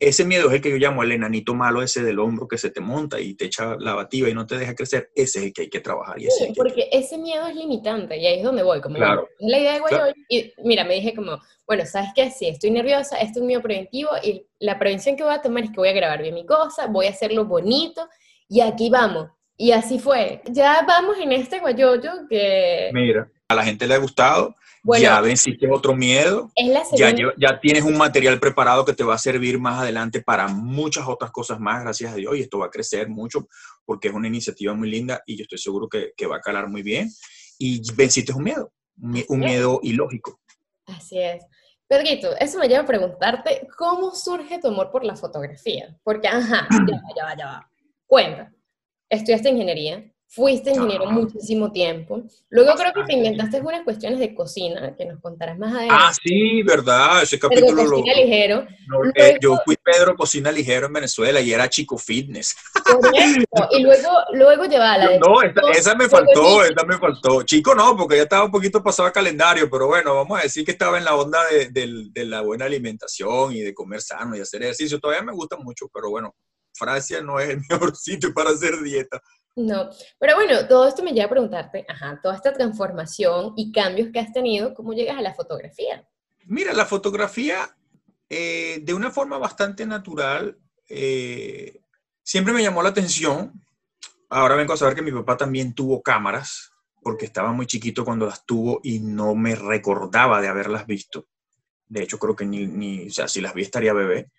Ese 0.00 0.24
miedo 0.24 0.48
es 0.48 0.54
el 0.54 0.60
que 0.60 0.70
yo 0.70 0.76
llamo 0.76 1.02
el 1.02 1.12
enanito 1.12 1.54
malo 1.54 1.82
ese 1.82 2.02
del 2.02 2.18
hombro 2.18 2.48
que 2.48 2.58
se 2.58 2.70
te 2.70 2.80
monta 2.80 3.20
y 3.20 3.34
te 3.34 3.46
echa 3.46 3.76
la 3.78 3.94
bativa 3.94 4.28
y 4.28 4.34
no 4.34 4.46
te 4.46 4.58
deja 4.58 4.74
crecer. 4.74 5.10
Ese 5.14 5.38
es 5.38 5.44
el 5.46 5.52
que 5.52 5.62
hay 5.62 5.70
que 5.70 5.80
trabajar. 5.80 6.20
Y 6.20 6.26
sí, 6.30 6.52
porque 6.56 6.88
ese 6.90 7.16
miedo 7.18 7.46
es 7.46 7.54
limitante 7.54 8.16
y 8.16 8.26
ahí 8.26 8.38
es 8.38 8.44
donde 8.44 8.62
voy. 8.62 8.80
Como 8.80 8.96
claro. 8.96 9.28
La 9.38 9.58
idea 9.58 9.74
de 9.74 9.80
Guayoy. 9.80 10.12
Y 10.28 10.52
mira, 10.64 10.84
me 10.84 10.94
dije 10.94 11.14
como, 11.14 11.38
bueno, 11.66 11.86
¿sabes 11.86 12.10
qué? 12.14 12.30
Sí, 12.30 12.48
estoy 12.48 12.70
nerviosa, 12.70 13.16
esto 13.18 13.38
es 13.38 13.40
un 13.42 13.46
miedo 13.46 13.62
preventivo 13.62 14.10
y 14.22 14.46
la 14.58 14.78
prevención 14.78 15.16
que 15.16 15.22
voy 15.22 15.34
a 15.34 15.42
tomar 15.42 15.64
es 15.64 15.70
que 15.70 15.76
voy 15.76 15.88
a 15.88 15.92
grabar 15.92 16.22
bien 16.22 16.34
mi 16.34 16.44
cosa, 16.44 16.86
voy 16.86 17.06
a 17.06 17.10
hacerlo 17.10 17.44
bonito 17.44 18.08
y 18.48 18.60
aquí 18.60 18.90
vamos. 18.90 19.28
Y 19.56 19.70
así 19.70 19.98
fue. 19.98 20.42
Ya 20.46 20.84
vamos 20.86 21.16
en 21.18 21.32
este 21.32 21.60
guayoyo 21.60 22.10
que... 22.28 22.90
Mira, 22.92 23.30
a 23.48 23.54
la 23.54 23.64
gente 23.64 23.86
le 23.86 23.94
ha 23.94 23.98
gustado. 23.98 24.54
Ya 24.98 25.20
venciste 25.20 25.70
otro 25.70 25.94
miedo. 25.94 26.50
ya, 26.96 27.14
ya 27.36 27.60
tienes 27.60 27.84
un 27.84 27.96
material 27.96 28.38
preparado 28.38 28.84
que 28.84 28.92
te 28.92 29.04
va 29.04 29.14
a 29.14 29.18
servir 29.18 29.58
más 29.58 29.80
adelante 29.80 30.20
para 30.22 30.48
muchas 30.48 31.06
otras 31.06 31.30
cosas 31.30 31.58
más, 31.58 31.82
gracias 31.82 32.12
a 32.12 32.16
Dios. 32.16 32.36
Y 32.36 32.40
esto 32.40 32.58
va 32.58 32.66
a 32.66 32.70
crecer 32.70 33.08
mucho 33.08 33.48
porque 33.84 34.08
es 34.08 34.14
una 34.14 34.28
iniciativa 34.28 34.74
muy 34.74 34.90
linda 34.90 35.22
y 35.26 35.36
yo 35.36 35.42
estoy 35.42 35.58
seguro 35.58 35.88
que, 35.88 36.12
que 36.16 36.26
va 36.26 36.36
a 36.36 36.40
calar 36.40 36.68
muy 36.68 36.82
bien. 36.82 37.10
Y 37.58 37.80
venciste 37.94 38.32
un 38.32 38.44
miedo, 38.44 38.72
un, 39.00 39.38
miedo 39.38 39.80
ilógico. 39.82 40.40
Así 40.86 41.18
es. 41.18 41.44
Pedrito, 41.86 42.34
eso 42.38 42.58
me 42.58 42.68
lleva 42.68 42.82
a 42.82 42.86
preguntarte, 42.86 43.68
¿cómo 43.76 44.14
surge 44.14 44.58
tu 44.58 44.68
amor 44.68 44.90
por 44.90 45.04
la 45.04 45.14
fotografía? 45.14 45.96
Porque, 46.02 46.28
ajá, 46.28 46.66
ya 46.70 46.78
va, 46.78 47.02
ya 47.16 47.24
va, 47.24 47.36
ya 47.36 47.46
va. 47.46 47.70
Cuenta 48.06 48.54
estudiaste 49.14 49.48
ingeniería, 49.48 50.04
fuiste 50.34 50.70
ingeniero 50.70 51.06
muchísimo 51.06 51.70
tiempo. 51.70 52.22
Luego 52.50 52.74
creo 52.74 52.92
que 52.92 53.04
te 53.04 53.12
inventaste 53.12 53.60
unas 53.60 53.84
cuestiones 53.84 54.18
de 54.18 54.34
cocina 54.34 54.94
que 54.96 55.04
nos 55.04 55.20
contarás 55.20 55.56
más 55.58 55.72
adelante. 55.72 56.04
Ah, 56.06 56.12
sí, 56.12 56.62
verdad, 56.64 57.22
ese 57.22 57.38
capítulo. 57.38 57.76
Pedro 57.76 57.90
Cocina 57.90 58.14
Ligero. 58.14 58.66
Eh, 59.14 59.38
yo 59.40 59.56
fui 59.64 59.76
Pedro 59.76 60.16
Cocina 60.16 60.50
Ligero 60.50 60.86
en 60.86 60.92
Venezuela 60.92 61.40
y 61.40 61.52
era 61.52 61.68
Chico 61.68 61.96
Fitness. 61.96 62.56
y 63.70 63.82
luego, 63.82 64.10
luego 64.32 64.64
llevaba 64.64 64.98
la 64.98 65.18
No, 65.18 65.40
esa, 65.72 65.94
me 65.94 66.08
faltó, 66.08 66.64
esa 66.64 66.84
me 66.84 66.98
faltó. 66.98 67.42
Chico 67.44 67.74
no, 67.74 67.96
porque 67.96 68.16
ya 68.16 68.22
estaba 68.24 68.44
un 68.44 68.50
poquito 68.50 68.82
pasado 68.82 69.08
a 69.08 69.12
calendario, 69.12 69.70
pero 69.70 69.86
bueno, 69.86 70.16
vamos 70.16 70.40
a 70.40 70.42
decir 70.42 70.64
que 70.64 70.72
estaba 70.72 70.98
en 70.98 71.04
la 71.04 71.14
onda 71.14 71.40
de, 71.48 71.70
de 72.10 72.24
la 72.24 72.40
buena 72.40 72.64
alimentación 72.64 73.52
y 73.52 73.60
de 73.60 73.72
comer 73.72 74.02
sano 74.02 74.36
y 74.36 74.40
hacer 74.40 74.62
ejercicio. 74.62 74.98
Todavía 74.98 75.22
me 75.22 75.32
gusta 75.32 75.56
mucho, 75.56 75.88
pero 75.94 76.10
bueno, 76.10 76.34
Francia 76.74 77.22
no 77.22 77.38
es 77.38 77.50
el 77.50 77.60
mejor 77.70 77.96
sitio 77.96 78.34
para 78.34 78.50
hacer 78.50 78.80
dieta. 78.82 79.22
No, 79.56 79.88
pero 80.18 80.34
bueno, 80.34 80.66
todo 80.66 80.88
esto 80.88 81.04
me 81.04 81.12
lleva 81.12 81.26
a 81.26 81.30
preguntarte, 81.30 81.86
ajá, 81.88 82.18
toda 82.20 82.34
esta 82.34 82.52
transformación 82.52 83.54
y 83.56 83.70
cambios 83.70 84.08
que 84.12 84.18
has 84.18 84.32
tenido, 84.32 84.74
¿cómo 84.74 84.94
llegas 84.94 85.16
a 85.16 85.22
la 85.22 85.32
fotografía? 85.32 86.08
Mira, 86.46 86.72
la 86.72 86.84
fotografía, 86.86 87.76
eh, 88.28 88.80
de 88.82 88.94
una 88.94 89.12
forma 89.12 89.38
bastante 89.38 89.86
natural, 89.86 90.58
eh, 90.88 91.80
siempre 92.22 92.52
me 92.52 92.62
llamó 92.62 92.82
la 92.82 92.88
atención. 92.88 93.52
Ahora 94.28 94.56
vengo 94.56 94.72
a 94.72 94.76
saber 94.76 94.96
que 94.96 95.02
mi 95.02 95.12
papá 95.12 95.36
también 95.36 95.72
tuvo 95.72 96.02
cámaras, 96.02 96.72
porque 97.00 97.26
estaba 97.26 97.52
muy 97.52 97.66
chiquito 97.66 98.04
cuando 98.04 98.26
las 98.26 98.44
tuvo 98.44 98.80
y 98.82 98.98
no 98.98 99.36
me 99.36 99.54
recordaba 99.54 100.40
de 100.40 100.48
haberlas 100.48 100.84
visto. 100.86 101.28
De 101.86 102.02
hecho, 102.02 102.18
creo 102.18 102.34
que 102.34 102.44
ni, 102.44 102.66
ni 102.66 103.06
o 103.06 103.10
sea, 103.10 103.28
si 103.28 103.40
las 103.40 103.54
vi 103.54 103.62
estaría 103.62 103.92
bebé 103.92 104.30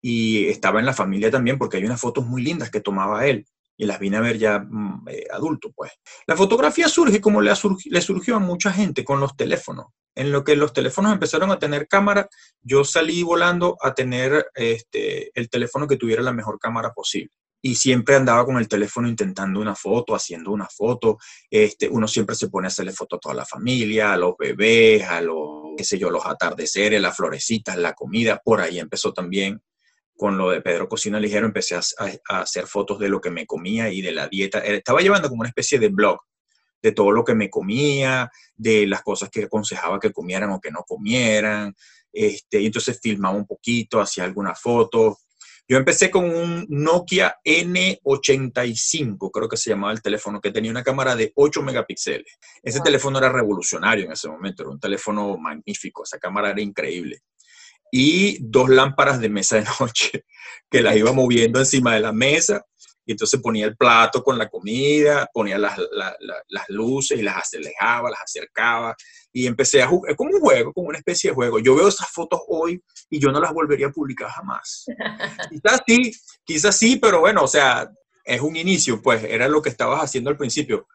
y 0.00 0.48
estaba 0.48 0.80
en 0.80 0.86
la 0.86 0.92
familia 0.92 1.30
también 1.30 1.56
porque 1.56 1.76
hay 1.76 1.84
unas 1.84 2.00
fotos 2.00 2.26
muy 2.26 2.42
lindas 2.42 2.70
que 2.70 2.80
tomaba 2.80 3.26
él 3.26 3.46
y 3.76 3.86
las 3.86 3.98
vine 3.98 4.16
a 4.16 4.20
ver 4.20 4.38
ya 4.38 4.58
mm, 4.58 5.06
eh, 5.08 5.26
adulto, 5.30 5.70
pues. 5.74 5.92
La 6.26 6.36
fotografía 6.36 6.88
surge 6.88 7.20
como 7.20 7.40
le, 7.40 7.52
le 7.86 8.00
surgió 8.00 8.36
a 8.36 8.40
mucha 8.40 8.72
gente 8.72 9.04
con 9.04 9.20
los 9.20 9.36
teléfonos. 9.36 9.86
En 10.14 10.32
lo 10.32 10.44
que 10.44 10.56
los 10.56 10.72
teléfonos 10.72 11.12
empezaron 11.12 11.50
a 11.50 11.58
tener 11.58 11.88
cámara, 11.88 12.28
yo 12.62 12.84
salí 12.84 13.22
volando 13.22 13.76
a 13.82 13.94
tener 13.94 14.46
este, 14.54 15.30
el 15.38 15.50
teléfono 15.50 15.86
que 15.86 15.96
tuviera 15.96 16.22
la 16.22 16.32
mejor 16.32 16.58
cámara 16.58 16.92
posible. 16.92 17.32
Y 17.62 17.74
siempre 17.74 18.14
andaba 18.14 18.44
con 18.44 18.56
el 18.58 18.68
teléfono 18.68 19.08
intentando 19.08 19.60
una 19.60 19.74
foto, 19.74 20.14
haciendo 20.14 20.52
una 20.52 20.68
foto. 20.68 21.18
Este, 21.50 21.88
uno 21.88 22.06
siempre 22.06 22.36
se 22.36 22.48
pone 22.48 22.66
a 22.66 22.68
hacerle 22.68 22.92
foto 22.92 23.16
a 23.16 23.18
toda 23.18 23.34
la 23.34 23.44
familia, 23.44 24.12
a 24.12 24.16
los 24.16 24.34
bebés, 24.38 25.02
a 25.04 25.20
los, 25.20 25.74
qué 25.76 25.84
sé 25.84 25.98
yo, 25.98 26.10
los 26.10 26.24
atardeceres, 26.24 27.00
las 27.00 27.16
florecitas, 27.16 27.76
la 27.76 27.92
comida. 27.92 28.40
Por 28.42 28.60
ahí 28.60 28.78
empezó 28.78 29.12
también 29.12 29.60
con 30.16 30.38
lo 30.38 30.50
de 30.50 30.62
Pedro 30.62 30.88
Cocina 30.88 31.20
Ligero 31.20 31.46
empecé 31.46 31.76
a, 31.76 31.82
hacer 32.40 32.66
fotos 32.66 32.98
de 32.98 33.08
lo 33.08 33.20
que 33.20 33.30
me 33.30 33.46
comía 33.46 33.90
y 33.90 34.02
de 34.02 34.12
la 34.12 34.28
dieta. 34.28 34.58
Eh, 34.60 34.76
estaba 34.76 35.00
llevando 35.00 35.28
como 35.28 35.40
una 35.40 35.50
especie 35.50 35.78
de 35.78 35.88
blog 35.88 36.18
de 36.82 36.92
todo 36.92 37.10
lo 37.10 37.24
que 37.24 37.34
me 37.34 37.50
comía, 37.50 38.30
de 38.54 38.86
las 38.86 39.02
cosas 39.02 39.28
que 39.30 39.44
aconsejaba 39.44 39.98
que 39.98 40.12
comieran 40.12 40.50
o 40.50 40.60
que 40.60 40.70
no 40.70 40.84
comieran. 40.86 41.74
Este, 42.12 42.60
y 42.60 42.66
entonces 42.66 42.98
filmaba 43.02 43.36
un 43.36 43.46
poquito, 43.46 44.00
hacía 44.00 44.24
algunas 44.24 44.60
fotos. 44.60 45.16
Yo 45.68 45.76
empecé 45.76 46.10
con 46.12 46.24
un 46.24 46.64
Nokia 46.68 47.38
N85, 47.44 49.30
creo 49.32 49.48
que 49.48 49.56
se 49.56 49.70
llamaba 49.70 49.92
el 49.92 50.00
teléfono, 50.00 50.40
que 50.40 50.52
tenía 50.52 50.70
una 50.70 50.84
cámara 50.84 51.16
de 51.16 51.32
8 51.34 51.60
megapíxeles. 51.62 52.38
Ese 52.62 52.80
teléfono 52.80 53.18
era 53.18 53.32
revolucionario 53.32 54.04
en 54.04 54.12
ese 54.12 54.28
momento, 54.28 54.62
era 54.62 54.70
un 54.70 54.78
teléfono 54.78 55.36
magnífico, 55.36 56.04
esa 56.04 56.18
cámara 56.18 56.50
era 56.50 56.60
increíble 56.60 57.22
y 57.98 58.36
dos 58.42 58.68
lámparas 58.68 59.18
de 59.20 59.30
mesa 59.30 59.56
de 59.56 59.64
noche 59.80 60.26
que 60.70 60.82
las 60.82 60.94
iba 60.96 61.12
moviendo 61.12 61.58
encima 61.58 61.94
de 61.94 62.00
la 62.00 62.12
mesa 62.12 62.62
y 63.06 63.12
entonces 63.12 63.40
ponía 63.40 63.64
el 63.64 63.74
plato 63.74 64.22
con 64.22 64.36
la 64.36 64.50
comida, 64.50 65.30
ponía 65.32 65.56
las, 65.56 65.78
las 66.48 66.68
luces 66.68 67.18
y 67.18 67.22
las 67.22 67.54
alejaba, 67.54 68.10
las 68.10 68.20
acercaba 68.20 68.94
y 69.32 69.46
empecé 69.46 69.80
a 69.80 69.86
jugar, 69.86 70.14
como 70.14 70.34
un 70.34 70.40
juego, 70.40 70.72
como 70.74 70.88
una 70.88 70.98
especie 70.98 71.30
de 71.30 71.34
juego. 71.34 71.58
Yo 71.60 71.74
veo 71.76 71.88
esas 71.88 72.10
fotos 72.10 72.40
hoy 72.48 72.82
y 73.08 73.18
yo 73.18 73.30
no 73.30 73.40
las 73.40 73.54
volvería 73.54 73.86
a 73.86 73.92
publicar 73.92 74.28
jamás. 74.28 74.84
quizás 75.50 75.80
sí, 75.86 76.12
quizás 76.44 76.76
sí, 76.76 76.96
pero 76.96 77.20
bueno, 77.20 77.44
o 77.44 77.48
sea, 77.48 77.88
es 78.24 78.40
un 78.40 78.56
inicio, 78.56 79.00
pues 79.00 79.24
era 79.24 79.48
lo 79.48 79.62
que 79.62 79.70
estabas 79.70 80.02
haciendo 80.02 80.28
al 80.28 80.36
principio. 80.36 80.86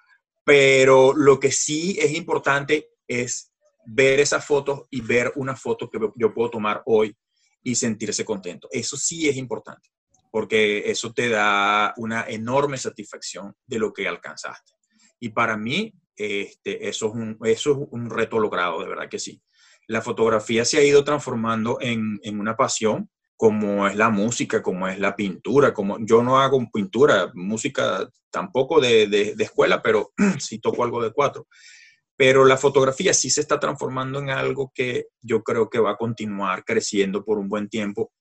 Pero 0.43 1.13
lo 1.15 1.39
que 1.39 1.51
sí 1.51 1.97
es 1.99 2.11
importante 2.13 2.89
es 3.07 3.50
ver 3.85 4.19
esas 4.19 4.45
fotos 4.45 4.83
y 4.89 5.01
ver 5.01 5.31
una 5.35 5.55
foto 5.55 5.89
que 5.89 5.99
yo 6.15 6.33
puedo 6.33 6.49
tomar 6.49 6.81
hoy 6.85 7.15
y 7.63 7.75
sentirse 7.75 8.25
contento. 8.25 8.67
Eso 8.71 8.97
sí 8.97 9.27
es 9.27 9.37
importante, 9.37 9.89
porque 10.31 10.89
eso 10.89 11.13
te 11.13 11.29
da 11.29 11.93
una 11.97 12.25
enorme 12.27 12.77
satisfacción 12.77 13.55
de 13.65 13.79
lo 13.79 13.93
que 13.93 14.07
alcanzaste. 14.07 14.73
Y 15.19 15.29
para 15.29 15.57
mí, 15.57 15.93
este, 16.15 16.87
eso, 16.87 17.07
es 17.07 17.13
un, 17.13 17.37
eso 17.43 17.71
es 17.71 17.77
un 17.91 18.09
reto 18.09 18.39
logrado, 18.39 18.81
de 18.81 18.89
verdad 18.89 19.09
que 19.09 19.19
sí. 19.19 19.41
La 19.87 20.01
fotografía 20.01 20.65
se 20.65 20.77
ha 20.77 20.83
ido 20.83 21.03
transformando 21.03 21.77
en, 21.81 22.19
en 22.23 22.39
una 22.39 22.55
pasión, 22.55 23.09
como 23.35 23.87
es 23.87 23.95
la 23.95 24.09
música, 24.09 24.61
como 24.61 24.87
es 24.87 24.99
la 24.99 25.15
pintura, 25.15 25.73
como 25.73 25.97
yo 26.05 26.21
no 26.21 26.39
hago 26.39 26.63
pintura, 26.71 27.31
música 27.33 28.07
tampoco 28.29 28.79
de, 28.79 29.07
de, 29.07 29.35
de 29.35 29.43
escuela, 29.43 29.81
pero 29.81 30.11
sí 30.39 30.59
toco 30.59 30.83
algo 30.83 31.03
de 31.03 31.11
cuatro 31.11 31.47
pero 32.21 32.45
la 32.45 32.55
fotografía 32.55 33.15
sí 33.15 33.31
se 33.31 33.41
está 33.41 33.59
transformando 33.59 34.19
en 34.19 34.29
algo 34.29 34.71
que 34.75 35.07
yo 35.23 35.41
creo 35.41 35.71
que 35.71 35.79
va 35.79 35.93
a 35.93 35.97
continuar 35.97 36.63
creciendo 36.63 37.25
por 37.25 37.39
un 37.39 37.49
buen 37.49 37.67
tiempo, 37.67 38.11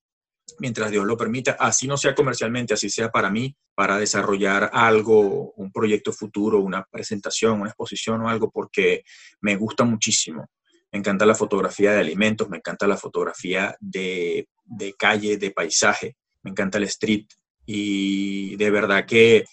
mientras 0.58 0.90
Dios 0.90 1.04
lo 1.04 1.18
permita, 1.18 1.58
así 1.60 1.86
no 1.86 1.98
sea 1.98 2.14
comercialmente, 2.14 2.72
así 2.72 2.88
sea 2.88 3.10
para 3.10 3.28
mí, 3.28 3.54
para 3.74 3.98
desarrollar 3.98 4.70
algo, 4.72 5.52
un 5.52 5.70
proyecto 5.70 6.14
futuro, 6.14 6.60
una 6.60 6.82
presentación, 6.90 7.60
una 7.60 7.68
exposición 7.68 8.22
o 8.22 8.30
algo, 8.30 8.50
porque 8.50 9.02
me 9.42 9.56
gusta 9.56 9.84
muchísimo. 9.84 10.46
Me 10.90 11.00
encanta 11.00 11.26
la 11.26 11.34
fotografía 11.34 11.92
de 11.92 12.00
alimentos, 12.00 12.48
me 12.48 12.56
encanta 12.56 12.86
la 12.86 12.96
fotografía 12.96 13.76
de, 13.80 14.48
de 14.64 14.94
calle, 14.94 15.36
de 15.36 15.50
paisaje, 15.50 16.16
me 16.42 16.52
encanta 16.52 16.78
el 16.78 16.84
street 16.84 17.26
y 17.66 18.56
de 18.56 18.70
verdad 18.70 19.04
que 19.04 19.44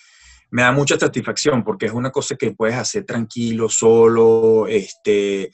me 0.49 0.62
da 0.62 0.71
mucha 0.71 0.97
satisfacción 0.97 1.63
porque 1.63 1.88
es 1.88 1.91
una 1.91 2.12
cosa 2.12 2.36
que 2.36 2.51
puedes 2.51 2.75
hacer 2.75 3.05
tranquilo, 3.05 3.69
solo, 3.69 4.67
este, 4.67 5.51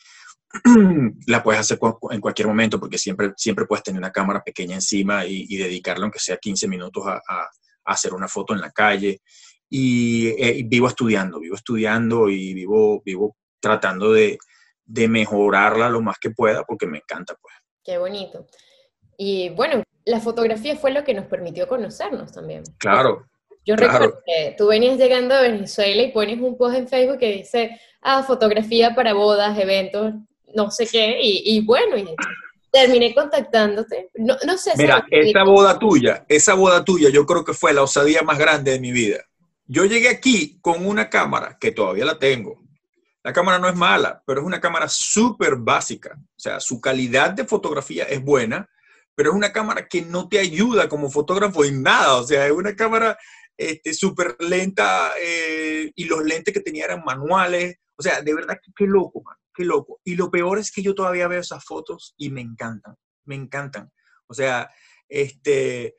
la 1.27 1.41
puedes 1.41 1.61
hacer 1.61 1.79
en 2.11 2.21
cualquier 2.21 2.47
momento 2.47 2.79
porque 2.79 2.97
siempre, 2.97 3.33
siempre 3.35 3.65
puedes 3.65 3.83
tener 3.83 3.99
una 3.99 4.11
cámara 4.11 4.43
pequeña 4.43 4.75
encima 4.75 5.25
y, 5.25 5.45
y 5.49 5.57
dedicarle 5.57 6.03
aunque 6.03 6.19
sea 6.19 6.37
15 6.37 6.67
minutos 6.67 7.03
a, 7.07 7.15
a, 7.15 7.49
hacer 7.85 8.13
una 8.13 8.27
foto 8.27 8.53
en 8.53 8.61
la 8.61 8.71
calle. 8.71 9.21
Y, 9.69 10.27
eh, 10.27 10.57
y, 10.57 10.63
vivo 10.63 10.87
estudiando, 10.87 11.39
vivo 11.39 11.55
estudiando 11.55 12.29
y 12.29 12.53
vivo, 12.53 13.01
vivo 13.03 13.35
tratando 13.59 14.13
de, 14.13 14.37
de 14.85 15.07
mejorarla 15.07 15.89
lo 15.89 16.01
más 16.01 16.17
que 16.19 16.29
pueda 16.29 16.63
porque 16.63 16.85
me 16.85 16.99
encanta. 16.99 17.35
Pues. 17.41 17.53
Qué 17.83 17.97
bonito. 17.97 18.45
Y 19.17 19.49
bueno, 19.49 19.83
la 20.05 20.19
fotografía 20.19 20.75
fue 20.75 20.91
lo 20.91 21.03
que 21.03 21.13
nos 21.13 21.25
permitió 21.25 21.67
conocernos 21.67 22.31
también. 22.31 22.63
Claro, 22.77 23.25
yo 23.65 23.75
recuerdo 23.75 24.21
que 24.25 24.55
tú 24.57 24.67
venías 24.67 24.97
llegando 24.97 25.35
a 25.35 25.41
Venezuela 25.41 26.01
y 26.01 26.11
pones 26.11 26.39
un 26.39 26.57
post 26.57 26.75
en 26.75 26.87
Facebook 26.87 27.19
que 27.19 27.31
dice, 27.31 27.79
ah, 28.01 28.23
fotografía 28.23 28.93
para 28.93 29.13
bodas, 29.13 29.57
eventos, 29.57 30.13
no 30.53 30.69
sé 30.69 30.87
qué, 30.87 31.17
y, 31.21 31.65
bueno, 31.65 31.97
y 31.97 32.05
terminé 32.71 33.13
contactándote. 33.13 34.09
No, 34.15 34.35
no 34.45 34.57
sé. 34.57 34.71
Mira, 34.77 35.05
esa 35.09 35.43
boda 35.43 35.79
tuya, 35.79 36.25
esa 36.27 36.53
boda 36.53 36.83
tuya 36.83 37.09
yo 37.09 37.25
creo 37.25 37.43
que 37.43 37.53
fue 37.53 37.73
la 37.73 37.83
osadía 37.83 38.21
más 38.21 38.37
grande 38.37 38.71
de 38.71 38.79
mi 38.79 38.91
vida. 38.91 39.23
Yo 39.65 39.85
llegué 39.85 40.09
aquí 40.09 40.59
con 40.61 40.85
una 40.85 41.09
cámara 41.09 41.57
que 41.59 41.71
todavía 41.71 42.05
la 42.05 42.19
tengo. 42.19 42.61
La 43.23 43.31
cámara 43.31 43.57
no 43.57 43.69
es 43.69 43.75
mala, 43.75 44.21
pero 44.25 44.41
es 44.41 44.45
una 44.45 44.59
cámara 44.59 44.89
súper 44.89 45.55
básica. 45.55 46.17
O 46.19 46.39
sea, 46.39 46.59
su 46.59 46.81
calidad 46.81 47.31
de 47.31 47.45
fotografía 47.45 48.03
es 48.03 48.21
buena, 48.21 48.69
pero 49.15 49.29
es 49.29 49.35
una 49.35 49.53
cámara 49.53 49.87
que 49.87 50.01
no 50.01 50.27
te 50.27 50.39
ayuda 50.39 50.89
como 50.89 51.09
fotógrafo 51.09 51.63
en 51.63 51.81
nada. 51.81 52.15
O 52.15 52.23
sea, 52.23 52.45
es 52.45 52.51
una 52.51 52.75
cámara 52.75 53.17
este, 53.57 53.93
súper 53.93 54.35
lenta 54.39 55.11
eh, 55.19 55.91
y 55.95 56.05
los 56.05 56.23
lentes 56.23 56.53
que 56.53 56.61
tenía 56.61 56.85
eran 56.85 57.03
manuales. 57.03 57.77
O 57.95 58.03
sea, 58.03 58.21
de 58.21 58.33
verdad, 58.33 58.57
qué 58.75 58.85
loco, 58.85 59.21
man, 59.23 59.37
qué 59.53 59.65
loco. 59.65 60.01
Y 60.03 60.15
lo 60.15 60.31
peor 60.31 60.59
es 60.59 60.71
que 60.71 60.81
yo 60.81 60.95
todavía 60.95 61.27
veo 61.27 61.41
esas 61.41 61.63
fotos 61.63 62.13
y 62.17 62.29
me 62.29 62.41
encantan, 62.41 62.95
me 63.25 63.35
encantan. 63.35 63.91
O 64.27 64.33
sea, 64.33 64.69
este, 65.07 65.95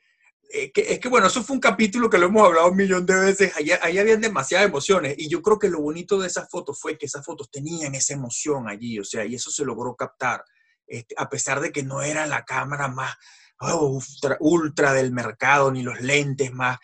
eh, 0.51 0.71
es 0.75 0.99
que 0.99 1.09
bueno, 1.09 1.27
eso 1.27 1.43
fue 1.43 1.55
un 1.55 1.61
capítulo 1.61 2.09
que 2.09 2.17
lo 2.17 2.27
hemos 2.27 2.45
hablado 2.45 2.69
un 2.69 2.77
millón 2.77 3.05
de 3.05 3.15
veces, 3.15 3.55
ahí, 3.55 3.71
ahí 3.81 3.97
habían 3.97 4.21
demasiadas 4.21 4.67
emociones 4.67 5.15
y 5.17 5.29
yo 5.29 5.41
creo 5.41 5.57
que 5.57 5.69
lo 5.69 5.81
bonito 5.81 6.19
de 6.19 6.27
esas 6.27 6.49
fotos 6.49 6.79
fue 6.79 6.97
que 6.97 7.07
esas 7.07 7.25
fotos 7.25 7.49
tenían 7.49 7.95
esa 7.95 8.13
emoción 8.13 8.67
allí, 8.67 8.99
o 8.99 9.03
sea, 9.03 9.25
y 9.25 9.35
eso 9.35 9.49
se 9.49 9.65
logró 9.65 9.95
captar, 9.95 10.43
este, 10.85 11.15
a 11.17 11.29
pesar 11.29 11.61
de 11.61 11.71
que 11.71 11.83
no 11.83 12.01
era 12.01 12.27
la 12.27 12.43
cámara 12.45 12.87
más 12.87 13.15
oh, 13.59 13.99
ultra, 14.39 14.93
del 14.93 15.11
mercado, 15.11 15.71
ni 15.71 15.83
los 15.83 15.99
lentes 16.01 16.53
más, 16.53 16.77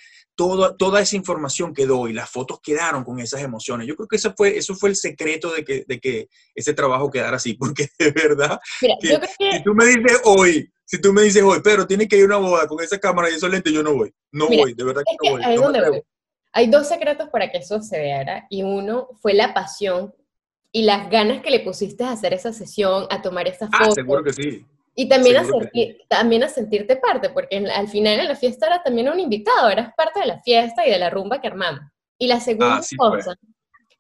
toda 0.78 1.02
esa 1.02 1.16
información 1.16 1.74
quedó 1.74 2.08
y 2.08 2.14
las 2.14 2.30
fotos 2.30 2.60
quedaron 2.62 3.04
con 3.04 3.20
esas 3.20 3.42
emociones. 3.42 3.88
Yo 3.88 3.96
creo 3.96 4.08
que 4.08 4.16
eso 4.16 4.34
fue, 4.36 4.58
eso 4.58 4.76
fue 4.76 4.90
el 4.90 4.96
secreto 4.96 5.52
de 5.52 5.64
que, 5.64 5.84
de 5.88 6.00
que 6.00 6.30
ese 6.56 6.74
trabajo 6.74 7.10
quedara 7.10 7.38
así, 7.38 7.54
porque 7.60 7.90
de 7.98 8.12
verdad, 8.12 8.60
si 8.80 9.64
tú 9.64 9.74
me 9.74 9.86
dices 9.86 10.22
hoy, 10.26 10.72
si 10.86 11.00
tú 11.00 11.14
me 11.14 11.24
dices 11.24 11.44
hoy, 11.44 11.60
pero 11.64 11.88
tiene 11.88 12.08
que 12.08 12.18
ir 12.18 12.24
a 12.24 12.38
una 12.38 12.38
boda 12.38 12.68
con 12.68 12.84
esa 12.84 13.00
cámara 13.00 13.30
y 13.30 13.36
esos 13.36 13.50
lentes, 13.50 13.72
yo 13.72 13.84
no 13.84 13.94
voy, 13.94 14.14
no 14.32 14.48
voy, 14.48 14.74
de 14.74 14.84
verdad 14.84 15.04
que, 15.06 15.30
no 15.30 15.38
voy. 15.72 16.02
Hay 16.54 16.68
dos 16.68 16.88
secretos 16.88 17.30
para 17.30 17.50
que 17.50 17.60
eso 17.60 17.82
se 17.82 17.98
vea, 17.98 18.46
y 18.50 18.64
uno 18.64 19.08
fue 19.22 19.34
la 19.34 19.54
pasión 19.54 20.14
y 20.74 20.84
las 20.84 21.10
ganas 21.10 21.42
que 21.42 21.50
le 21.50 21.62
pusiste 21.62 22.04
a 22.04 22.12
hacer 22.12 22.34
esa 22.34 22.54
sesión, 22.54 23.06
a 23.10 23.22
tomar 23.22 23.48
esa 23.48 23.68
foto. 23.68 23.78
Ah, 23.80 23.92
seguro 23.92 24.24
que 24.24 24.34
sí. 24.34 24.66
Y 24.94 25.08
también 25.08 25.38
a, 25.38 25.46
también 26.10 26.44
a 26.44 26.50
sentirte 26.50 26.98
parte, 26.98 27.30
porque 27.30 27.58
al 27.58 27.88
final 27.88 28.20
en 28.20 28.28
la 28.28 28.36
fiesta 28.36 28.68
era 28.68 28.84
también 28.84 29.10
un 29.10 29.20
invitado, 29.20 29.70
eras 29.70 29.94
parte 29.96 30.20
de 30.20 30.26
la 30.26 30.42
fiesta 30.42 30.86
y 30.86 30.92
de 30.92 31.00
la 31.00 31.10
rumba 31.10 31.40
que 31.40 31.48
armamos. 31.48 31.82
Y 32.18 32.28
la 32.28 32.40
segunda 32.40 32.78
ah, 32.78 32.98
cosa, 32.98 33.36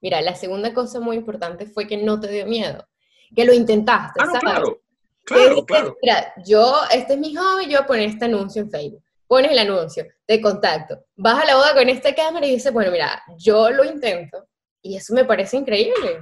mira, 0.02 0.22
la 0.22 0.36
segunda 0.36 0.74
cosa 0.74 1.00
muy 1.00 1.16
importante 1.16 1.66
fue 1.66 1.88
que 1.88 1.98
no 1.98 2.20
te 2.20 2.28
dio 2.28 2.46
miedo, 2.46 2.86
que 3.34 3.46
lo 3.46 3.54
intentaste, 3.54 4.20
ah, 4.22 4.26
¿sabes? 4.26 4.42
Claro, 4.42 4.80
claro, 5.24 5.66
claro. 5.66 5.98
Mira, 6.02 6.34
yo, 6.46 6.76
este 6.94 7.14
es 7.14 7.20
mi 7.20 7.36
hobby, 7.36 7.66
yo 7.66 7.78
voy 7.78 7.84
a 7.84 7.88
poner 7.88 8.10
este 8.10 8.26
anuncio 8.26 8.62
en 8.62 8.70
Facebook. 8.70 9.04
Pones 9.28 9.52
el 9.52 9.60
anuncio 9.60 10.06
de 10.28 10.42
contacto, 10.42 11.06
vas 11.16 11.42
a 11.42 11.46
la 11.46 11.56
boda 11.56 11.74
con 11.74 11.88
esta 11.88 12.14
cámara 12.14 12.46
y 12.46 12.52
dices, 12.52 12.74
bueno, 12.74 12.92
mira, 12.92 13.24
yo 13.38 13.70
lo 13.72 13.86
intento. 13.86 14.46
Y 14.82 14.98
eso 14.98 15.14
me 15.14 15.24
parece 15.24 15.56
increíble. 15.56 16.20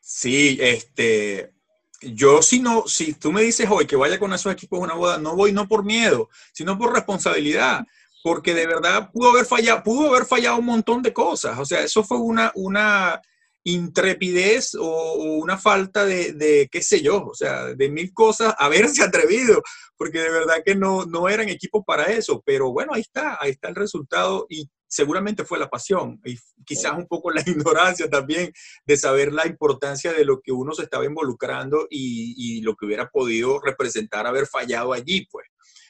Sí, 0.00 0.56
este, 0.60 1.55
yo 2.02 2.42
si 2.42 2.60
no, 2.60 2.86
si 2.86 3.14
tú 3.14 3.32
me 3.32 3.42
dices 3.42 3.68
hoy 3.70 3.86
que 3.86 3.96
vaya 3.96 4.18
con 4.18 4.32
esos 4.32 4.52
equipos 4.52 4.80
a 4.80 4.84
una 4.84 4.94
boda, 4.94 5.18
no 5.18 5.34
voy 5.34 5.52
no 5.52 5.66
por 5.68 5.84
miedo, 5.84 6.28
sino 6.52 6.78
por 6.78 6.92
responsabilidad, 6.92 7.84
porque 8.22 8.54
de 8.54 8.66
verdad 8.66 9.10
pudo 9.12 9.30
haber 9.30 9.46
fallado, 9.46 9.82
pudo 9.82 10.08
haber 10.08 10.26
fallado 10.26 10.58
un 10.58 10.66
montón 10.66 11.02
de 11.02 11.12
cosas. 11.12 11.58
O 11.58 11.64
sea, 11.64 11.80
eso 11.80 12.02
fue 12.04 12.18
una, 12.18 12.52
una 12.54 13.20
intrepidez 13.64 14.74
o, 14.78 15.14
una 15.14 15.58
falta 15.58 16.04
de, 16.04 16.32
de, 16.32 16.68
qué 16.70 16.82
sé 16.82 17.02
yo, 17.02 17.24
o 17.24 17.34
sea, 17.34 17.74
de 17.74 17.88
mil 17.88 18.12
cosas, 18.12 18.54
haberse 18.58 19.02
atrevido, 19.02 19.62
porque 19.96 20.20
de 20.20 20.30
verdad 20.30 20.62
que 20.64 20.74
no, 20.74 21.04
no 21.06 21.28
eran 21.28 21.48
equipos 21.48 21.82
para 21.86 22.04
eso. 22.04 22.42
Pero 22.44 22.72
bueno, 22.72 22.92
ahí 22.94 23.02
está, 23.02 23.38
ahí 23.40 23.52
está 23.52 23.68
el 23.68 23.74
resultado 23.74 24.46
y 24.48 24.68
seguramente 24.96 25.44
fue 25.44 25.58
la 25.58 25.68
pasión 25.68 26.20
y 26.24 26.38
quizás 26.64 26.96
un 26.96 27.06
poco 27.06 27.30
la 27.30 27.42
ignorancia 27.46 28.08
también 28.08 28.52
de 28.86 28.96
saber 28.96 29.32
la 29.32 29.46
importancia 29.46 30.12
de 30.12 30.24
lo 30.24 30.40
que 30.40 30.52
uno 30.52 30.72
se 30.72 30.84
estaba 30.84 31.04
involucrando 31.04 31.86
y, 31.90 32.62
lo 32.62 32.74
que 32.74 32.86
hubiera 32.86 33.10
podido 33.10 33.60
representar 33.60 34.26
haber 34.26 34.46
fallado 34.46 34.92
allí, 34.92 35.26
pues. 35.30 35.46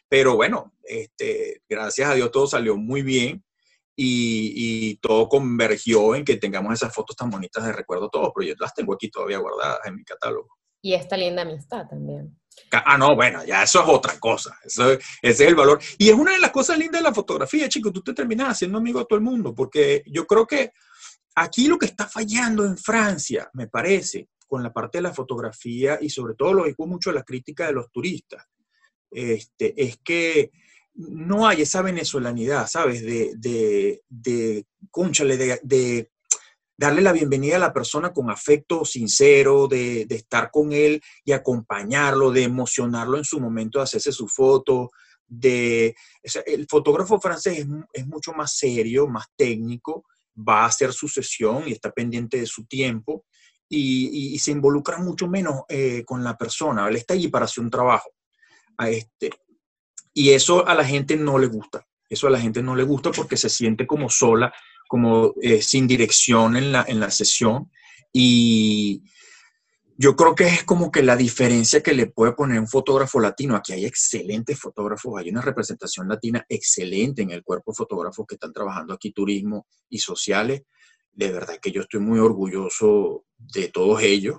Pero 0.09 0.35
bueno, 0.35 0.75
este, 0.83 1.63
gracias 1.69 2.11
a 2.11 2.15
Dios 2.15 2.31
todo 2.31 2.47
salió 2.47 2.77
muy 2.77 3.03
bien 3.03 3.45
y, 3.95 4.97
todo 4.97 5.29
convergió 5.29 6.15
en 6.15 6.25
que 6.25 6.37
tengamos 6.37 6.75
esas 6.75 6.93
fotos 6.93 7.17
tan 7.17 7.31
bonitas 7.31 7.65
de 7.65 7.73
recuerdo 7.73 8.11
todos, 8.11 8.33
pero 8.35 8.49
yo 8.49 8.55
las 8.59 8.75
tengo 8.75 8.93
aquí 8.95 9.09
todavía 9.09 9.39
guardadas 9.39 9.79
en 9.87 9.95
mi 9.95 10.05
catálogo. 10.05 10.49
Y 10.83 10.95
esta 10.95 11.17
linda 11.17 11.43
amistad 11.43 11.87
también. 11.89 12.37
Ah, 12.73 12.99
no, 12.99 13.15
bueno, 13.15 13.45
ya 13.45 13.63
eso 13.63 13.83
es 13.83 13.89
otra 13.89 14.19
cosa. 14.19 14.59
Eso, 14.65 14.93
ese 14.93 15.01
es 15.23 15.41
el 15.41 15.55
valor. 15.55 15.81
Y 15.99 16.09
es 16.09 16.15
una 16.15 16.33
de 16.33 16.39
las 16.39 16.51
cosas 16.51 16.79
lindas 16.79 17.01
de 17.01 17.09
la 17.09 17.15
fotografía, 17.15 17.69
chicos. 17.69 17.93
Tú 17.93 18.03
te 18.03 18.13
terminas 18.13 18.49
haciendo 18.49 18.79
amigo 18.79 19.01
a 19.01 19.05
todo 19.05 19.19
el 19.19 19.25
mundo, 19.25 19.55
porque 19.55 20.03
yo 20.07 20.27
creo 20.27 20.47
que 20.47 20.73
aquí 21.35 21.69
lo 21.69 21.79
que 21.79 21.87
está 21.87 22.07
fallando 22.07 22.65
en 22.65 22.77
Francia, 22.77 23.49
me 23.55 23.69
parece, 23.69 24.29
con 24.47 24.63
la 24.63 24.73
parte 24.73 24.99
de 24.99 25.03
la 25.03 25.15
fotografía 25.15 25.99
y 26.01 26.09
sobre 26.09 26.35
todo 26.35 26.55
lo 26.55 26.65
digo 26.65 26.87
mucho 26.87 27.13
la 27.13 27.23
crítica 27.23 27.67
de 27.67 27.73
los 27.73 27.91
turistas, 27.91 28.45
este, 29.11 29.75
es 29.77 29.99
que 30.05 30.51
no 30.95 31.47
hay 31.47 31.63
esa 31.63 31.83
venezolanidad, 31.83 32.67
¿sabes? 32.67 33.03
De, 33.03 33.33
de, 33.37 34.03
de, 34.09 34.67
de, 35.37 35.61
de 35.63 36.11
darle 36.77 37.01
la 37.01 37.13
bienvenida 37.13 37.57
a 37.57 37.61
la 37.61 37.73
persona 37.73 38.13
con 38.13 38.31
afecto 38.31 38.85
sincero, 38.85 39.67
de, 39.67 40.07
estar 40.11 40.51
con 40.51 40.73
él 40.73 41.01
y 41.25 41.33
acompañarlo, 41.33 42.31
de 42.31 42.43
emocionarlo 42.43 43.17
en 43.17 43.25
su 43.25 43.41
momento 43.41 43.79
de 43.79 43.85
hacerse 43.85 44.13
su 44.13 44.29
foto. 44.29 44.91
De, 45.27 45.97
el 46.47 46.67
fotógrafo 46.69 47.21
francés 47.21 47.67
es, 47.93 48.07
mucho 48.07 48.33
más 48.33 48.57
serio, 48.57 49.09
más 49.09 49.27
técnico, 49.37 50.05
va 50.37 50.63
a 50.63 50.67
hacer 50.67 50.93
su 50.93 51.09
sesión 51.09 51.65
y 51.67 51.73
está 51.73 51.91
pendiente 51.91 52.39
de 52.39 52.47
su 52.47 52.67
tiempo 52.67 53.25
y, 53.69 54.39
se 54.39 54.53
involucra 54.53 54.99
mucho 54.99 55.27
menos 55.27 55.63
eh, 55.69 56.05
con 56.05 56.23
la 56.23 56.37
persona. 56.37 56.89
Él 56.89 56.97
está 56.97 57.15
allí 57.15 57.29
para 57.29 57.47
hacer 57.47 57.65
un 57.65 57.71
trabajo. 57.71 58.11
Este, 58.79 59.31
y 60.13 60.31
eso 60.31 60.67
a 60.67 60.75
la 60.75 60.85
gente 60.85 61.17
no 61.17 61.39
le 61.39 61.47
gusta. 61.47 61.87
Eso 62.09 62.29
a 62.29 62.31
la 62.31 62.39
gente 62.39 62.63
no 62.63 62.77
le 62.77 62.85
gusta 62.85 63.11
porque 63.11 63.37
se 63.37 63.49
siente 63.49 63.87
como 63.87 64.09
sola 64.09 64.53
como 64.87 65.35
eh, 65.41 65.63
sin 65.63 65.87
dirección 65.87 66.57
en 66.57 66.73
la, 66.73 66.85
en 66.89 67.01
la 67.01 67.11
sesión. 67.11 67.71
Y, 68.13 69.03
yo 69.99 70.15
creo 70.15 70.35
que 70.35 70.47
es 70.47 70.65
como 70.65 70.91
que 70.91 71.03
la 71.03 71.17
diferencia 71.17 71.83
que 71.83 71.95
le 71.95 72.07
puede 72.07 72.33
poner 72.33 72.61
un 72.61 72.69
fotógrafo 72.69 73.19
latino. 73.19 73.57
Aquí 73.57 73.73
hay 73.73 73.87
excelentes 73.87 74.59
fotógrafos, 74.59 75.19
hay 75.19 75.31
una 75.31 75.41
representación 75.41 76.09
latina 76.09 76.45
excelente 76.49 77.23
en 77.23 77.31
el 77.31 77.43
cuerpo 77.43 77.73
de 77.73 77.77
fotógrafos 77.77 78.27
que 78.27 78.35
están 78.35 78.53
trabajando 78.53 78.93
aquí 78.93 79.13
turismo 79.13 79.67
y 79.89 79.99
sociales. 79.99 80.63
De 81.13 81.33
verdad 81.33 81.59
que 81.63 81.73
yo 81.73 81.81
estoy 81.81 82.01
muy 82.01 82.19
orgulloso 82.19 83.25
de 83.39 83.69
todos 83.69 84.03
ellos, 84.03 84.37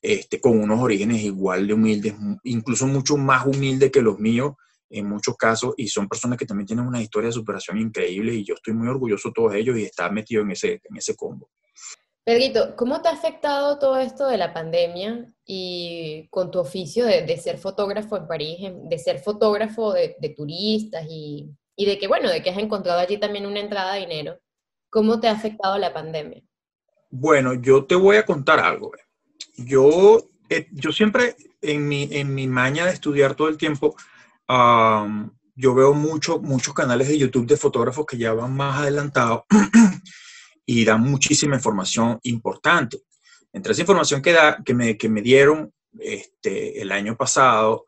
este, 0.00 0.40
con 0.40 0.58
unos 0.58 0.80
orígenes 0.80 1.22
igual 1.22 1.66
de 1.66 1.74
humildes, 1.74 2.14
incluso 2.44 2.86
mucho 2.86 3.18
más 3.18 3.44
humildes 3.44 3.90
que 3.90 4.00
los 4.00 4.18
míos 4.18 4.54
en 4.90 5.08
muchos 5.08 5.36
casos, 5.36 5.74
y 5.76 5.88
son 5.88 6.08
personas 6.08 6.38
que 6.38 6.46
también 6.46 6.66
tienen 6.66 6.86
una 6.86 7.00
historia 7.00 7.28
de 7.28 7.34
superación 7.34 7.78
increíble, 7.78 8.34
y 8.34 8.44
yo 8.44 8.54
estoy 8.54 8.74
muy 8.74 8.88
orgulloso 8.88 9.28
de 9.28 9.34
todos 9.34 9.54
ellos 9.54 9.78
y 9.78 9.84
estar 9.84 10.12
metido 10.12 10.42
en 10.42 10.50
ese, 10.50 10.80
en 10.84 10.96
ese 10.96 11.14
combo. 11.16 11.48
Pedrito, 12.24 12.76
¿cómo 12.76 13.00
te 13.00 13.08
ha 13.08 13.12
afectado 13.12 13.78
todo 13.78 13.98
esto 13.98 14.26
de 14.26 14.36
la 14.36 14.52
pandemia 14.52 15.32
y 15.44 16.28
con 16.30 16.50
tu 16.50 16.58
oficio 16.58 17.06
de, 17.06 17.36
ser 17.38 17.58
fotógrafo 17.58 18.16
en 18.16 18.26
París, 18.26 18.58
de 18.84 18.98
ser 18.98 19.20
fotógrafo 19.20 19.94
de, 19.94 20.34
turistas 20.36 21.06
y, 21.08 21.56
de 21.76 21.98
que, 21.98 22.08
bueno, 22.08 22.28
de 22.28 22.42
que 22.42 22.50
has 22.50 22.58
encontrado 22.58 23.00
allí 23.00 23.18
también 23.18 23.46
una 23.46 23.60
entrada 23.60 23.94
de 23.94 24.00
dinero? 24.00 24.38
¿Cómo 24.90 25.18
te 25.18 25.28
ha 25.28 25.32
afectado 25.32 25.78
la 25.78 25.94
pandemia? 25.94 26.42
Bueno, 27.10 27.54
yo 27.54 27.86
te 27.86 27.94
voy 27.94 28.16
a 28.16 28.26
contar 28.26 28.60
algo. 28.60 28.92
Yo, 29.56 30.22
eh, 30.50 30.68
yo 30.72 30.92
siempre, 30.92 31.36
en 31.62 31.88
mi, 31.88 32.08
en 32.12 32.34
mi 32.34 32.46
maña 32.46 32.84
de 32.84 32.92
estudiar 32.92 33.34
todo 33.34 33.48
el 33.48 33.56
tiempo, 33.56 33.96
yo 35.54 35.74
veo 35.74 35.92
mucho, 35.94 36.40
muchos 36.40 36.74
canales 36.74 37.08
de 37.08 37.18
YouTube 37.18 37.46
de 37.46 37.56
fotógrafos 37.56 38.06
que 38.06 38.16
ya 38.16 38.32
van 38.32 38.56
más 38.56 38.80
adelantados 38.80 39.42
y 40.66 40.84
dan 40.84 41.02
muchísima 41.02 41.56
información 41.56 42.18
importante. 42.22 43.02
Entre 43.52 43.72
esa 43.72 43.82
información 43.82 44.22
que, 44.22 44.32
da, 44.32 44.62
que, 44.64 44.74
me, 44.74 44.96
que 44.96 45.08
me 45.08 45.22
dieron 45.22 45.72
este, 45.98 46.80
el 46.80 46.92
año 46.92 47.16
pasado 47.16 47.84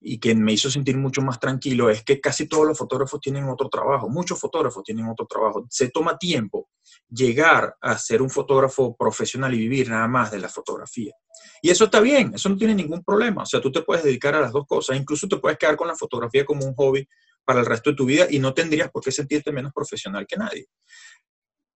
y 0.00 0.18
que 0.18 0.34
me 0.34 0.52
hizo 0.52 0.70
sentir 0.70 0.96
mucho 0.96 1.22
más 1.22 1.40
tranquilo 1.40 1.90
es 1.90 2.04
que 2.04 2.20
casi 2.20 2.46
todos 2.46 2.66
los 2.66 2.78
fotógrafos 2.78 3.20
tienen 3.20 3.48
otro 3.48 3.68
trabajo, 3.68 4.08
muchos 4.08 4.38
fotógrafos 4.38 4.82
tienen 4.84 5.06
otro 5.06 5.26
trabajo. 5.26 5.66
Se 5.70 5.90
toma 5.90 6.18
tiempo 6.18 6.68
llegar 7.08 7.76
a 7.80 7.98
ser 7.98 8.22
un 8.22 8.30
fotógrafo 8.30 8.96
profesional 8.96 9.54
y 9.54 9.58
vivir 9.58 9.90
nada 9.90 10.06
más 10.06 10.30
de 10.30 10.38
la 10.38 10.48
fotografía. 10.48 11.12
Y 11.62 11.70
eso 11.70 11.84
está 11.84 12.00
bien, 12.00 12.32
eso 12.34 12.48
no 12.48 12.56
tiene 12.56 12.74
ningún 12.74 13.02
problema. 13.02 13.42
O 13.42 13.46
sea, 13.46 13.60
tú 13.60 13.70
te 13.72 13.82
puedes 13.82 14.04
dedicar 14.04 14.34
a 14.34 14.40
las 14.40 14.52
dos 14.52 14.66
cosas, 14.66 14.96
incluso 14.96 15.26
te 15.28 15.36
puedes 15.36 15.58
quedar 15.58 15.76
con 15.76 15.88
la 15.88 15.96
fotografía 15.96 16.44
como 16.44 16.64
un 16.64 16.74
hobby 16.74 17.08
para 17.44 17.60
el 17.60 17.66
resto 17.66 17.90
de 17.90 17.96
tu 17.96 18.04
vida 18.04 18.26
y 18.28 18.38
no 18.38 18.52
tendrías 18.54 18.90
por 18.90 19.02
qué 19.02 19.10
sentirte 19.10 19.52
menos 19.52 19.72
profesional 19.72 20.26
que 20.26 20.36
nadie. 20.36 20.68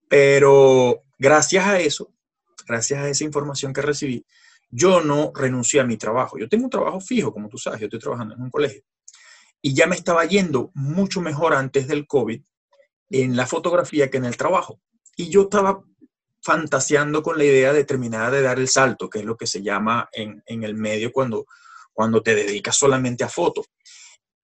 Pero 0.08 1.04
gracias 1.18 1.66
a 1.66 1.80
eso, 1.80 2.12
gracias 2.66 3.00
a 3.00 3.08
esa 3.08 3.24
información 3.24 3.72
que 3.72 3.80
recibí, 3.80 4.26
yo 4.70 5.00
no 5.00 5.32
renuncié 5.34 5.80
a 5.80 5.84
mi 5.84 5.96
trabajo. 5.96 6.38
Yo 6.38 6.48
tengo 6.48 6.64
un 6.64 6.70
trabajo 6.70 7.00
fijo, 7.00 7.32
como 7.32 7.48
tú 7.48 7.58
sabes, 7.58 7.80
yo 7.80 7.86
estoy 7.86 8.00
trabajando 8.00 8.34
en 8.34 8.42
un 8.42 8.50
colegio. 8.50 8.82
Y 9.60 9.74
ya 9.74 9.86
me 9.86 9.94
estaba 9.94 10.24
yendo 10.24 10.70
mucho 10.74 11.20
mejor 11.20 11.54
antes 11.54 11.86
del 11.86 12.06
COVID 12.06 12.42
en 13.10 13.36
la 13.36 13.46
fotografía 13.46 14.10
que 14.10 14.16
en 14.16 14.24
el 14.24 14.36
trabajo. 14.36 14.80
Y 15.16 15.28
yo 15.28 15.42
estaba 15.42 15.82
fantaseando 16.42 17.22
con 17.22 17.38
la 17.38 17.44
idea 17.44 17.72
de 17.72 17.84
terminar 17.84 18.32
de 18.32 18.42
dar 18.42 18.58
el 18.58 18.68
salto, 18.68 19.08
que 19.08 19.20
es 19.20 19.24
lo 19.24 19.36
que 19.36 19.46
se 19.46 19.62
llama 19.62 20.08
en, 20.12 20.42
en 20.46 20.64
el 20.64 20.74
medio 20.74 21.12
cuando, 21.12 21.46
cuando 21.92 22.22
te 22.22 22.34
dedicas 22.34 22.76
solamente 22.76 23.24
a 23.24 23.28
fotos. 23.28 23.66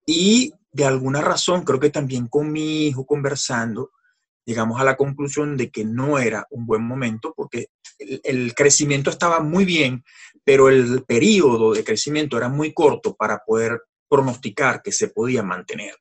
Y 0.06 0.52
de 0.72 0.84
alguna 0.84 1.20
razón, 1.20 1.64
creo 1.64 1.80
que 1.80 1.90
también 1.90 2.28
con 2.28 2.50
mi 2.52 2.86
hijo 2.86 3.04
conversando, 3.04 3.90
llegamos 4.48 4.80
a 4.80 4.84
la 4.84 4.96
conclusión 4.96 5.56
de 5.56 5.70
que 5.70 5.84
no 5.84 6.18
era 6.18 6.46
un 6.50 6.64
buen 6.64 6.82
momento 6.82 7.34
porque 7.36 7.66
el, 7.98 8.54
crecimiento 8.54 9.10
estaba 9.10 9.40
muy 9.40 9.66
bien, 9.66 10.04
pero 10.42 10.70
el 10.70 11.04
periodo 11.04 11.74
de 11.74 11.84
crecimiento 11.84 12.38
era 12.38 12.48
muy 12.48 12.72
corto 12.72 13.14
para 13.14 13.40
poder 13.44 13.82
pronosticar 14.08 14.80
que 14.82 14.92
se 14.92 15.08
podía 15.08 15.42
mantener. 15.42 15.94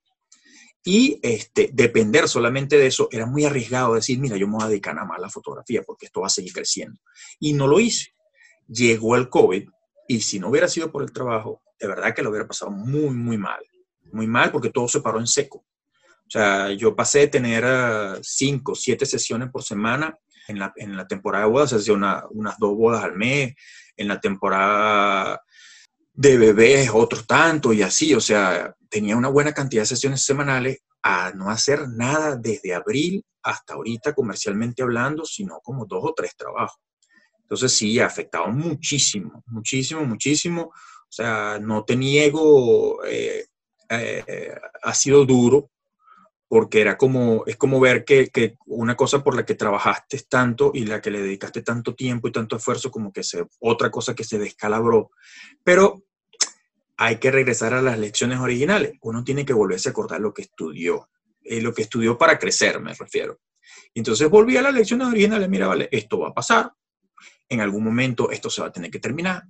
Y 0.89 1.19
este, 1.21 1.69
depender 1.73 2.30
solamente 2.30 2.78
de 2.78 2.88
eso 2.88 3.10
era 3.12 3.26
muy 3.26 3.43
arriesgado 3.43 3.95
decir, 3.95 4.19
mira, 4.19 4.38
yo 4.38 4.47
me 4.47 4.54
voy 4.54 4.63
a 4.63 4.69
dedicar 4.69 4.95
nada 4.95 5.06
más 5.06 5.17
a 5.17 5.21
la 5.21 5.30
fotografía 5.30 5.84
porque 5.84 6.06
esto 6.06 6.21
va 6.21 6.28
a 6.28 6.30
seguir 6.30 6.54
creciendo. 6.54 6.97
Y 7.41 7.52
no 7.52 7.67
lo 7.67 7.82
hice. 7.82 8.15
Llegó 8.69 9.17
el 9.17 9.28
COVID 9.28 9.67
y 10.08 10.21
si 10.21 10.39
no 10.39 10.47
hubiera 10.47 10.69
sido 10.69 10.89
por 10.89 11.04
el 11.04 11.12
trabajo, 11.12 11.62
de 11.78 11.88
verdad 11.89 12.15
que 12.15 12.23
lo 12.23 12.30
hubiera 12.30 12.47
pasado 12.47 12.71
muy, 12.71 13.10
muy 13.10 13.38
mal. 13.38 13.60
Muy 14.13 14.28
mal 14.28 14.50
porque 14.50 14.69
todo 14.69 14.88
se 14.88 15.02
paró 15.02 15.19
en 15.19 15.28
seco. 15.28 15.58
O 15.58 16.30
sea, 16.30 16.71
yo 16.71 16.95
pasé 16.95 17.19
de 17.19 17.28
tener 17.28 17.65
uh, 17.65 18.21
cinco, 18.21 18.73
siete 18.73 19.06
sesiones 19.06 19.50
por 19.52 19.63
semana 19.63 20.17
en 20.47 20.58
la, 20.58 20.71
en 20.78 20.95
la 20.95 21.06
temporada 21.06 21.43
de 21.43 21.52
bodas, 21.52 21.73
hacía 21.73 21.95
una, 21.95 22.23
unas 22.30 22.58
dos 22.60 22.78
bodas 22.78 23.04
al 23.04 23.17
mes, 23.17 23.56
en 23.97 24.08
la 24.08 24.21
temporada 24.21 25.41
de 26.17 26.36
bebés 26.36 26.89
otros 26.91 27.27
tanto 27.27 27.71
y 27.71 27.84
así, 27.84 28.15
o 28.15 28.19
sea, 28.19 28.75
tenía 28.89 29.15
una 29.15 29.30
buena 29.30 29.53
cantidad 29.53 29.84
de 29.84 29.88
sesiones 29.88 30.25
semanales 30.25 30.80
a 31.03 31.32
no 31.32 31.51
hacer 31.51 31.88
nada 31.89 32.36
desde 32.36 32.73
abril 32.73 33.23
hasta 33.43 33.75
ahorita 33.75 34.15
comercialmente 34.15 34.82
hablando, 34.82 35.25
sino 35.25 35.60
como 35.62 35.86
dos 35.86 36.03
o 36.03 36.13
tres 36.15 36.36
trabajos. 36.36 36.82
Entonces 37.41 37.71
sí, 37.71 37.99
ha 37.99 38.08
afectado 38.08 38.47
muchísimo, 38.47 39.43
muchísimo, 39.45 40.03
muchísimo. 40.06 40.63
O 40.63 41.12
sea, 41.12 41.60
no 41.62 41.86
te 41.86 41.95
niego, 41.95 43.06
eh, 43.06 43.45
eh, 43.88 44.56
ha 44.82 44.93
sido 44.95 45.23
duro, 45.23 45.69
porque 46.47 46.81
era 46.81 46.97
como, 46.97 47.43
es 47.45 47.57
como 47.57 47.79
ver 47.79 48.05
que, 48.05 48.57
una 48.65 48.95
cosa 48.95 49.23
por 49.23 49.36
la 49.36 49.45
que 49.45 49.55
trabajaste 49.55 50.19
tanto 50.29 50.71
y 50.73 50.86
la 50.86 51.01
que 51.01 51.12
le 51.12 51.21
dedicaste 51.21 51.62
tanto 51.62 51.93
tiempo 51.93 52.27
y 52.27 52.31
tanto 52.31 52.55
esfuerzo, 52.55 52.89
como 52.89 53.12
que 53.12 53.23
se, 53.23 53.45
otra 53.60 53.91
cosa 53.91 54.15
que 54.15 54.23
se 54.23 54.39
descalabró. 54.39 55.12
Pero 55.63 56.03
hay 56.95 57.17
que 57.17 57.31
regresar 57.31 57.73
a 57.73 57.81
las 57.81 57.99
lecciones 57.99 58.39
originales. 58.39 58.93
Uno 59.01 59.23
tiene 59.23 59.45
que 59.45 59.53
volverse 59.53 59.89
a 59.89 59.91
acordar 59.91 60.21
lo 60.21 60.33
que 60.33 60.43
estudió, 60.43 61.10
eh, 61.43 61.62
lo 61.62 61.73
que 61.73 61.83
estudió 61.83 62.17
para 62.17 62.39
crecer, 62.39 62.79
me 62.79 62.93
refiero. 62.93 63.39
Entonces 63.93 64.29
volví 64.29 64.55
a 64.57 64.62
las 64.62 64.73
lecciones 64.73 65.07
originales, 65.07 65.49
mira, 65.49 65.67
vale, 65.67 65.89
esto 65.91 66.19
va 66.19 66.29
a 66.29 66.33
pasar, 66.33 66.71
en 67.49 67.62
algún 67.62 67.83
momento 67.83 68.31
esto 68.31 68.49
se 68.49 68.62
va 68.62 68.67
a 68.67 68.71
tener 68.71 68.89
que 68.89 68.99
terminar, 68.99 69.43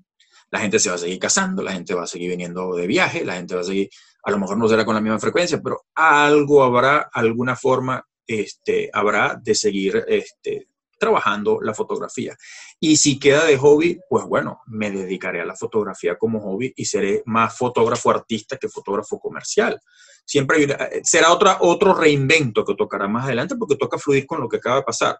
la 0.49 0.59
gente 0.59 0.79
se 0.79 0.89
va 0.89 0.95
a 0.95 0.99
seguir 0.99 1.19
casando, 1.19 1.61
la 1.61 1.73
gente 1.73 1.93
va 1.93 2.03
a 2.03 2.07
seguir 2.07 2.29
viniendo 2.29 2.75
de 2.75 2.87
viaje, 2.87 3.25
la 3.25 3.35
gente 3.35 3.55
va 3.55 3.61
a 3.61 3.65
seguir, 3.65 3.89
a 4.23 4.31
lo 4.31 4.39
mejor 4.39 4.57
no 4.57 4.67
será 4.67 4.85
con 4.85 4.95
la 4.95 5.01
misma 5.01 5.19
frecuencia, 5.19 5.61
pero 5.61 5.85
algo 5.95 6.63
habrá, 6.63 7.09
alguna 7.11 7.55
forma 7.55 8.05
este, 8.25 8.89
habrá 8.93 9.39
de 9.41 9.55
seguir 9.55 10.03
este, 10.07 10.67
trabajando 10.97 11.59
la 11.61 11.73
fotografía. 11.73 12.35
Y 12.79 12.97
si 12.97 13.19
queda 13.19 13.45
de 13.45 13.57
hobby, 13.57 13.99
pues 14.09 14.25
bueno, 14.25 14.61
me 14.67 14.91
dedicaré 14.91 15.41
a 15.41 15.45
la 15.45 15.55
fotografía 15.55 16.17
como 16.17 16.39
hobby 16.41 16.73
y 16.75 16.85
seré 16.85 17.23
más 17.25 17.57
fotógrafo 17.57 18.09
artista 18.09 18.57
que 18.57 18.69
fotógrafo 18.69 19.19
comercial. 19.19 19.79
Siempre 20.25 20.67
será 21.03 21.31
otra, 21.31 21.57
otro 21.61 21.93
reinvento 21.93 22.65
que 22.65 22.75
tocará 22.75 23.07
más 23.07 23.25
adelante 23.25 23.55
porque 23.55 23.77
toca 23.77 23.97
fluir 23.97 24.25
con 24.25 24.41
lo 24.41 24.49
que 24.49 24.57
acaba 24.57 24.77
de 24.77 24.83
pasar. 24.83 25.19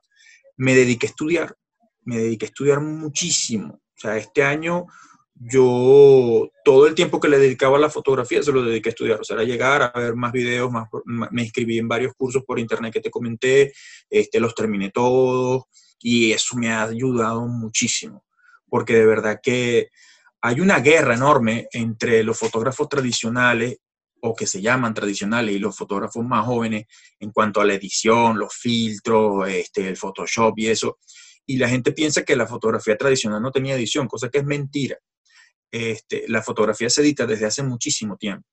Me 0.58 0.76
dediqué 0.76 1.08
a 1.08 1.10
estudiar, 1.10 1.56
me 2.04 2.18
dediqué 2.18 2.46
a 2.46 2.50
estudiar 2.50 2.82
muchísimo. 2.82 3.76
O 3.76 4.00
sea, 4.00 4.18
este 4.18 4.44
año 4.44 4.86
yo 5.40 6.50
todo 6.64 6.88
el 6.88 6.96
tiempo 6.96 7.20
que 7.20 7.28
le 7.28 7.38
dedicaba 7.38 7.78
a 7.78 7.82
la 7.82 7.90
fotografía 7.90 8.42
se 8.42 8.52
lo 8.52 8.64
dediqué 8.64 8.90
a 8.90 8.92
estudiar, 8.92 9.22
o 9.22 9.24
sea, 9.24 9.38
a 9.38 9.44
llegar 9.44 9.82
a 9.82 10.00
ver 10.00 10.16
más 10.16 10.32
videos, 10.32 10.72
más, 10.72 10.88
me 11.06 11.44
inscribí 11.44 11.78
en 11.78 11.88
varios 11.88 12.14
cursos 12.16 12.44
por 12.46 12.60
internet 12.60 12.94
que 12.94 13.02
te 13.02 13.12
comenté, 13.12 13.74
este, 14.10 14.40
los 14.40 14.56
terminé 14.56 14.90
todos 14.90 15.64
y 16.00 16.32
eso 16.32 16.56
me 16.58 16.72
ha 16.72 16.84
ayudado 16.84 17.48
muchísimo, 17.48 18.26
porque 18.68 18.96
de 18.96 19.06
verdad 19.06 19.40
que 19.42 19.90
hay 20.42 20.60
una 20.60 20.80
guerra 20.80 21.16
enorme 21.16 21.68
entre 21.72 22.24
los 22.24 22.38
fotógrafos 22.38 22.90
tradicionales 22.90 23.78
o 24.22 24.36
que 24.36 24.48
se 24.48 24.62
llaman 24.62 24.94
tradicionales 24.94 25.56
y 25.56 25.60
los 25.60 25.78
fotógrafos 25.78 26.26
más 26.26 26.46
jóvenes 26.46 26.86
en 27.20 27.32
cuanto 27.32 27.62
a 27.62 27.66
la 27.66 27.76
edición, 27.76 28.40
los 28.40 28.56
filtros, 28.56 29.48
este, 29.50 29.88
el 29.88 29.98
Photoshop 29.98 30.58
y 30.58 30.68
eso. 30.68 30.98
Y 31.46 31.58
la 31.58 31.70
gente 31.70 31.92
piensa 31.92 32.24
que 32.24 32.36
la 32.36 32.48
fotografía 32.48 32.98
tradicional 32.98 33.42
no 33.42 33.52
tenía 33.52 33.76
edición, 33.76 34.08
cosa 34.08 34.30
que 34.30 34.40
es 34.40 34.46
mentira 34.46 34.98
este, 35.72 36.26
la 36.28 36.42
fotografía 36.42 36.90
se 36.90 37.02
edita 37.02 37.26
desde 37.26 37.46
hace 37.46 37.64
muchísimo 37.64 38.18
tiempo. 38.18 38.48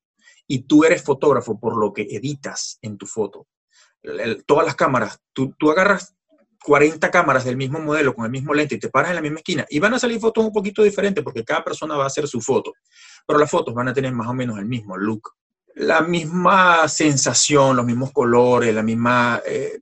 Y 0.47 0.61
tú 0.65 0.85
eres 0.85 1.03
fotógrafo 1.03 1.59
por 1.59 1.77
lo 1.77 1.93
que 1.93 2.03
editas 2.03 2.79
en 2.83 2.99
tu 2.99 3.07
foto. 3.07 3.47
todas 4.47 4.67
las 4.67 4.75
cámaras, 4.75 5.19
tú, 5.33 5.55
agarras 5.71 6.15
40 6.65 7.11
cámaras 7.11 7.45
del 7.45 7.57
mismo 7.57 7.79
modelo 7.79 8.15
con 8.15 8.25
el 8.25 8.31
mismo 8.31 8.55
lente 8.55 8.75
y 8.75 8.79
te 8.79 8.89
paras 8.89 9.11
en 9.11 9.17
la 9.17 9.23
misma 9.23 9.39
esquina 9.39 9.67
y 9.69 9.79
van 9.79 9.95
a 9.95 9.99
salir 9.99 10.19
fotos 10.19 10.45
un 10.45 10.53
poquito 10.53 10.83
diferentes 10.83 11.23
porque 11.23 11.45
cada 11.45 11.63
persona 11.63 11.97
va 11.97 12.05
a 12.05 12.07
hacer 12.07 12.27
su 12.27 12.41
foto, 12.41 12.73
pero 13.27 13.39
las 13.39 13.51
fotos 13.51 13.75
van 13.75 13.89
a 13.89 13.93
tener 13.93 14.13
más 14.13 14.29
o 14.29 14.35
menos 14.35 14.59
el 14.59 14.65
mismo 14.65 14.97
look, 14.97 15.33
la 15.75 16.01
misma 16.03 16.89
sensación, 16.89 17.77
los 17.77 17.85
mismos 17.85 18.13
colores, 18.13 18.75
la 18.75 18.83
misma 18.83 19.43
eh, 19.47 19.81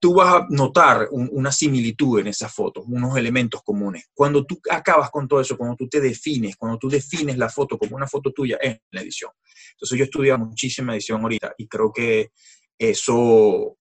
tú 0.00 0.14
vas 0.14 0.34
a 0.34 0.46
notar 0.48 1.08
una 1.10 1.52
similitud 1.52 2.20
en 2.20 2.28
esas 2.28 2.52
fotos, 2.52 2.84
unos 2.88 3.16
elementos 3.18 3.62
comunes. 3.62 4.08
Cuando 4.14 4.46
tú 4.46 4.58
acabas 4.70 5.10
con 5.10 5.28
todo 5.28 5.42
eso, 5.42 5.58
cuando 5.58 5.76
tú 5.76 5.88
te 5.88 6.00
defines, 6.00 6.56
cuando 6.56 6.78
tú 6.78 6.88
defines 6.88 7.36
la 7.36 7.50
foto 7.50 7.78
como 7.78 7.96
una 7.96 8.06
foto 8.06 8.32
tuya, 8.32 8.56
es 8.60 8.78
la 8.90 9.02
edición. 9.02 9.30
Entonces 9.72 9.98
yo 9.98 10.04
estudiado 10.04 10.38
muchísima 10.38 10.94
edición 10.94 11.20
ahorita 11.20 11.54
y 11.58 11.68
creo 11.68 11.92
que 11.92 12.30
eso 12.78 13.76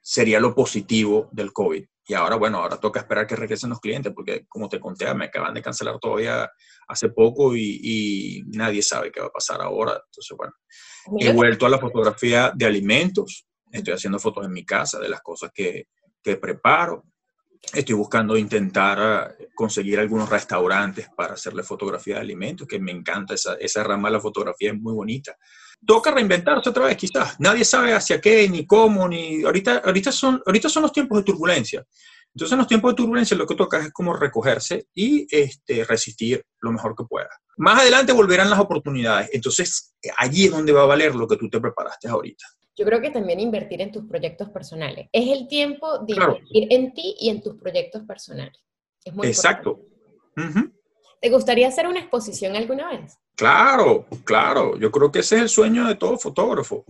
sería 0.00 0.38
lo 0.38 0.54
positivo 0.54 1.28
del 1.32 1.52
COVID. 1.52 1.84
y 2.06 2.14
ahora, 2.14 2.36
bueno, 2.36 2.58
ahora 2.58 2.78
toca 2.78 3.00
esperar 3.00 3.26
que 3.26 3.34
regresen 3.34 3.70
los 3.70 3.80
clientes, 3.80 4.12
porque 4.14 4.44
como 4.46 4.68
te 4.68 4.78
conté, 4.78 5.12
me 5.14 5.24
acaban 5.24 5.54
de 5.54 5.62
cancelar 5.62 5.98
todavía 5.98 6.48
hace 6.86 7.08
poco 7.08 7.56
y, 7.56 8.44
nadie 8.48 8.82
sabe 8.82 9.10
qué 9.10 9.20
va 9.20 9.26
a 9.26 9.32
pasar 9.32 9.60
ahora. 9.62 10.00
Entonces, 10.04 10.36
bueno, 10.36 10.52
he 11.18 11.32
vuelto 11.32 11.66
a 11.66 11.70
la 11.70 11.78
fotografía 11.78 12.52
de 12.54 12.66
alimentos, 12.66 13.46
estoy 13.78 13.94
haciendo 13.94 14.18
fotos 14.18 14.44
en 14.44 14.52
mi 14.52 14.64
casa 14.64 14.98
de 14.98 15.08
las 15.08 15.20
cosas 15.20 15.50
que, 15.52 15.88
que 16.22 16.36
preparo. 16.36 17.04
Estoy 17.72 17.94
buscando 17.94 18.36
intentar 18.36 19.36
eh, 19.38 19.48
conseguir 19.54 19.98
algunos 19.98 20.28
restaurantes 20.28 21.08
para 21.16 21.34
hacerle 21.34 21.62
fotografía 21.62 22.16
de 22.16 22.20
alimentos, 22.20 22.68
que 22.68 22.78
me 22.78 22.92
encanta 22.92 23.34
esa, 23.34 23.54
esa 23.54 23.82
rama 23.82 24.08
de 24.08 24.12
la 24.14 24.20
fotografía, 24.20 24.70
es 24.70 24.80
muy 24.80 24.92
bonita 24.92 25.36
toca 25.84 26.10
reinventarse 26.10 26.70
otra 26.70 26.86
vez, 26.86 26.96
quizás. 26.96 27.38
Nadie 27.40 27.64
sabe 27.64 27.92
hacia 27.92 28.20
qué, 28.20 28.48
ni 28.48 28.66
cómo, 28.66 29.08
ni... 29.08 29.42
Ahorita, 29.42 29.82
ahorita, 29.84 30.12
son, 30.12 30.42
ahorita 30.44 30.68
son 30.68 30.82
los 30.82 30.92
tiempos 30.92 31.18
de 31.18 31.24
turbulencia. 31.24 31.84
Entonces, 32.34 32.52
en 32.52 32.58
los 32.58 32.66
tiempos 32.66 32.92
de 32.92 32.96
turbulencia 32.96 33.36
lo 33.36 33.46
que 33.46 33.54
toca 33.54 33.78
es 33.78 33.92
como 33.92 34.14
recogerse 34.14 34.88
y 34.94 35.26
este, 35.30 35.84
resistir 35.84 36.44
lo 36.60 36.72
mejor 36.72 36.94
que 36.96 37.04
pueda. 37.04 37.28
Más 37.58 37.80
adelante 37.80 38.12
volverán 38.12 38.50
las 38.50 38.58
oportunidades. 38.58 39.30
Entonces, 39.32 39.94
allí 40.18 40.46
es 40.46 40.50
donde 40.50 40.72
va 40.72 40.82
a 40.82 40.86
valer 40.86 41.14
lo 41.14 41.28
que 41.28 41.36
tú 41.36 41.48
te 41.48 41.60
preparaste 41.60 42.08
ahorita. 42.08 42.44
Yo 42.76 42.84
creo 42.84 43.00
que 43.00 43.10
también 43.10 43.40
invertir 43.40 43.80
en 43.80 43.92
tus 43.92 44.04
proyectos 44.06 44.50
personales. 44.50 45.08
Es 45.12 45.28
el 45.28 45.46
tiempo 45.46 45.98
de 46.00 46.14
invertir 46.14 46.66
en 46.70 46.92
ti 46.92 47.14
y 47.20 47.28
en 47.28 47.40
tus 47.40 47.56
proyectos 47.56 48.02
personales. 48.02 48.60
Es 49.04 49.14
muy 49.14 49.26
Exacto. 49.28 49.80
¿Te 51.20 51.30
gustaría 51.30 51.68
hacer 51.68 51.86
una 51.86 52.00
exposición 52.00 52.56
alguna 52.56 52.90
vez? 52.90 53.16
Claro, 53.36 54.06
claro. 54.24 54.78
Yo 54.78 54.90
creo 54.90 55.10
que 55.10 55.20
ese 55.20 55.36
es 55.36 55.42
el 55.42 55.48
sueño 55.48 55.86
de 55.86 55.94
todo 55.94 56.18
fotógrafo. 56.18 56.84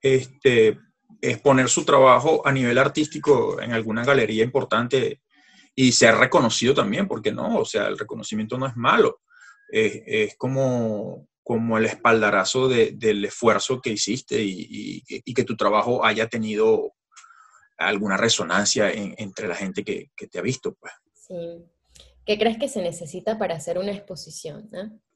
Este, 0.00 0.78
exponer 1.20 1.68
su 1.68 1.84
trabajo 1.84 2.42
a 2.44 2.52
nivel 2.52 2.76
artístico 2.78 3.60
en 3.60 3.72
alguna 3.72 4.04
galería 4.04 4.44
importante 4.44 5.22
y 5.74 5.92
ser 5.92 6.16
reconocido 6.16 6.74
también, 6.74 7.08
porque 7.08 7.32
no, 7.32 7.58
o 7.60 7.64
sea, 7.64 7.86
el 7.86 7.98
reconocimiento 7.98 8.58
no 8.58 8.66
es 8.66 8.76
malo. 8.76 9.20
Es, 9.70 10.36
como, 10.36 11.26
como 11.42 11.78
el 11.78 11.86
espaldarazo 11.86 12.68
del 12.68 13.24
esfuerzo 13.24 13.80
que 13.80 13.90
hiciste 13.90 14.42
y, 14.42 15.02
que 15.02 15.44
tu 15.44 15.56
trabajo 15.56 16.04
haya 16.04 16.28
tenido 16.28 16.94
alguna 17.78 18.16
resonancia 18.16 18.90
entre 18.92 19.48
la 19.48 19.54
gente 19.54 19.84
que, 19.84 20.10
que, 20.16 20.28
te 20.28 20.38
ha 20.38 20.42
visto. 20.42 20.74
Pues. 20.74 20.92
Sí. 21.14 21.64
¿Qué 22.24 22.38
crees 22.38 22.58
que 22.58 22.68
se 22.68 22.82
necesita 22.82 23.38
para 23.38 23.56
hacer 23.56 23.78
una 23.78 23.90
exposición? 23.90 24.70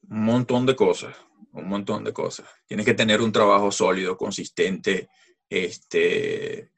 Un 0.09 0.23
montón 0.23 0.65
de 0.65 0.75
cosas, 0.75 1.15
un 1.53 1.67
montón 1.67 2.03
de 2.03 2.11
cosas. 2.11 2.45
Tienes 2.65 2.85
que 2.85 2.93
tener 2.93 3.21
un 3.21 3.31
trabajo 3.31 3.71
sólido, 3.71 4.17
consistente, 4.17 5.07
este, 5.49 6.71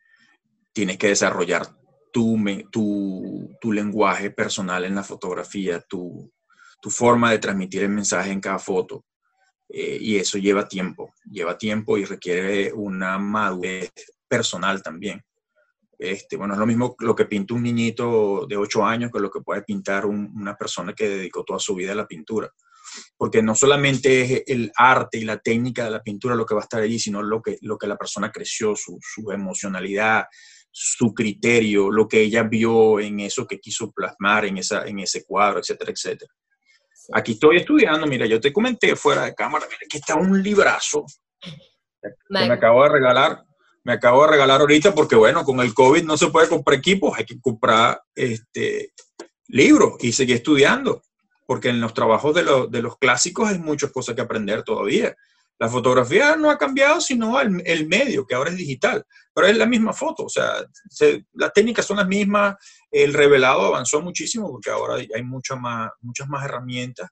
tienes 0.71 0.97
que 0.97 1.07
desarrollar 1.07 1.67
tu, 2.12 2.38
tu, 2.71 3.49
tu 3.59 3.71
lenguaje 3.71 4.29
personal 4.29 4.85
en 4.85 4.95
la 4.95 5.03
fotografía, 5.03 5.81
tu, 5.81 6.31
tu, 6.79 6.89
forma 6.91 7.31
de 7.31 7.39
transmitir 7.39 7.83
el 7.83 7.89
mensaje 7.89 8.31
en 8.31 8.41
cada 8.41 8.59
foto. 8.59 9.05
Eh, 9.69 9.97
y 10.01 10.17
eso 10.17 10.38
lleva 10.39 10.67
tiempo, 10.67 11.13
lleva 11.29 11.58
tiempo 11.58 11.97
y 11.97 12.05
requiere 12.05 12.73
una 12.73 13.19
madurez 13.19 13.91
personal 14.27 14.82
también. 14.82 15.23
Este, 15.97 16.38
bueno, 16.38 16.53
es 16.53 16.60
lo 16.60 16.65
mismo 16.65 16.95
lo 16.99 17.15
que 17.15 17.25
pinta 17.25 17.53
un 17.53 17.63
niñito 17.63 18.45
de 18.47 18.55
8 18.55 18.86
años 18.86 19.12
que 19.12 19.19
lo 19.19 19.29
que 19.29 19.41
puede 19.41 19.63
pintar 19.63 20.05
una 20.05 20.55
persona 20.55 20.93
que 20.93 21.10
dedicó 21.10 21.43
toda 21.43 21.60
su 21.60 21.75
vida 21.75 21.91
a 21.91 21.95
la 21.95 22.08
pintura. 22.08 22.49
Porque 23.17 23.43
no 23.43 23.53
solamente 23.53 24.21
es 24.21 24.43
el 24.47 24.71
arte 24.75 25.19
y 25.19 25.25
la 25.25 25.38
técnica 25.38 25.84
de 25.84 25.91
la 25.91 26.01
pintura 26.01 26.36
lo 26.36 26.45
que 26.45 26.55
va 26.55 26.62
a 26.62 26.63
estar 26.63 26.82
allí, 26.82 26.97
sino 26.97 27.21
lo 27.21 27.41
que, 27.41 27.58
lo 27.62 27.77
que 27.77 27.86
la 27.86 27.97
persona 27.97 28.32
creció, 28.32 28.75
su, 28.75 28.97
su 29.01 29.32
emocionalidad, 29.32 30.25
su 30.71 31.13
criterio, 31.13 31.91
lo 31.91 32.08
que 32.08 32.21
ella 32.21 32.43
vio 32.43 32.99
en 32.99 33.19
eso 33.19 33.45
que 33.45 33.60
quiso 33.60 33.91
plasmar 33.91 34.45
en, 34.45 34.58
esa, 34.58 34.88
en 34.88 34.99
ese 34.99 35.25
cuadro, 35.25 35.60
etcétera, 35.60 35.91
etcétera. 35.91 36.34
Aquí 37.13 37.33
estoy 37.33 37.57
estudiando, 37.57 38.05
mira, 38.07 38.25
yo 38.25 38.39
te 38.39 38.53
comenté 38.53 38.95
fuera 38.95 39.25
de 39.25 39.33
cámara, 39.33 39.65
mira, 39.67 39.79
aquí 39.85 39.97
está 39.97 40.15
un 40.15 40.41
librazo. 40.41 41.05
Que 42.01 42.09
me 42.29 42.53
acabo 42.53 42.83
de 42.83 42.89
regalar 42.89 43.43
me 43.83 43.93
acabo 43.93 44.23
de 44.23 44.31
regalar 44.31 44.62
ahorita 44.62 44.93
porque, 44.93 45.15
bueno, 45.15 45.43
con 45.43 45.59
el 45.62 45.73
COVID 45.73 46.03
no 46.03 46.17
se 46.17 46.27
puede 46.27 46.47
comprar 46.47 46.77
equipos, 46.77 47.17
hay 47.17 47.25
que 47.25 47.39
comprar 47.39 48.01
este, 48.13 48.93
libros 49.47 49.95
y 49.99 50.12
seguir 50.12 50.35
estudiando, 50.35 51.01
porque 51.47 51.69
en 51.69 51.81
los 51.81 51.93
trabajos 51.93 52.35
de, 52.35 52.43
de 52.69 52.81
los 52.81 52.97
clásicos 52.97 53.49
hay 53.49 53.57
muchas 53.57 53.91
cosas 53.91 54.15
que 54.15 54.21
aprender 54.21 54.63
todavía. 54.63 55.15
La 55.59 55.69
fotografía 55.69 56.35
no 56.35 56.49
ha 56.49 56.57
cambiado, 56.57 57.01
sino 57.01 57.39
el, 57.39 57.61
el, 57.65 57.87
medio, 57.87 58.25
que 58.25 58.33
ahora 58.33 58.49
es 58.49 58.57
digital, 58.57 59.05
pero 59.33 59.47
es 59.47 59.57
la 59.57 59.65
misma 59.65 59.93
foto, 59.93 60.23
o 60.23 60.29
sea, 60.29 60.53
las 61.33 61.53
técnicas 61.53 61.85
son 61.85 61.97
las 61.97 62.07
mismas, 62.07 62.55
el 62.89 63.13
revelado 63.13 63.65
avanzó 63.65 64.01
muchísimo 64.01 64.49
porque 64.49 64.69
ahora 64.69 64.95
hay 64.95 65.23
muchas 65.23 65.59
más, 65.59 65.91
muchas 66.01 66.27
más 66.29 66.45
herramientas 66.45 67.09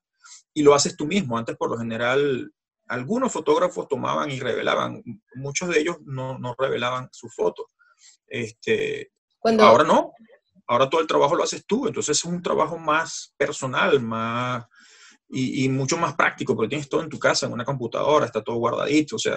y 0.54 0.62
lo 0.62 0.74
haces 0.74 0.96
tú 0.96 1.06
mismo. 1.06 1.38
Antes, 1.38 1.56
por 1.56 1.70
lo 1.70 1.78
general, 1.78 2.50
algunos 2.88 3.32
fotógrafos 3.32 3.86
tomaban 3.86 4.30
y 4.30 4.40
revelaban, 4.40 5.02
muchos 5.34 5.68
de 5.68 5.80
ellos 5.80 5.98
no, 6.04 6.38
no 6.38 6.54
revelaban 6.58 7.08
su 7.12 7.28
foto. 7.28 7.70
Este, 8.26 9.12
Ahora 9.42 9.84
no, 9.84 10.12
ahora 10.66 10.90
todo 10.90 11.00
el 11.00 11.06
trabajo 11.06 11.34
lo 11.34 11.44
haces 11.44 11.64
tú, 11.64 11.86
entonces 11.86 12.18
es 12.18 12.24
un 12.24 12.42
trabajo 12.42 12.76
más 12.76 13.34
personal, 13.36 14.00
más 14.00 14.66
y, 15.28 15.64
y, 15.64 15.68
mucho 15.68 15.96
más 15.98 16.14
práctico, 16.14 16.56
porque 16.56 16.70
tienes 16.70 16.88
todo 16.88 17.02
en 17.02 17.08
tu 17.08 17.18
casa, 17.18 17.46
en 17.46 17.52
una 17.52 17.64
computadora, 17.64 18.26
está 18.26 18.42
todo 18.42 18.56
guardadito, 18.56 19.16
o 19.16 19.18
sea, 19.18 19.36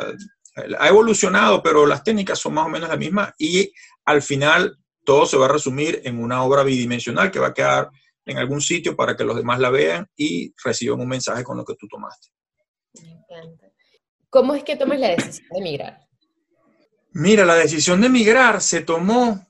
ha 0.80 0.88
evolucionado, 0.88 1.62
pero 1.62 1.86
las 1.86 2.04
técnicas 2.04 2.40
son 2.40 2.54
más 2.54 2.66
o 2.66 2.70
menos 2.70 2.90
las 2.90 2.98
mismas 2.98 3.34
y 3.38 3.72
al 4.06 4.22
final 4.22 4.78
todo 5.04 5.26
se 5.26 5.38
va 5.38 5.46
a 5.46 5.52
resumir 5.52 6.02
en 6.04 6.22
una 6.22 6.44
obra 6.44 6.64
bidimensional 6.64 7.32
que 7.32 7.40
va 7.40 7.48
a 7.48 7.54
quedar 7.54 7.90
en 8.26 8.38
algún 8.38 8.62
sitio 8.62 8.96
para 8.96 9.16
que 9.16 9.24
los 9.24 9.36
demás 9.36 9.60
la 9.60 9.70
vean 9.70 10.08
y 10.16 10.54
reciban 10.64 11.00
un 11.00 11.08
mensaje 11.08 11.44
con 11.44 11.58
lo 11.58 11.66
que 11.66 11.76
tú 11.76 11.88
tomaste. 11.88 12.30
Me 13.02 13.12
encanta. 13.12 13.68
¿Cómo 14.30 14.54
es 14.56 14.64
que 14.64 14.76
tomas 14.76 15.00
la 15.00 15.10
decisión 15.10 15.48
de 15.52 15.60
emigrar? 15.60 16.08
Mira, 17.14 17.46
la 17.46 17.56
decisión 17.56 18.00
de 18.00 18.08
emigrar 18.08 18.62
se 18.62 18.82
tomó, 18.82 19.46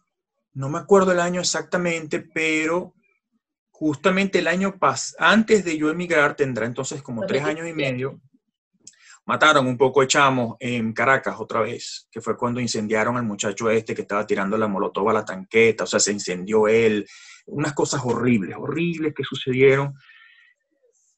no 0.53 0.69
me 0.69 0.79
acuerdo 0.79 1.11
el 1.11 1.19
año 1.19 1.41
exactamente, 1.41 2.19
pero 2.19 2.95
justamente 3.81 4.37
el 4.37 4.47
año 4.47 4.77
pas 4.77 5.15
antes 5.17 5.65
de 5.65 5.75
yo 5.75 5.89
emigrar, 5.89 6.35
tendrá 6.35 6.67
entonces 6.67 7.01
como 7.01 7.25
tres 7.25 7.43
años 7.43 7.67
y 7.67 7.73
medio, 7.73 8.21
mataron 9.25 9.65
un 9.65 9.75
poco 9.75 10.01
de 10.01 10.07
chamos 10.07 10.55
en 10.59 10.93
Caracas 10.93 11.37
otra 11.39 11.61
vez, 11.61 12.07
que 12.11 12.21
fue 12.21 12.37
cuando 12.37 12.59
incendiaron 12.59 13.17
al 13.17 13.23
muchacho 13.23 13.71
este 13.71 13.95
que 13.95 14.03
estaba 14.03 14.27
tirando 14.27 14.55
la 14.55 14.67
molotov 14.67 15.09
a 15.09 15.13
la 15.13 15.25
tanqueta, 15.25 15.85
o 15.85 15.87
sea, 15.87 15.99
se 15.99 16.11
incendió 16.11 16.67
él, 16.67 17.07
unas 17.47 17.73
cosas 17.73 18.01
horribles, 18.05 18.55
horribles 18.55 19.15
que 19.15 19.23
sucedieron. 19.23 19.95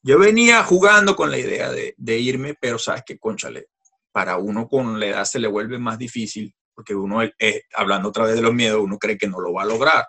Yo 0.02 0.18
venía 0.18 0.64
jugando 0.64 1.14
con 1.14 1.30
la 1.30 1.36
idea 1.36 1.70
de, 1.70 2.18
irme, 2.18 2.54
pero 2.58 2.78
sabes 2.78 3.02
que, 3.04 3.18
conchale, 3.18 3.66
para 4.10 4.38
uno 4.38 4.68
con 4.68 4.98
la 4.98 5.04
edad 5.04 5.24
se 5.26 5.38
le 5.38 5.48
vuelve 5.48 5.78
más 5.78 5.98
difícil, 5.98 6.54
porque 6.74 6.94
uno, 6.94 7.22
eh, 7.22 7.64
hablando 7.74 8.08
otra 8.08 8.24
vez 8.24 8.36
de 8.36 8.42
los 8.42 8.54
miedos, 8.54 8.80
uno 8.80 8.96
cree 8.96 9.18
que 9.18 9.28
no 9.28 9.38
lo 9.38 9.52
va 9.52 9.64
a 9.64 9.66
lograr. 9.66 10.06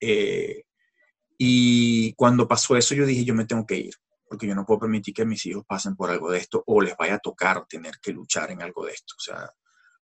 Eh, 0.00 0.65
y 1.38 2.12
cuando 2.14 2.48
pasó 2.48 2.76
eso, 2.76 2.94
yo 2.94 3.06
dije, 3.06 3.24
yo 3.24 3.34
me 3.34 3.44
tengo 3.44 3.66
que 3.66 3.76
ir, 3.76 3.94
porque 4.28 4.46
yo 4.46 4.54
no 4.54 4.64
puedo 4.64 4.80
permitir 4.80 5.14
que 5.14 5.24
mis 5.24 5.44
hijos 5.46 5.64
pasen 5.66 5.96
por 5.96 6.10
algo 6.10 6.30
de 6.30 6.38
esto 6.38 6.62
o 6.66 6.80
les 6.80 6.96
vaya 6.96 7.14
a 7.14 7.18
tocar 7.18 7.64
tener 7.68 7.98
que 8.00 8.12
luchar 8.12 8.50
en 8.50 8.62
algo 8.62 8.86
de 8.86 8.92
esto. 8.92 9.14
O 9.16 9.20
sea, 9.20 9.50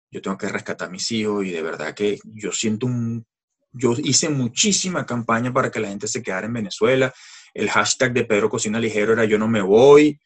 yo 0.09 0.21
tengo 0.21 0.37
que 0.37 0.49
rescatar 0.49 0.87
a 0.87 0.91
mis 0.91 1.11
hijos 1.11 1.45
y 1.45 1.51
de 1.51 1.61
verdad 1.61 1.93
que 1.93 2.19
yo 2.23 2.51
siento 2.51 2.85
un... 2.85 3.25
Yo 3.73 3.93
hice 3.97 4.29
muchísima 4.29 5.05
campaña 5.05 5.53
para 5.53 5.69
que 5.69 5.79
la 5.79 5.89
gente 5.89 6.07
se 6.07 6.23
quedara 6.23 6.47
en 6.47 6.53
Venezuela 6.53 7.13
el 7.57 7.71
hashtag 7.71 8.13
de 8.13 8.23
Pedro 8.23 8.51
Cocina 8.51 8.79
Ligero 8.79 9.13
era 9.13 9.25
yo 9.25 9.39
no 9.39 9.47
me 9.47 9.63
voy, 9.63 10.19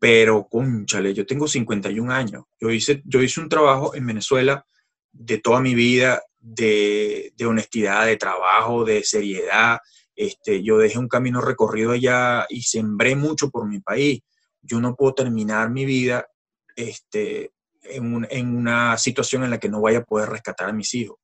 pero 0.00 0.48
conchale, 0.48 1.14
yo 1.14 1.24
tengo 1.24 1.46
51 1.46 2.12
años. 2.12 2.42
Yo 2.60 2.70
hice, 2.70 3.02
yo 3.04 3.22
hice 3.22 3.40
un 3.40 3.48
trabajo 3.48 3.94
en 3.94 4.04
Venezuela 4.04 4.66
de 5.12 5.38
toda 5.38 5.60
mi 5.60 5.76
vida, 5.76 6.20
de, 6.40 7.32
honestidad, 7.46 8.06
de 8.06 8.16
trabajo, 8.16 8.84
de 8.84 9.04
seriedad. 9.04 9.78
Este, 10.16 10.62
yo 10.62 10.78
dejé 10.78 10.98
un 10.98 11.08
camino 11.08 11.42
recorrido 11.42 11.92
allá 11.92 12.46
y 12.48 12.62
sembré 12.62 13.14
mucho 13.14 13.50
por 13.50 13.68
mi 13.68 13.80
país. 13.80 14.22
Yo 14.62 14.80
no 14.80 14.96
puedo 14.96 15.14
terminar 15.14 15.70
mi 15.70 15.84
vida 15.84 16.26
este, 16.74 17.52
en, 17.82 18.56
una 18.56 18.96
situación 18.96 19.44
en 19.44 19.50
la 19.50 19.58
que 19.58 19.68
no 19.68 19.80
vaya 19.80 19.98
a 19.98 20.04
poder 20.04 20.30
rescatar 20.30 20.70
a 20.70 20.72
mis 20.72 20.94
hijos. 20.94 21.18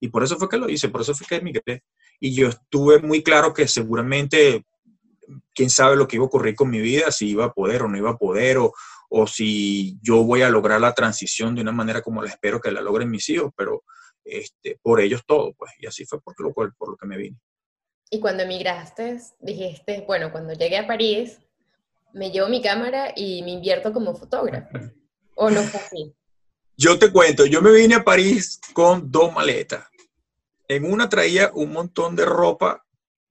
Y 0.00 0.08
por 0.08 0.24
eso 0.24 0.38
fue 0.38 0.48
que 0.48 0.56
lo 0.56 0.68
hice, 0.68 0.88
por 0.88 1.02
eso 1.02 1.14
fue 1.14 1.26
que 1.26 1.36
emigré. 1.36 1.84
Y 2.18 2.34
yo 2.34 2.48
estuve 2.48 2.98
muy 3.00 3.22
claro 3.22 3.52
que 3.52 3.68
seguramente 3.68 4.64
quién 5.54 5.70
sabe 5.70 5.96
lo 5.96 6.08
que 6.08 6.16
iba 6.16 6.24
a 6.24 6.28
ocurrir 6.28 6.54
con 6.54 6.70
mi 6.70 6.80
vida, 6.80 7.10
si 7.12 7.28
iba 7.28 7.44
a 7.44 7.52
poder 7.52 7.82
o 7.82 7.88
no 7.88 7.98
iba 7.98 8.10
a 8.10 8.18
poder, 8.18 8.58
o, 8.58 8.72
o 9.10 9.26
si 9.26 9.98
yo 10.00 10.24
voy 10.24 10.42
a 10.42 10.50
lograr 10.50 10.80
la 10.80 10.94
transición 10.94 11.54
de 11.54 11.60
una 11.60 11.72
manera 11.72 12.00
como 12.00 12.22
la 12.22 12.30
espero 12.30 12.60
que 12.60 12.70
la 12.70 12.80
logren 12.80 13.10
mis 13.10 13.28
hijos, 13.28 13.52
pero 13.54 13.84
este, 14.24 14.78
por 14.82 15.00
ellos 15.00 15.22
todo, 15.26 15.52
pues, 15.54 15.72
y 15.78 15.86
así 15.86 16.04
fue 16.04 16.20
por 16.20 16.38
lo, 16.40 16.52
cual, 16.52 16.72
por 16.76 16.90
lo 16.90 16.96
que 16.96 17.06
me 17.06 17.16
vine. 17.16 17.38
Y 18.10 18.18
cuando 18.18 18.42
emigraste, 18.42 19.20
dijiste, 19.38 20.04
bueno, 20.06 20.32
cuando 20.32 20.52
llegué 20.52 20.78
a 20.78 20.86
París, 20.86 21.38
me 22.12 22.32
llevo 22.32 22.48
mi 22.48 22.60
cámara 22.60 23.12
y 23.14 23.42
me 23.44 23.52
invierto 23.52 23.92
como 23.92 24.16
fotógrafo. 24.16 24.78
¿O 25.36 25.48
no 25.48 25.62
fue 25.62 25.80
así? 25.80 26.14
Yo 26.76 26.98
te 26.98 27.12
cuento, 27.12 27.46
yo 27.46 27.62
me 27.62 27.70
vine 27.70 27.94
a 27.94 28.04
París 28.04 28.60
con 28.72 29.10
dos 29.12 29.32
maletas. 29.32 29.86
En 30.66 30.90
una 30.90 31.08
traía 31.08 31.52
un 31.54 31.72
montón 31.72 32.16
de 32.16 32.24
ropa 32.24 32.84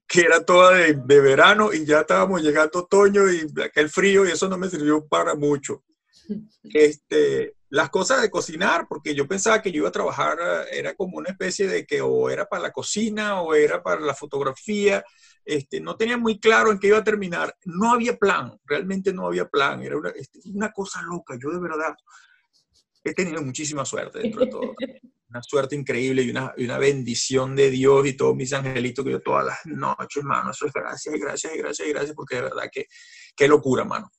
que 0.07 0.21
era 0.21 0.43
toda 0.43 0.73
de, 0.73 0.93
verano 0.93 1.73
y 1.73 1.85
ya 1.85 2.01
estábamos 2.01 2.41
llegando 2.41 2.79
otoño 2.79 3.31
y 3.31 3.47
aquel 3.61 3.89
frío 3.89 4.25
y 4.25 4.31
eso 4.31 4.47
no 4.47 4.57
me 4.57 4.69
sirvió 4.69 5.05
para 5.05 5.35
mucho. 5.35 5.83
Este, 6.73 7.55
las 7.69 7.89
cosas 7.89 8.21
de 8.21 8.31
cocinar, 8.31 8.87
porque 8.87 9.13
yo 9.13 9.27
pensaba 9.27 9.61
que 9.61 9.71
yo 9.71 9.79
iba 9.79 9.89
a 9.89 9.93
trabajar, 9.93 10.37
era 10.71 10.95
como 10.95 11.17
una 11.17 11.29
especie 11.29 11.67
de 11.67 11.85
que 11.85 12.01
o 12.01 12.29
era 12.29 12.45
para 12.47 12.63
la 12.63 12.71
cocina 12.71 13.41
o 13.41 13.53
era 13.53 13.83
para 13.83 14.01
la 14.01 14.15
fotografía, 14.15 15.03
este, 15.45 15.79
no 15.79 15.95
tenía 15.95 16.17
muy 16.17 16.39
claro 16.39 16.71
en 16.71 16.79
qué 16.79 16.87
iba 16.87 16.97
a 16.97 17.03
terminar, 17.03 17.55
no 17.65 17.91
había 17.91 18.17
plan, 18.17 18.57
realmente 18.65 19.13
no 19.13 19.27
había 19.27 19.47
plan, 19.47 19.81
era 19.83 19.97
una, 19.97 20.09
este, 20.09 20.39
una 20.45 20.71
cosa 20.71 21.01
loca, 21.03 21.37
yo 21.41 21.49
de 21.51 21.59
verdad 21.59 21.95
he 23.03 23.13
tenido 23.13 23.41
muchísima 23.41 23.85
suerte 23.85 24.19
dentro 24.19 24.41
de 24.41 24.47
todo. 24.47 24.75
Una 25.29 25.43
suerte 25.43 25.75
increíble 25.75 26.23
y 26.23 26.31
una, 26.31 26.55
y 26.57 26.65
una 26.65 26.79
bendición 26.79 27.55
de 27.55 27.69
Dios 27.69 28.07
y 28.07 28.13
todos 28.13 28.35
mis 28.35 28.51
angelitos 28.51 29.05
que 29.05 29.11
yo 29.11 29.21
todas 29.21 29.45
las 29.45 29.59
noches, 29.67 30.17
hermano, 30.17 30.49
eso 30.49 30.65
es 30.65 30.73
gracias, 30.73 31.13
gracias, 31.19 31.53
gracias, 31.55 31.87
gracias, 31.87 32.15
porque 32.15 32.37
de 32.37 32.41
verdad 32.41 32.63
que 32.71 32.87
qué 33.35 33.47
locura, 33.47 33.85
mano. 33.85 34.09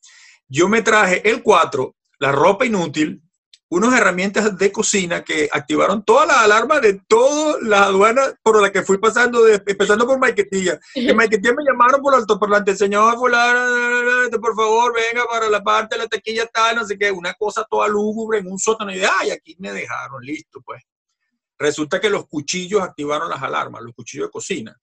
Yo 0.47 0.69
me 0.69 0.81
traje 0.81 1.29
el 1.29 1.43
4, 1.43 1.95
la 2.19 2.31
ropa 2.31 2.65
inútil, 2.65 3.21
unas 3.71 3.97
herramientas 3.97 4.57
de 4.57 4.69
cocina 4.69 5.23
que 5.23 5.47
activaron 5.49 6.03
todas 6.03 6.27
las 6.27 6.37
alarmas 6.39 6.81
de 6.81 7.01
todas 7.07 7.61
las 7.61 7.83
aduanas 7.83 8.35
por 8.43 8.61
las 8.61 8.69
que 8.69 8.81
fui 8.81 8.97
pasando, 8.97 9.47
empezando 9.47 10.05
por 10.05 10.19
Maiquetía. 10.19 10.77
En 10.93 11.15
Maiquetía 11.15 11.53
me 11.53 11.63
llamaron 11.63 12.01
por 12.01 12.13
altoparlante, 12.13 12.75
señor 12.75 13.15
fulano, 13.15 14.29
por 14.41 14.55
favor, 14.57 14.93
venga 14.93 15.25
para 15.25 15.49
la 15.49 15.63
parte 15.63 15.95
de 15.95 16.03
la 16.03 16.07
taquilla 16.09 16.45
tal, 16.47 16.75
no 16.75 16.85
sé 16.85 16.97
qué, 16.97 17.11
una 17.11 17.33
cosa 17.33 17.65
toda 17.69 17.87
lúgubre 17.87 18.39
en 18.39 18.47
un 18.47 18.59
sótano. 18.59 18.93
Y 18.93 18.99
ay, 18.99 19.31
aquí 19.31 19.55
me 19.57 19.71
dejaron, 19.71 20.21
listo, 20.21 20.59
pues. 20.65 20.83
Resulta 21.57 22.01
que 22.01 22.09
los 22.09 22.27
cuchillos 22.27 22.81
activaron 22.81 23.29
las 23.29 23.41
alarmas, 23.41 23.83
los 23.83 23.93
cuchillos 23.93 24.27
de 24.27 24.31
cocina. 24.31 24.77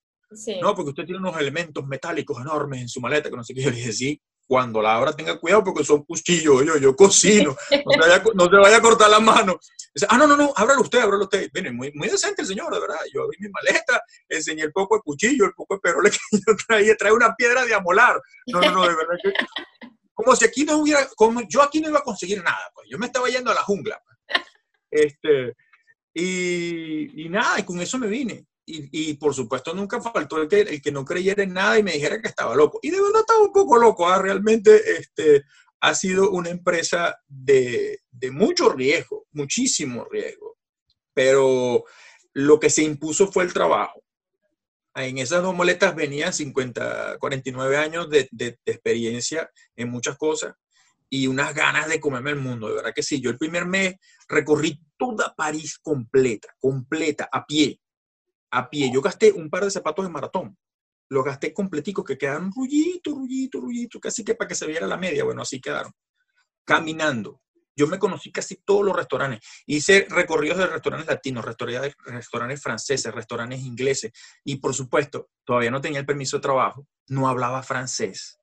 No, 0.63 0.75
porque 0.75 0.91
usted 0.91 1.05
tiene 1.05 1.19
unos 1.19 1.39
elementos 1.39 1.87
metálicos 1.87 2.41
enormes 2.41 2.81
en 2.81 2.89
su 2.89 3.03
maleta, 3.03 3.29
que 3.29 3.37
no 3.37 3.45
sé 3.45 3.53
qué. 3.53 3.63
Yo 3.63 3.71
le 3.71 3.77
dije, 3.77 3.93
sí, 3.93 4.23
cuando 4.49 4.81
la 4.81 4.95
abra 4.95 5.13
tenga 5.13 5.39
cuidado 5.39 5.63
porque 5.63 5.85
son 5.85 6.05
cuchillos, 6.05 6.65
yo, 6.65 6.79
yo 6.79 6.97
cocino, 6.97 7.55
no 7.85 7.93
se, 8.45 8.57
vaya, 8.57 8.79
a 8.79 8.81
cortar 8.81 9.11
la 9.11 9.21
mano. 9.21 9.61
Ah, 10.09 10.17
no, 10.17 10.27
no, 10.27 10.37
no, 10.37 10.55
ábralo 10.57 10.81
usted, 10.81 11.01
ábralo 11.01 11.25
usted. 11.25 11.51
Viene 11.53 11.71
muy, 11.71 11.93
muy 11.93 12.09
decente 12.09 12.41
el 12.41 12.49
señor, 12.49 12.73
de 12.73 12.81
verdad. 12.81 12.99
Yo 13.13 13.25
abrí 13.25 13.37
mi 13.41 13.51
maleta, 13.51 14.03
enseñé 14.27 14.63
el 14.63 14.73
poco 14.73 14.97
de 14.97 15.03
cuchillo, 15.03 15.45
el 15.45 15.53
poco 15.53 15.75
de 15.75 15.81
peroles 15.81 16.19
que 16.31 16.39
yo 16.39 16.57
traía, 16.67 16.97
trae 16.97 17.13
una 17.13 17.35
piedra 17.35 17.67
de 17.67 17.75
amolar. 17.75 18.19
No, 18.47 18.61
no, 18.61 18.71
no, 18.71 18.83
de 18.89 18.97
verdad 18.97 19.17
que... 19.23 19.33
Como 20.15 20.35
si 20.35 20.47
aquí 20.47 20.65
no 20.65 20.79
hubiera, 20.79 21.07
como 21.15 21.43
yo 21.47 21.63
aquí 21.63 21.81
no 21.81 21.91
iba 21.91 21.99
a 21.99 22.03
conseguir 22.03 22.43
nada, 22.43 22.71
pues. 22.75 22.89
Yo 22.91 22.99
me 22.99 23.07
estaba 23.07 23.29
yendo 23.29 23.51
a 23.51 23.55
la 23.55 23.63
jungla. 23.63 24.03
Pues. 24.03 24.41
Este, 24.91 25.55
y, 26.15 27.25
y 27.25 27.29
nada, 27.29 27.61
y 27.61 27.65
con 27.65 27.79
eso 27.81 27.99
me 27.99 28.07
vine 28.07 28.47
y, 28.71 29.15
por 29.15 29.35
supuesto 29.35 29.75
nunca 29.75 30.01
faltó 30.01 30.41
el 30.41 30.49
que, 30.49 30.61
el 30.61 30.83
que 30.83 30.93
no 30.93 31.05
creyera 31.05 31.43
en 31.43 31.55
nada 31.55 31.79
y 31.79 31.83
me 31.83 31.93
dijera 31.93 32.21
que 32.21 32.29
estaba 32.29 32.55
loco. 32.55 32.79
Y 32.83 32.91
de 32.91 33.01
verdad 33.01 33.21
estaba 33.21 33.41
un 33.41 33.53
poco 33.53 33.79
loco, 33.79 34.07
¿ah? 34.07 34.21
realmente 34.21 34.99
este, 34.99 35.45
ha 35.81 35.95
sido 35.95 36.31
una 36.31 36.51
empresa 36.51 37.19
de, 37.27 38.01
de 38.11 38.31
mucho 38.31 38.71
riesgo, 38.71 39.27
muchísimo 39.33 40.05
riesgo, 40.11 40.59
pero 41.15 41.85
lo 42.35 42.61
que 42.61 42.71
se 42.71 42.83
impuso 42.83 43.33
fue 43.33 43.45
el 43.45 43.53
trabajo. 43.53 44.03
En 44.95 45.19
esas 45.19 45.43
dos 45.43 45.55
moletas 45.55 45.95
venían 45.95 46.33
50, 46.33 47.19
49 47.19 47.77
años 47.77 48.11
de, 48.11 48.29
de, 48.33 48.59
de, 48.65 48.73
experiencia 48.73 49.49
en 49.77 49.91
muchas 49.91 50.19
cosas 50.19 50.55
y 51.09 51.27
unas 51.27 51.55
ganas 51.55 51.89
de 51.89 52.01
comerme 52.01 52.31
el 52.31 52.37
mundo. 52.37 52.69
De 52.69 52.75
verdad 52.75 52.93
que 52.95 53.03
sí, 53.03 53.21
yo 53.21 53.31
el 53.31 53.39
primer 53.39 53.65
mes 53.65 53.95
recorrí 54.29 54.81
toda 54.97 55.33
París 55.37 55.79
completa, 55.79 56.49
completa, 56.59 57.29
a 57.31 57.47
pie 57.47 57.81
a 58.51 58.69
pie. 58.71 58.91
Yo 58.93 59.01
gasté 59.01 59.33
un 59.33 59.51
par 59.51 59.65
de 59.65 59.71
zapatos 59.71 60.05
de 60.05 60.11
maratón. 60.11 60.57
Los 61.11 61.25
gasté 61.25 61.53
completicos 61.53 62.05
que 62.05 62.19
quedaron 62.19 62.53
rullito, 62.53 63.13
rullito, 63.13 63.61
rullito, 63.61 64.01
casi 64.01 64.25
que 64.25 64.35
para 64.35 64.49
que 64.49 64.55
se 64.55 64.67
viera 64.67 64.87
la 64.87 64.97
media. 64.97 65.25
Bueno, 65.25 65.43
así 65.43 65.61
quedaron. 65.61 65.93
Caminando. 66.65 67.41
Yo 67.75 67.87
me 67.87 67.99
conocí 67.99 68.33
casi 68.33 68.57
todos 68.57 68.85
los 68.85 68.95
restaurantes. 68.95 69.41
Hice 69.65 70.07
recorridos 70.11 70.59
de 70.59 70.67
restaurantes 70.67 71.09
latinos, 71.09 71.45
restaurantes, 71.45 71.95
restaurantes 72.05 72.61
franceses, 72.61 73.15
restaurantes 73.15 73.61
ingleses. 73.61 74.13
Y 74.45 74.57
por 74.57 74.75
supuesto, 74.75 75.31
todavía 75.45 75.71
no 75.71 75.81
tenía 75.81 76.01
el 76.01 76.07
permiso 76.07 76.39
de 76.39 76.43
trabajo. 76.43 76.87
No 77.07 77.29
hablaba 77.29 77.63
francés. 77.63 78.39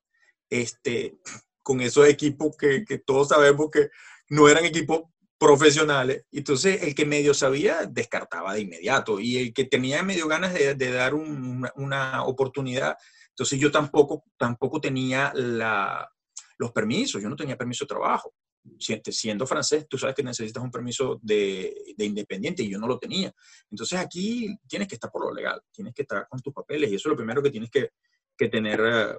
Este, 0.48 1.18
con 1.62 1.80
esos 1.82 2.08
equipos 2.08 2.56
que, 2.56 2.84
que 2.84 2.98
todos 2.98 3.28
sabemos 3.28 3.70
que 3.70 3.90
no 4.30 4.48
eran 4.48 4.64
equipos 4.64 5.02
profesionales. 5.38 6.24
Entonces, 6.32 6.82
el 6.82 6.94
que 6.94 7.04
medio 7.04 7.34
sabía, 7.34 7.86
descartaba 7.86 8.54
de 8.54 8.60
inmediato. 8.60 9.20
Y 9.20 9.36
el 9.38 9.52
que 9.52 9.64
tenía 9.64 10.02
medio 10.02 10.28
ganas 10.28 10.54
de, 10.54 10.74
dar 10.74 11.14
una 11.14 12.24
oportunidad, 12.24 12.96
entonces 13.30 13.58
yo 13.58 13.70
tampoco, 13.70 14.24
tampoco 14.36 14.80
tenía 14.80 15.32
la, 15.34 16.10
los 16.58 16.72
permisos, 16.72 17.22
yo 17.22 17.28
no 17.28 17.36
tenía 17.36 17.56
permiso 17.56 17.84
de 17.84 17.88
trabajo. 17.88 18.34
Siendo 18.78 19.46
francés, 19.46 19.86
tú 19.88 19.96
sabes 19.96 20.16
que 20.16 20.24
necesitas 20.24 20.62
un 20.62 20.72
permiso 20.72 21.20
de, 21.22 21.94
de, 21.96 22.04
independiente 22.04 22.64
y 22.64 22.70
yo 22.70 22.78
no 22.78 22.88
lo 22.88 22.98
tenía. 22.98 23.32
Entonces 23.70 23.98
aquí 23.98 24.58
tienes 24.66 24.88
que 24.88 24.96
estar 24.96 25.10
por 25.10 25.24
lo 25.24 25.32
legal, 25.32 25.60
tienes 25.70 25.94
que 25.94 26.02
estar 26.02 26.26
con 26.28 26.40
tus 26.40 26.52
papeles 26.52 26.90
y 26.90 26.96
eso 26.96 27.08
es 27.08 27.10
lo 27.10 27.16
primero 27.16 27.40
que 27.40 27.50
tienes 27.50 27.70
que, 27.70 27.90
que 28.36 28.48
tener 28.48 28.80
eh, 28.84 29.18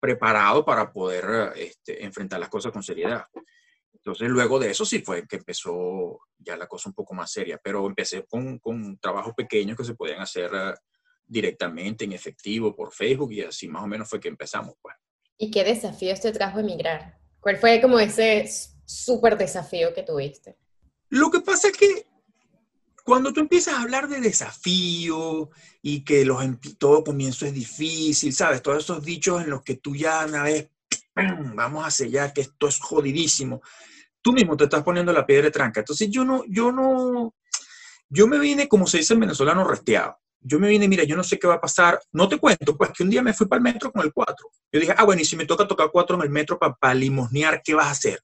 preparado 0.00 0.64
para 0.64 0.92
poder 0.92 1.52
este, 1.54 2.04
enfrentar 2.04 2.40
las 2.40 2.48
cosas 2.48 2.72
con 2.72 2.82
seriedad. 2.82 3.24
Entonces, 4.04 4.28
luego 4.28 4.58
de 4.58 4.70
eso 4.70 4.84
sí 4.84 4.98
fue 4.98 5.26
que 5.26 5.36
empezó 5.36 6.20
ya 6.36 6.58
la 6.58 6.66
cosa 6.66 6.90
un 6.90 6.94
poco 6.94 7.14
más 7.14 7.32
seria, 7.32 7.58
pero 7.62 7.86
empecé 7.86 8.26
con, 8.26 8.58
con 8.58 8.98
trabajos 8.98 9.32
pequeños 9.34 9.78
que 9.78 9.84
se 9.84 9.94
podían 9.94 10.20
hacer 10.20 10.52
uh, 10.52 10.74
directamente 11.24 12.04
en 12.04 12.12
efectivo 12.12 12.76
por 12.76 12.92
Facebook 12.92 13.32
y 13.32 13.40
así 13.40 13.66
más 13.66 13.82
o 13.82 13.86
menos 13.86 14.06
fue 14.06 14.20
que 14.20 14.28
empezamos. 14.28 14.74
Pues. 14.82 14.94
¿Y 15.38 15.50
qué 15.50 15.64
desafíos 15.64 16.20
te 16.20 16.32
trajo 16.32 16.60
emigrar? 16.60 17.18
¿Cuál 17.40 17.56
fue 17.56 17.80
como 17.80 17.98
ese 17.98 18.46
súper 18.84 19.38
desafío 19.38 19.94
que 19.94 20.02
tuviste? 20.02 20.58
Lo 21.08 21.30
que 21.30 21.40
pasa 21.40 21.68
es 21.68 21.76
que 21.78 22.06
cuando 23.04 23.32
tú 23.32 23.40
empiezas 23.40 23.72
a 23.72 23.80
hablar 23.80 24.08
de 24.08 24.20
desafío 24.20 25.48
y 25.80 26.04
que 26.04 26.26
los, 26.26 26.44
todo 26.76 27.04
comienzo 27.04 27.46
es 27.46 27.54
difícil, 27.54 28.34
¿sabes? 28.34 28.60
Todos 28.60 28.84
esos 28.84 29.02
dichos 29.02 29.42
en 29.42 29.48
los 29.48 29.62
que 29.62 29.76
tú 29.76 29.96
ya 29.96 30.26
una 30.26 30.42
vez, 30.42 30.68
vamos 31.54 31.86
a 31.86 31.90
sellar 31.90 32.34
que 32.34 32.42
esto 32.42 32.68
es 32.68 32.78
jodidísimo 32.78 33.62
tú 34.24 34.32
mismo 34.32 34.56
te 34.56 34.64
estás 34.64 34.82
poniendo 34.82 35.12
la 35.12 35.26
piedra 35.26 35.50
tranca. 35.50 35.80
Entonces 35.80 36.08
yo 36.10 36.24
no, 36.24 36.44
yo 36.48 36.72
no, 36.72 37.34
yo 38.08 38.26
me 38.26 38.38
vine, 38.38 38.66
como 38.66 38.86
se 38.86 38.98
dice 38.98 39.12
en 39.12 39.20
venezolano, 39.20 39.64
resteado. 39.64 40.16
Yo 40.40 40.58
me 40.58 40.68
vine, 40.68 40.88
mira, 40.88 41.04
yo 41.04 41.14
no 41.14 41.22
sé 41.22 41.38
qué 41.38 41.46
va 41.46 41.54
a 41.54 41.60
pasar. 41.60 42.00
No 42.10 42.26
te 42.26 42.38
cuento, 42.38 42.76
pues 42.76 42.90
que 42.92 43.02
un 43.02 43.10
día 43.10 43.22
me 43.22 43.34
fui 43.34 43.46
para 43.46 43.58
el 43.58 43.62
metro 43.62 43.92
con 43.92 44.02
el 44.02 44.12
4. 44.12 44.34
Yo 44.72 44.80
dije, 44.80 44.94
ah, 44.96 45.04
bueno, 45.04 45.20
y 45.20 45.26
si 45.26 45.36
me 45.36 45.44
toca 45.44 45.68
tocar 45.68 45.90
4 45.92 46.16
en 46.16 46.22
el 46.22 46.30
metro 46.30 46.58
para 46.58 46.94
limosnear, 46.94 47.60
¿qué 47.62 47.74
vas 47.74 47.86
a 47.86 47.90
hacer? 47.90 48.20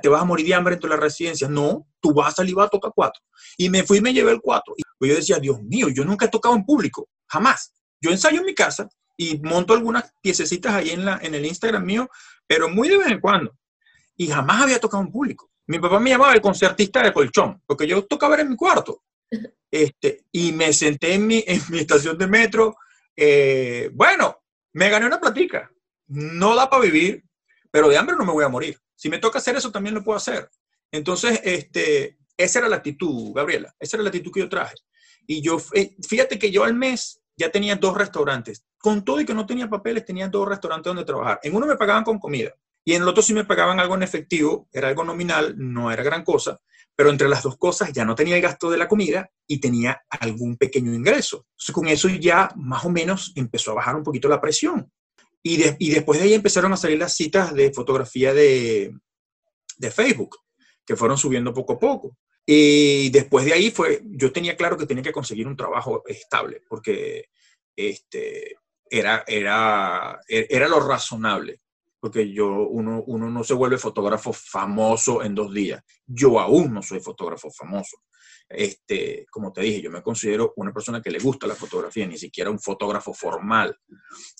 ¿Te 0.00 0.08
vas 0.08 0.22
a 0.22 0.24
morir 0.24 0.46
de 0.46 0.54
hambre 0.54 0.74
en 0.74 0.80
toda 0.80 0.96
la 0.96 1.02
residencia? 1.02 1.48
No, 1.50 1.86
tú 2.00 2.14
vas 2.14 2.28
a 2.28 2.36
salir 2.36 2.52
y 2.52 2.54
vas 2.54 2.68
a 2.68 2.70
tocar 2.70 2.92
4. 2.94 3.22
Y 3.58 3.68
me 3.68 3.84
fui 3.84 3.98
y 3.98 4.00
me 4.00 4.14
llevé 4.14 4.32
el 4.32 4.40
4. 4.40 4.74
Y 4.78 4.82
pues 4.98 5.10
yo 5.10 5.16
decía, 5.16 5.38
Dios 5.38 5.62
mío, 5.62 5.88
yo 5.90 6.02
nunca 6.04 6.24
he 6.24 6.28
tocado 6.28 6.54
en 6.54 6.64
público, 6.64 7.08
jamás. 7.26 7.74
Yo 8.00 8.10
ensayo 8.10 8.40
en 8.40 8.46
mi 8.46 8.54
casa 8.54 8.88
y 9.18 9.38
monto 9.38 9.74
algunas 9.74 10.14
piececitas 10.22 10.72
ahí 10.72 10.90
en, 10.90 11.04
la, 11.04 11.18
en 11.20 11.34
el 11.34 11.44
Instagram 11.44 11.84
mío, 11.84 12.08
pero 12.46 12.70
muy 12.70 12.88
de 12.88 12.96
vez 12.96 13.08
en 13.08 13.20
cuando 13.20 13.54
y 14.16 14.28
jamás 14.28 14.62
había 14.62 14.80
tocado 14.80 15.02
en 15.02 15.12
público. 15.12 15.50
Mi 15.66 15.78
papá 15.78 15.98
me 15.98 16.10
llamaba 16.10 16.32
el 16.32 16.40
concertista 16.40 17.02
de 17.02 17.12
colchón, 17.12 17.60
porque 17.66 17.86
yo 17.86 18.04
tocaba 18.04 18.40
en 18.40 18.50
mi 18.50 18.56
cuarto. 18.56 19.02
Este, 19.68 20.24
y 20.32 20.52
me 20.52 20.72
senté 20.72 21.14
en 21.14 21.26
mi, 21.26 21.44
en 21.46 21.60
mi 21.68 21.80
estación 21.80 22.16
de 22.16 22.28
metro. 22.28 22.76
Eh, 23.14 23.90
bueno, 23.92 24.44
me 24.72 24.88
gané 24.88 25.04
una 25.06 25.20
platica. 25.20 25.70
No 26.06 26.54
da 26.54 26.70
para 26.70 26.84
vivir, 26.84 27.24
pero 27.70 27.88
de 27.88 27.98
hambre 27.98 28.16
no 28.16 28.24
me 28.24 28.32
voy 28.32 28.44
a 28.44 28.48
morir. 28.48 28.78
Si 28.94 29.10
me 29.10 29.18
toca 29.18 29.38
hacer 29.38 29.56
eso, 29.56 29.72
también 29.72 29.94
lo 29.94 30.04
puedo 30.04 30.16
hacer. 30.16 30.48
Entonces, 30.90 31.40
este, 31.42 32.16
esa 32.36 32.60
era 32.60 32.68
la 32.68 32.76
actitud, 32.76 33.34
Gabriela. 33.34 33.74
Esa 33.78 33.96
era 33.96 34.04
la 34.04 34.08
actitud 34.08 34.32
que 34.32 34.40
yo 34.40 34.48
traje. 34.48 34.76
Y 35.26 35.42
yo, 35.42 35.58
eh, 35.74 35.96
fíjate 36.08 36.38
que 36.38 36.50
yo 36.50 36.64
al 36.64 36.72
mes 36.72 37.20
ya 37.36 37.50
tenía 37.50 37.74
dos 37.74 37.98
restaurantes. 37.98 38.64
Con 38.78 39.04
todo 39.04 39.20
y 39.20 39.26
que 39.26 39.34
no 39.34 39.44
tenía 39.44 39.68
papeles, 39.68 40.06
tenía 40.06 40.28
dos 40.28 40.48
restaurantes 40.48 40.88
donde 40.88 41.04
trabajar. 41.04 41.40
En 41.42 41.54
uno 41.54 41.66
me 41.66 41.76
pagaban 41.76 42.04
con 42.04 42.18
comida 42.20 42.54
y 42.88 42.94
en 42.94 43.02
el 43.02 43.08
otro 43.08 43.20
sí 43.20 43.34
me 43.34 43.44
pagaban 43.44 43.80
algo 43.80 43.96
en 43.96 44.04
efectivo, 44.04 44.68
era 44.72 44.86
algo 44.86 45.02
nominal, 45.02 45.56
no 45.58 45.90
era 45.90 46.04
gran 46.04 46.22
cosa, 46.22 46.60
pero 46.94 47.10
entre 47.10 47.28
las 47.28 47.42
dos 47.42 47.56
cosas 47.58 47.92
ya 47.92 48.04
no 48.04 48.14
tenía 48.14 48.36
el 48.36 48.42
gasto 48.42 48.70
de 48.70 48.78
la 48.78 48.86
comida 48.86 49.28
y 49.44 49.58
tenía 49.58 50.02
algún 50.08 50.56
pequeño 50.56 50.94
ingreso. 50.94 51.46
Entonces 51.50 51.74
con 51.74 51.88
eso 51.88 52.08
ya 52.08 52.48
más 52.54 52.84
o 52.84 52.90
menos 52.90 53.32
empezó 53.34 53.72
a 53.72 53.74
bajar 53.74 53.96
un 53.96 54.04
poquito 54.04 54.28
la 54.28 54.40
presión. 54.40 54.88
Y, 55.42 55.64
y 55.80 55.90
después 55.90 56.20
de 56.20 56.26
ahí 56.26 56.34
empezaron 56.34 56.72
a 56.72 56.76
salir 56.76 56.96
las 56.96 57.16
citas 57.16 57.52
de 57.54 57.72
fotografía 57.72 58.32
de, 58.32 58.96
de 59.78 59.90
Facebook, 59.90 60.36
que 60.86 60.94
fueron 60.94 61.18
subiendo 61.18 61.52
poco 61.52 61.72
a 61.72 61.78
poco. 61.80 62.16
Y 62.46 63.10
después 63.10 63.44
de 63.44 63.52
ahí 63.52 63.72
fue, 63.72 64.00
yo 64.04 64.30
tenía 64.30 64.56
claro 64.56 64.76
que 64.76 64.86
tenía 64.86 65.02
que 65.02 65.10
conseguir 65.10 65.48
un 65.48 65.56
trabajo 65.56 66.04
estable, 66.06 66.62
porque 66.68 67.30
este, 67.74 68.58
era, 68.88 69.24
era, 69.26 70.20
era 70.28 70.68
lo 70.68 70.78
razonable 70.78 71.62
porque 72.06 72.32
yo, 72.32 72.68
uno, 72.68 73.02
uno 73.08 73.28
no 73.28 73.42
se 73.42 73.52
vuelve 73.52 73.78
fotógrafo 73.78 74.32
famoso 74.32 75.24
en 75.24 75.34
dos 75.34 75.52
días. 75.52 75.82
Yo 76.06 76.38
aún 76.38 76.72
no 76.72 76.80
soy 76.80 77.00
fotógrafo 77.00 77.50
famoso. 77.50 77.96
Este, 78.48 79.26
como 79.28 79.52
te 79.52 79.62
dije, 79.62 79.82
yo 79.82 79.90
me 79.90 80.04
considero 80.04 80.52
una 80.54 80.72
persona 80.72 81.02
que 81.02 81.10
le 81.10 81.18
gusta 81.18 81.48
la 81.48 81.56
fotografía, 81.56 82.06
ni 82.06 82.16
siquiera 82.16 82.48
un 82.48 82.60
fotógrafo 82.60 83.12
formal, 83.12 83.76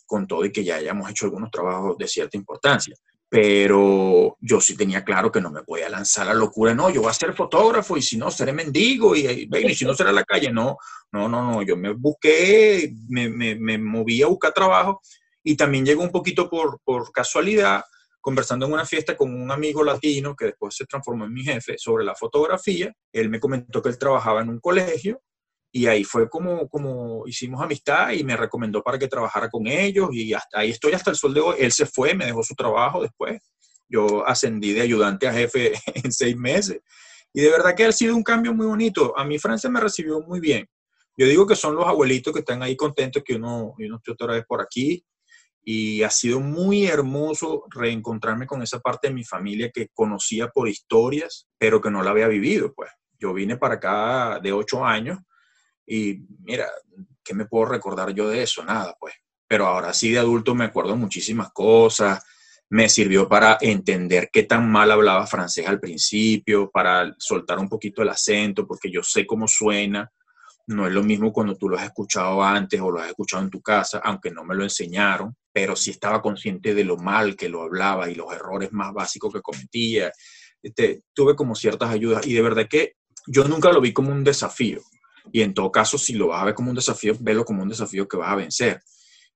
con 0.06 0.28
todo 0.28 0.44
y 0.44 0.52
que 0.52 0.62
ya 0.62 0.76
hayamos 0.76 1.10
hecho 1.10 1.24
algunos 1.24 1.50
trabajos 1.50 1.98
de 1.98 2.06
cierta 2.06 2.36
importancia. 2.36 2.94
Pero 3.28 4.36
yo 4.40 4.60
sí 4.60 4.76
tenía 4.76 5.02
claro 5.02 5.32
que 5.32 5.40
no 5.40 5.50
me 5.50 5.64
podía 5.64 5.88
lanzar 5.88 6.28
a 6.28 6.34
la 6.34 6.38
locura, 6.38 6.72
no, 6.72 6.88
yo 6.90 7.00
voy 7.00 7.10
a 7.10 7.14
ser 7.14 7.34
fotógrafo 7.34 7.96
y 7.96 8.02
si 8.02 8.16
no, 8.16 8.30
seré 8.30 8.52
mendigo 8.52 9.16
y, 9.16 9.26
y, 9.26 9.74
si 9.74 9.84
no, 9.84 9.92
será 9.92 10.12
la 10.12 10.22
calle. 10.22 10.52
No, 10.52 10.76
no, 11.10 11.28
no, 11.28 11.50
no, 11.50 11.62
yo 11.62 11.76
me 11.76 11.92
busqué, 11.94 12.94
me, 13.08 13.28
me, 13.28 13.56
me 13.56 13.76
moví 13.76 14.22
a 14.22 14.28
buscar 14.28 14.52
trabajo 14.52 15.02
y 15.48 15.56
también 15.56 15.86
llegó 15.86 16.02
un 16.02 16.10
poquito 16.10 16.50
por, 16.50 16.80
por 16.82 17.12
casualidad 17.12 17.84
conversando 18.20 18.66
en 18.66 18.72
una 18.72 18.84
fiesta 18.84 19.16
con 19.16 19.32
un 19.32 19.48
amigo 19.52 19.84
latino 19.84 20.34
que 20.34 20.46
después 20.46 20.74
se 20.74 20.86
transformó 20.86 21.24
en 21.24 21.32
mi 21.32 21.44
jefe 21.44 21.78
sobre 21.78 22.04
la 22.04 22.16
fotografía. 22.16 22.92
Él 23.12 23.30
me 23.30 23.38
comentó 23.38 23.80
que 23.80 23.88
él 23.88 23.96
trabajaba 23.96 24.42
en 24.42 24.48
un 24.48 24.58
colegio 24.58 25.22
y 25.70 25.86
ahí 25.86 26.02
fue 26.02 26.28
como, 26.28 26.68
como 26.68 27.28
hicimos 27.28 27.62
amistad 27.62 28.10
y 28.10 28.24
me 28.24 28.36
recomendó 28.36 28.82
para 28.82 28.98
que 28.98 29.06
trabajara 29.06 29.48
con 29.48 29.68
ellos 29.68 30.08
y 30.10 30.34
hasta 30.34 30.58
ahí 30.58 30.70
estoy 30.70 30.94
hasta 30.94 31.12
el 31.12 31.16
sol 31.16 31.32
de 31.32 31.40
hoy. 31.40 31.56
Él 31.60 31.70
se 31.70 31.86
fue, 31.86 32.12
me 32.12 32.26
dejó 32.26 32.42
su 32.42 32.56
trabajo 32.56 33.00
después. 33.00 33.40
Yo 33.88 34.26
ascendí 34.26 34.72
de 34.72 34.80
ayudante 34.80 35.28
a 35.28 35.32
jefe 35.32 35.74
en 35.94 36.10
seis 36.10 36.36
meses. 36.36 36.80
Y 37.32 37.40
de 37.40 37.50
verdad 37.50 37.76
que 37.76 37.84
ha 37.84 37.92
sido 37.92 38.16
un 38.16 38.24
cambio 38.24 38.52
muy 38.52 38.66
bonito. 38.66 39.16
A 39.16 39.24
mí 39.24 39.38
Francia 39.38 39.70
me 39.70 39.78
recibió 39.78 40.20
muy 40.22 40.40
bien. 40.40 40.66
Yo 41.16 41.28
digo 41.28 41.46
que 41.46 41.54
son 41.54 41.76
los 41.76 41.86
abuelitos 41.86 42.32
que 42.32 42.40
están 42.40 42.64
ahí 42.64 42.74
contentos 42.74 43.22
que 43.24 43.36
uno, 43.36 43.76
uno 43.78 43.96
estoy 43.98 44.14
otra 44.14 44.34
vez 44.34 44.44
por 44.44 44.60
aquí 44.60 45.06
y 45.68 46.04
ha 46.04 46.10
sido 46.10 46.38
muy 46.38 46.86
hermoso 46.86 47.64
reencontrarme 47.68 48.46
con 48.46 48.62
esa 48.62 48.78
parte 48.78 49.08
de 49.08 49.14
mi 49.14 49.24
familia 49.24 49.72
que 49.74 49.88
conocía 49.92 50.46
por 50.46 50.68
historias, 50.68 51.48
pero 51.58 51.80
que 51.80 51.90
no 51.90 52.04
la 52.04 52.12
había 52.12 52.28
vivido, 52.28 52.72
pues. 52.72 52.88
Yo 53.18 53.34
vine 53.34 53.56
para 53.56 53.74
acá 53.74 54.38
de 54.40 54.52
ocho 54.52 54.84
años 54.84 55.18
y 55.84 56.20
mira, 56.44 56.68
¿qué 57.24 57.34
me 57.34 57.46
puedo 57.46 57.64
recordar 57.64 58.14
yo 58.14 58.28
de 58.28 58.44
eso? 58.44 58.62
Nada, 58.62 58.94
pues. 59.00 59.14
Pero 59.48 59.66
ahora 59.66 59.92
sí 59.92 60.12
de 60.12 60.20
adulto 60.20 60.54
me 60.54 60.66
acuerdo 60.66 60.94
muchísimas 60.94 61.50
cosas, 61.52 62.24
me 62.68 62.88
sirvió 62.88 63.28
para 63.28 63.58
entender 63.60 64.30
qué 64.32 64.44
tan 64.44 64.70
mal 64.70 64.92
hablaba 64.92 65.26
francés 65.26 65.66
al 65.66 65.80
principio, 65.80 66.70
para 66.70 67.12
soltar 67.18 67.58
un 67.58 67.68
poquito 67.68 68.02
el 68.02 68.08
acento, 68.10 68.68
porque 68.68 68.88
yo 68.88 69.02
sé 69.02 69.26
cómo 69.26 69.48
suena, 69.48 70.08
no 70.68 70.86
es 70.86 70.92
lo 70.92 71.02
mismo 71.02 71.32
cuando 71.32 71.56
tú 71.56 71.68
lo 71.68 71.76
has 71.76 71.86
escuchado 71.86 72.40
antes 72.40 72.80
o 72.80 72.88
lo 72.88 73.00
has 73.00 73.08
escuchado 73.08 73.42
en 73.42 73.50
tu 73.50 73.60
casa, 73.60 73.98
aunque 74.04 74.30
no 74.30 74.44
me 74.44 74.54
lo 74.54 74.62
enseñaron 74.62 75.36
pero 75.56 75.74
sí 75.74 75.90
estaba 75.92 76.20
consciente 76.20 76.74
de 76.74 76.84
lo 76.84 76.98
mal 76.98 77.34
que 77.34 77.48
lo 77.48 77.62
hablaba 77.62 78.10
y 78.10 78.14
los 78.14 78.30
errores 78.30 78.72
más 78.72 78.92
básicos 78.92 79.32
que 79.32 79.40
cometía. 79.40 80.12
Este, 80.62 81.00
tuve 81.14 81.34
como 81.34 81.54
ciertas 81.54 81.88
ayudas 81.88 82.26
y 82.26 82.34
de 82.34 82.42
verdad 82.42 82.66
que 82.68 82.96
yo 83.26 83.42
nunca 83.44 83.72
lo 83.72 83.80
vi 83.80 83.94
como 83.94 84.12
un 84.12 84.22
desafío. 84.22 84.82
Y 85.32 85.40
en 85.40 85.54
todo 85.54 85.72
caso, 85.72 85.96
si 85.96 86.12
lo 86.12 86.28
vas 86.28 86.42
a 86.42 86.44
ver 86.44 86.54
como 86.54 86.68
un 86.68 86.76
desafío, 86.76 87.16
velo 87.20 87.42
como 87.42 87.62
un 87.62 87.70
desafío 87.70 88.06
que 88.06 88.18
vas 88.18 88.32
a 88.32 88.36
vencer. 88.36 88.82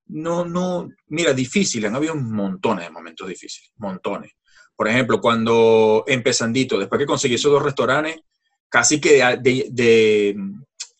No, 0.05 0.45
no, 0.45 0.89
mira, 1.07 1.33
difícil, 1.33 1.87
han 1.87 1.95
habido 1.95 2.13
montones 2.13 2.85
de 2.85 2.91
momentos 2.91 3.27
difíciles, 3.27 3.71
montones. 3.77 4.33
Por 4.75 4.87
ejemplo, 4.87 5.19
cuando 5.19 6.03
empezandito, 6.05 6.77
después 6.77 6.99
que 6.99 7.07
conseguí 7.07 7.33
esos 7.33 7.51
dos 7.51 7.63
restaurantes, 7.63 8.17
casi 8.69 9.01
que 9.01 9.23
de, 9.41 10.35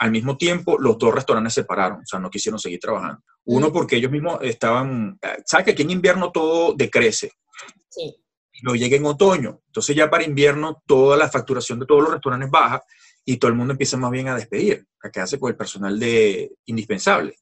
al 0.02 0.10
mismo 0.10 0.36
tiempo 0.36 0.80
los 0.80 0.97
dos 0.97 1.14
restaurantes 1.14 1.54
se 1.54 1.62
separaron, 1.62 1.99
o 1.99 2.06
sea, 2.06 2.20
no 2.20 2.32
quisieron 2.32 2.60
seguir 2.60 2.80
trabajando. 2.80 3.22
Uno 3.45 3.72
porque 3.72 3.97
ellos 3.97 4.10
mismos 4.10 4.39
estaban, 4.41 5.20
¿sabes 5.45 5.66
que 5.66 5.72
aquí 5.74 5.84
en 5.84 5.91
invierno 5.91 6.32
todo 6.32 6.74
decrece? 6.74 7.34
Sí. 7.88 8.16
No 8.64 8.74
llega 8.74 8.97
en 8.97 9.06
otoño. 9.06 9.62
Entonces 9.68 9.95
ya 9.95 10.10
para 10.10 10.24
invierno 10.24 10.82
toda 10.88 11.16
la 11.18 11.30
facturación 11.30 11.80
de 11.80 11.86
todos 11.86 12.02
los 12.02 12.14
restaurantes 12.14 12.49
baja 12.49 12.82
y 13.24 13.38
todo 13.38 13.49
el 13.49 13.58
mundo 13.58 13.74
empieza 13.74 13.95
más 13.95 14.10
bien 14.10 14.28
a 14.28 14.36
despedir, 14.36 14.88
a 15.04 15.12
quedarse 15.12 15.39
con 15.39 15.52
el 15.52 15.56
personal 15.56 15.99
de 15.99 16.52
indispensable. 16.66 17.38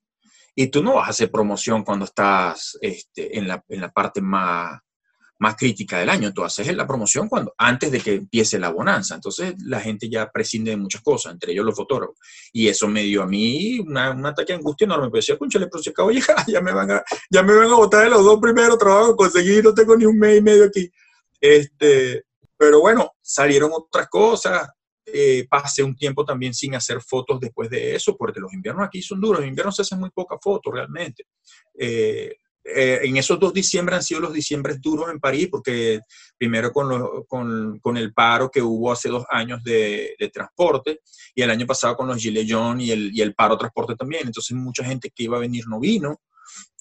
Y 0.53 0.67
tú 0.67 0.83
no 0.83 0.95
vas 0.95 1.07
a 1.07 1.11
hacer 1.11 1.31
promoción 1.31 1.85
cuando 1.85 2.03
estás 2.03 2.77
este, 2.81 3.37
en, 3.37 3.47
la, 3.47 3.63
en 3.69 3.79
la 3.79 3.89
parte 3.89 4.19
más, 4.19 4.81
más 5.39 5.55
crítica 5.55 5.99
del 5.99 6.09
año. 6.09 6.33
Tú 6.33 6.43
haces 6.43 6.73
la 6.75 6.85
promoción 6.85 7.27
cuando, 7.27 7.53
antes 7.57 7.91
de 7.91 7.99
que 7.99 8.15
empiece 8.15 8.59
la 8.59 8.69
bonanza. 8.69 9.15
Entonces 9.15 9.55
la 9.65 9.79
gente 9.79 10.09
ya 10.09 10.29
prescinde 10.29 10.71
de 10.71 10.77
muchas 10.77 11.01
cosas, 11.01 11.33
entre 11.33 11.53
ellos 11.53 11.65
los 11.65 11.75
fotógrafos. 11.75 12.17
Y 12.53 12.67
eso 12.67 12.87
me 12.87 13.03
dio 13.03 13.23
a 13.23 13.27
mí 13.27 13.79
una, 13.79 14.11
un 14.11 14.25
ataque 14.25 14.53
de 14.53 14.59
angustia 14.59 14.85
enorme. 14.85 15.07
Pero 15.09 15.21
decía, 15.21 15.37
conchale, 15.37 15.67
pero 15.67 15.81
si 15.81 15.89
acabo 15.89 16.09
de 16.09 16.21
ya 16.47 16.61
me 16.61 16.71
van 16.71 16.91
a, 16.91 17.03
ya 17.29 17.41
me 17.41 17.55
van 17.55 17.69
a 17.69 17.75
botar 17.75 18.03
de 18.03 18.09
los 18.09 18.23
dos 18.23 18.39
primeros 18.39 18.77
trabajos, 18.77 19.15
conseguí, 19.15 19.61
no 19.61 19.73
tengo 19.73 19.95
ni 19.95 20.05
un 20.05 20.17
mes 20.17 20.37
y 20.37 20.41
medio 20.41 20.65
aquí. 20.65 20.91
Este, 21.39 22.25
pero 22.57 22.81
bueno, 22.81 23.13
salieron 23.21 23.71
otras 23.73 24.09
cosas. 24.09 24.69
Eh, 25.05 25.47
pasé 25.49 25.81
un 25.81 25.95
tiempo 25.95 26.23
también 26.23 26.53
sin 26.53 26.75
hacer 26.75 27.01
fotos 27.01 27.39
después 27.39 27.69
de 27.69 27.95
eso, 27.95 28.15
porque 28.15 28.39
los 28.39 28.53
inviernos 28.53 28.85
aquí 28.85 29.01
son 29.01 29.21
duros. 29.21 29.41
En 29.41 29.47
invierno 29.47 29.71
se 29.71 29.83
hacen 29.83 29.99
muy 29.99 30.09
pocas 30.09 30.37
fotos 30.41 30.73
realmente. 30.73 31.25
Eh, 31.79 32.35
eh, 32.75 32.99
en 33.03 33.17
esos 33.17 33.39
dos 33.39 33.53
diciembre 33.53 33.95
han 33.95 34.03
sido 34.03 34.19
los 34.21 34.33
diciembres 34.33 34.81
duros 34.81 35.09
en 35.09 35.19
París, 35.19 35.47
porque 35.49 36.01
primero 36.37 36.71
con, 36.71 37.23
con, 37.25 37.79
con, 37.79 37.97
el 37.97 38.13
paro 38.13 38.49
que 38.49 38.61
hubo 38.61 38.91
hace 38.91 39.09
dos 39.09 39.25
años 39.29 39.63
de, 39.63 40.15
de, 40.17 40.29
transporte, 40.29 41.01
y 41.35 41.41
el 41.41 41.51
año 41.51 41.65
pasado 41.65 41.95
con 41.95 42.07
los 42.07 42.17
Gilets 42.17 42.51
jaunes 42.51 42.87
y 42.87 42.91
el, 42.91 43.15
y 43.15 43.21
el 43.21 43.33
paro 43.33 43.57
transporte 43.57 43.95
también. 43.95 44.27
Entonces 44.27 44.55
mucha 44.55 44.83
gente 44.83 45.11
que 45.13 45.23
iba 45.23 45.37
a 45.37 45.41
venir 45.41 45.67
no 45.67 45.79
vino, 45.79 46.21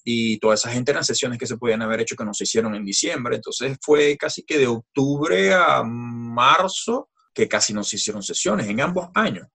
y 0.04 0.38
toda 0.38 0.54
esa 0.54 0.70
gente 0.70 0.90
eran 0.90 1.04
sesiones 1.04 1.38
que 1.38 1.46
se 1.46 1.56
podían 1.56 1.82
haber 1.82 2.00
hecho 2.00 2.16
que 2.16 2.24
no 2.24 2.32
se 2.32 2.44
hicieron 2.44 2.74
en 2.74 2.84
diciembre. 2.84 3.36
Entonces 3.36 3.76
fue 3.82 4.16
casi 4.16 4.42
que 4.42 4.58
de 4.58 4.66
octubre 4.66 5.52
a 5.52 5.82
marzo 5.82 7.10
que 7.34 7.46
casi 7.46 7.72
no 7.72 7.84
se 7.84 7.96
hicieron 7.96 8.22
sesiones 8.22 8.68
en 8.68 8.80
ambos 8.80 9.08
años. 9.14 9.46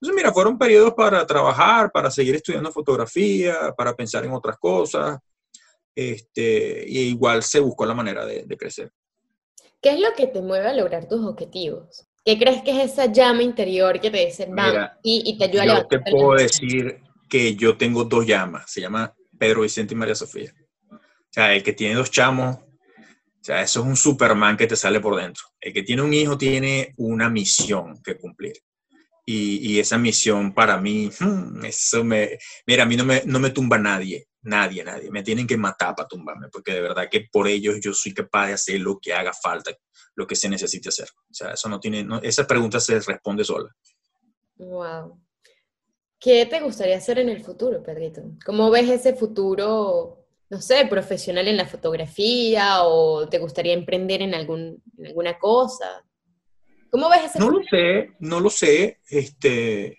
Entonces, 0.00 0.16
mira, 0.16 0.32
fueron 0.32 0.56
periodos 0.56 0.94
para 0.94 1.26
trabajar, 1.26 1.90
para 1.92 2.10
seguir 2.10 2.34
estudiando 2.34 2.72
fotografía, 2.72 3.74
para 3.76 3.94
pensar 3.94 4.24
en 4.24 4.32
otras 4.32 4.56
cosas, 4.58 5.18
este, 6.00 6.84
y 6.88 7.00
igual 7.00 7.42
se 7.42 7.60
buscó 7.60 7.84
la 7.84 7.92
manera 7.92 8.24
de, 8.24 8.46
crecer. 8.56 8.90
¿Qué 9.82 9.90
es 9.90 10.00
lo 10.00 10.14
que 10.16 10.26
te 10.28 10.40
mueve 10.40 10.66
a 10.66 10.72
lograr 10.72 11.06
tus 11.06 11.22
objetivos? 11.26 12.06
¿Qué 12.24 12.38
crees 12.38 12.62
que 12.62 12.70
es 12.70 12.92
esa 12.92 13.06
llama 13.06 13.42
interior 13.42 14.00
que 14.00 14.10
te 14.10 14.24
dice, 14.24 14.48
y, 15.02 15.22
y, 15.26 15.36
te 15.36 15.44
ayuda 15.44 15.62
a 15.62 15.66
Yo 15.66 15.86
te 15.88 16.00
puedo 16.10 16.32
decir 16.32 17.00
que 17.28 17.54
yo 17.54 17.76
tengo 17.76 18.04
dos 18.04 18.26
llamas, 18.26 18.70
se 18.70 18.80
llama 18.80 19.14
Pedro 19.38 19.60
Vicente 19.60 19.92
y 19.92 19.96
María 19.96 20.14
Sofía. 20.14 20.54
O 20.90 20.98
sea, 21.32 21.54
el 21.54 21.62
que 21.62 21.74
tiene 21.74 21.94
dos 21.94 22.10
chamos, 22.10 22.56
o 22.56 23.42
sea, 23.42 23.60
eso 23.60 23.80
es 23.80 23.86
un 23.86 23.96
Superman 23.96 24.56
que 24.56 24.66
te 24.66 24.76
sale 24.76 25.00
por 25.00 25.16
dentro. 25.16 25.44
El 25.60 25.74
que 25.74 25.82
tiene 25.82 26.02
un 26.02 26.14
hijo 26.14 26.38
tiene 26.38 26.94
una 26.96 27.28
misión 27.28 28.02
que 28.02 28.16
cumplir. 28.16 28.54
Y, 29.26 29.74
y 29.74 29.80
esa 29.80 29.98
misión 29.98 30.54
para 30.54 30.78
mí, 30.78 31.10
hmm, 31.20 31.64
eso 31.64 32.04
me, 32.04 32.38
mira, 32.66 32.84
a 32.84 32.86
mí 32.86 32.96
no 32.96 33.04
me, 33.04 33.22
no 33.26 33.38
me 33.38 33.50
tumba 33.50 33.78
nadie 33.78 34.29
Nadie, 34.42 34.82
nadie. 34.84 35.10
Me 35.10 35.22
tienen 35.22 35.46
que 35.46 35.56
matar 35.56 35.94
para 35.94 36.08
tumbarme, 36.08 36.48
porque 36.48 36.72
de 36.72 36.80
verdad 36.80 37.08
que 37.10 37.28
por 37.30 37.46
ellos 37.46 37.78
yo 37.80 37.92
soy 37.92 38.14
capaz 38.14 38.48
de 38.48 38.52
hacer 38.54 38.80
lo 38.80 38.98
que 38.98 39.12
haga 39.12 39.32
falta, 39.32 39.70
lo 40.14 40.26
que 40.26 40.34
se 40.34 40.48
necesite 40.48 40.88
hacer. 40.88 41.08
O 41.30 41.34
sea, 41.34 41.52
eso 41.52 41.68
no 41.68 41.78
tiene, 41.78 42.06
esa 42.22 42.46
pregunta 42.46 42.80
se 42.80 42.98
responde 43.00 43.44
sola. 43.44 43.70
Wow. 44.56 45.20
¿Qué 46.18 46.46
te 46.46 46.60
gustaría 46.60 46.96
hacer 46.96 47.18
en 47.18 47.28
el 47.28 47.42
futuro, 47.42 47.82
Pedrito? 47.82 48.22
¿Cómo 48.44 48.70
ves 48.70 48.88
ese 48.88 49.14
futuro, 49.14 50.26
no 50.48 50.60
sé, 50.60 50.86
profesional 50.86 51.48
en 51.48 51.56
la 51.56 51.66
fotografía 51.66 52.82
o 52.84 53.28
te 53.28 53.38
gustaría 53.38 53.74
emprender 53.74 54.22
en, 54.22 54.34
algún, 54.34 54.82
alguna 55.04 55.38
cosa? 55.38 56.04
¿Cómo 56.90 57.08
ves 57.08 57.24
ese 57.24 57.38
no 57.38 57.46
futuro? 57.46 57.62
No 57.62 57.62
lo 57.62 57.68
sé, 57.70 58.16
no 58.20 58.40
lo 58.40 58.50
sé. 58.50 59.00
Este, 59.08 59.98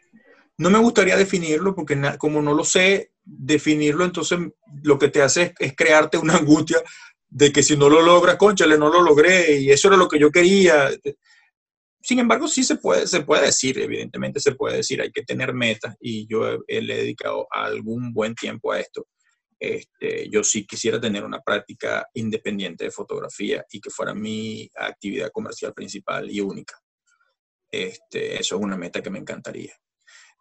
no 0.57 0.69
me 0.69 0.77
gustaría 0.77 1.17
definirlo 1.17 1.73
porque 1.73 1.99
como 2.19 2.41
no 2.41 2.53
lo 2.53 2.63
sé, 2.63 3.10
definirlo, 3.23 4.05
entonces 4.05 4.39
lo 4.83 4.97
que 4.97 5.09
te 5.09 5.21
hace 5.21 5.53
es, 5.59 5.75
crearte 5.75 6.17
una 6.17 6.35
angustia 6.37 6.81
de 7.29 7.51
que 7.51 7.63
si 7.63 7.77
no 7.77 7.89
lo 7.89 8.01
logras, 8.01 8.35
conchale, 8.35 8.77
no 8.77 8.89
lo 8.89 9.01
logré 9.01 9.59
y 9.59 9.71
eso 9.71 9.87
era 9.87 9.97
lo 9.97 10.07
que 10.07 10.19
yo 10.19 10.31
quería. 10.31 10.89
Sin 12.01 12.19
embargo, 12.19 12.47
sí 12.47 12.63
se 12.63 12.77
puede, 12.77 13.07
se 13.07 13.21
puede 13.21 13.45
decir, 13.45 13.79
evidentemente 13.79 14.39
se 14.39 14.55
puede 14.55 14.77
decir, 14.77 15.01
hay 15.01 15.11
que 15.11 15.23
tener 15.23 15.53
metas 15.53 15.95
y 15.99 16.27
yo 16.27 16.57
le 16.67 16.93
he 16.93 16.97
dedicado 16.97 17.47
algún 17.51 18.11
buen 18.11 18.35
tiempo 18.35 18.71
a 18.71 18.79
esto. 18.79 19.07
Este, 19.59 20.27
yo 20.29 20.43
sí 20.43 20.65
quisiera 20.65 20.99
tener 20.99 21.23
una 21.23 21.39
práctica 21.39 22.07
independiente 22.15 22.85
de 22.85 22.91
fotografía 22.91 23.63
y 23.71 23.79
que 23.79 23.91
fuera 23.91 24.15
mi 24.15 24.67
actividad 24.75 25.29
comercial 25.31 25.73
principal 25.73 26.29
y 26.31 26.41
única. 26.41 26.75
Este, 27.71 28.39
eso 28.39 28.55
es 28.55 28.61
una 28.61 28.75
meta 28.75 29.01
que 29.01 29.11
me 29.11 29.19
encantaría 29.19 29.73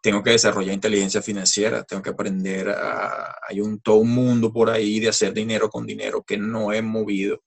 tengo 0.01 0.23
que 0.23 0.31
desarrollar 0.31 0.75
inteligencia 0.75 1.21
financiera, 1.23 1.85
tengo 1.85 2.03
que 2.03 2.11
aprender 2.11 2.71
a, 2.71 3.37
hay 3.49 3.61
un 3.61 3.81
todo 3.81 3.97
un 3.97 4.11
mundo 4.15 4.53
por 4.53 4.71
ahí 4.71 4.99
de 5.01 5.09
hacer 5.09 5.33
dinero 5.33 5.69
con 5.69 5.87
dinero 5.87 6.23
que 6.23 6.39
no 6.39 6.73
he 6.73 6.83
movido. 6.83 7.43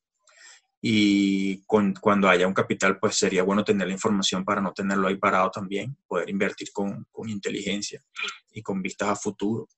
Y 0.85 1.63
cuando 1.63 2.27
haya 2.27 2.45
un 2.45 2.53
capital, 2.53 2.99
pues 2.99 3.15
sería 3.15 3.43
bueno 3.43 3.63
tener 3.63 3.87
la 3.87 3.93
información 3.93 4.43
para 4.43 4.59
no 4.59 4.73
tenerlo 4.73 5.07
ahí 5.07 5.15
parado 5.15 5.49
también, 5.49 5.95
poder 6.05 6.29
invertir 6.29 6.73
con, 6.73 7.07
con 7.09 7.29
inteligencia 7.29 8.03
y 8.51 8.61
con 8.61 8.81
vistas 8.81 9.09
a 9.09 9.15
futuro. 9.15 9.69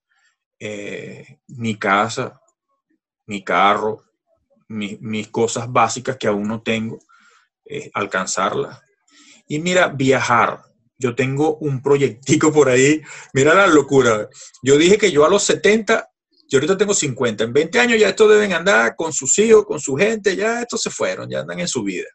Eh, 0.59 1.41
mi 1.49 1.77
casa, 1.77 2.41
mi 3.27 3.43
carro, 3.43 4.03
mis 4.67 5.27
cosas 5.27 5.71
básicas 5.71 6.17
que 6.17 6.27
aún 6.27 6.47
no 6.47 6.63
tengo, 6.63 6.97
eh, 7.65 7.91
alcanzarlas. 7.93 8.81
Y 9.47 9.59
mira, 9.59 9.87
viajar. 9.87 10.63
Yo 10.97 11.15
tengo 11.15 11.57
un 11.57 11.81
proyectico 11.81 12.53
por 12.53 12.69
ahí. 12.69 13.01
Mira 13.33 13.53
la 13.53 13.67
locura. 13.67 14.29
Yo 14.63 14.77
dije 14.77 14.97
que 14.97 15.11
yo 15.11 15.25
a 15.25 15.29
los 15.29 15.43
70, 15.43 16.09
yo 16.49 16.57
ahorita 16.57 16.77
tengo 16.77 16.93
50. 16.93 17.43
En 17.43 17.53
20 17.53 17.79
años 17.79 17.99
ya 17.99 18.09
estos 18.09 18.29
deben 18.29 18.53
andar 18.53 18.95
con 18.95 19.11
sus 19.11 19.37
hijos, 19.39 19.65
con 19.65 19.79
su 19.79 19.95
gente. 19.95 20.35
Ya 20.35 20.61
estos 20.61 20.81
se 20.81 20.89
fueron, 20.89 21.29
ya 21.29 21.41
andan 21.41 21.59
en 21.59 21.67
su 21.67 21.83
vida. 21.83 22.07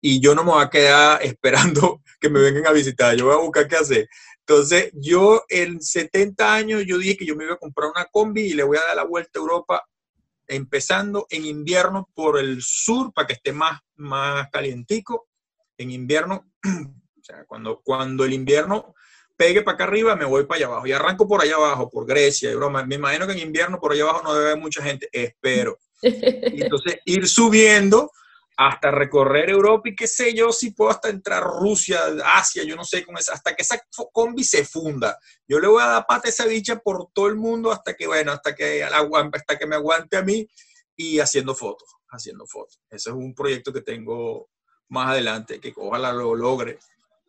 Y 0.00 0.20
yo 0.20 0.34
no 0.34 0.44
me 0.44 0.52
voy 0.52 0.64
a 0.64 0.70
quedar 0.70 1.22
esperando 1.24 2.02
que 2.20 2.28
me 2.28 2.40
vengan 2.40 2.66
a 2.66 2.72
visitar. 2.72 3.16
Yo 3.16 3.26
voy 3.26 3.34
a 3.34 3.40
buscar 3.40 3.68
qué 3.68 3.76
hacer. 3.76 4.08
Entonces, 4.48 4.90
yo 4.94 5.44
en 5.50 5.80
70 5.80 6.54
años, 6.54 6.82
yo 6.86 6.96
dije 6.96 7.18
que 7.18 7.26
yo 7.26 7.36
me 7.36 7.44
iba 7.44 7.54
a 7.54 7.58
comprar 7.58 7.90
una 7.90 8.06
combi 8.06 8.42
y 8.42 8.54
le 8.54 8.62
voy 8.62 8.78
a 8.78 8.86
dar 8.86 8.96
la 8.96 9.04
vuelta 9.04 9.38
a 9.38 9.42
Europa, 9.42 9.84
empezando 10.46 11.26
en 11.28 11.44
invierno 11.44 12.08
por 12.14 12.38
el 12.38 12.62
sur 12.62 13.12
para 13.12 13.26
que 13.26 13.34
esté 13.34 13.52
más, 13.52 13.78
más 13.96 14.48
calientico. 14.50 15.28
En 15.76 15.90
invierno, 15.90 16.50
sea, 17.32 17.44
cuando, 17.44 17.80
cuando 17.82 18.24
el 18.24 18.32
invierno 18.32 18.94
pegue 19.36 19.62
para 19.62 19.76
acá 19.76 19.84
arriba, 19.84 20.16
me 20.16 20.24
voy 20.24 20.44
para 20.44 20.58
allá 20.58 20.66
abajo. 20.66 20.86
Y 20.86 20.92
arranco 20.92 21.28
por 21.28 21.42
allá 21.42 21.54
abajo, 21.54 21.88
por 21.88 22.06
Grecia 22.06 22.50
y 22.50 22.54
broma. 22.54 22.84
Me 22.84 22.96
imagino 22.96 23.26
que 23.26 23.32
en 23.32 23.38
invierno 23.38 23.78
por 23.78 23.92
allá 23.92 24.02
abajo 24.02 24.22
no 24.24 24.34
debe 24.34 24.50
haber 24.50 24.62
mucha 24.62 24.82
gente. 24.82 25.08
Espero. 25.12 25.78
Entonces, 26.02 26.98
ir 27.04 27.28
subiendo 27.28 28.10
hasta 28.56 28.90
recorrer 28.90 29.50
Europa 29.50 29.88
y 29.88 29.94
qué 29.94 30.08
sé 30.08 30.34
yo, 30.34 30.50
si 30.50 30.72
puedo 30.72 30.90
hasta 30.90 31.08
entrar 31.08 31.44
Rusia, 31.44 32.00
Asia, 32.34 32.64
yo 32.64 32.74
no 32.74 32.82
sé, 32.82 33.06
con 33.06 33.16
esa, 33.16 33.34
hasta 33.34 33.54
que 33.54 33.62
esa 33.62 33.80
combi 34.12 34.42
se 34.42 34.64
funda. 34.64 35.16
Yo 35.46 35.60
le 35.60 35.68
voy 35.68 35.80
a 35.80 35.86
dar 35.86 36.06
pata 36.08 36.26
a 36.26 36.30
esa 36.30 36.44
bicha 36.44 36.76
por 36.80 37.08
todo 37.12 37.28
el 37.28 37.36
mundo 37.36 37.70
hasta 37.70 37.94
que, 37.94 38.08
bueno, 38.08 38.32
hasta 38.32 38.56
que, 38.56 38.82
hasta 38.82 39.56
que 39.56 39.66
me 39.66 39.76
aguante 39.76 40.16
a 40.16 40.22
mí 40.22 40.44
y 40.96 41.20
haciendo 41.20 41.54
fotos, 41.54 41.88
haciendo 42.10 42.46
fotos. 42.48 42.80
Ese 42.90 43.10
es 43.10 43.14
un 43.14 43.32
proyecto 43.32 43.72
que 43.72 43.82
tengo 43.82 44.50
más 44.88 45.10
adelante, 45.10 45.60
que 45.60 45.72
ojalá 45.76 46.12
lo 46.12 46.34
logre. 46.34 46.80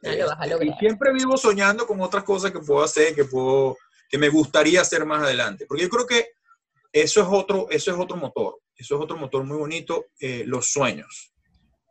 Este, 0.01 0.65
y 0.65 0.73
siempre 0.79 1.13
vivo 1.13 1.37
soñando 1.37 1.85
con 1.85 1.99
otras 2.01 2.23
cosas 2.23 2.51
que 2.51 2.59
puedo 2.59 2.83
hacer, 2.83 3.13
que 3.13 3.25
puedo, 3.25 3.77
que 4.09 4.17
me 4.17 4.29
gustaría 4.29 4.81
hacer 4.81 5.05
más 5.05 5.23
adelante. 5.23 5.65
Porque 5.67 5.83
yo 5.83 5.89
creo 5.89 6.05
que 6.05 6.29
eso 6.91 7.21
es 7.21 7.27
otro, 7.29 7.67
eso 7.69 7.91
es 7.91 7.97
otro 7.97 8.17
motor. 8.17 8.59
Eso 8.75 8.95
es 8.95 9.01
otro 9.01 9.17
motor 9.17 9.43
muy 9.43 9.57
bonito, 9.57 10.05
eh, 10.19 10.43
los 10.45 10.71
sueños. 10.71 11.33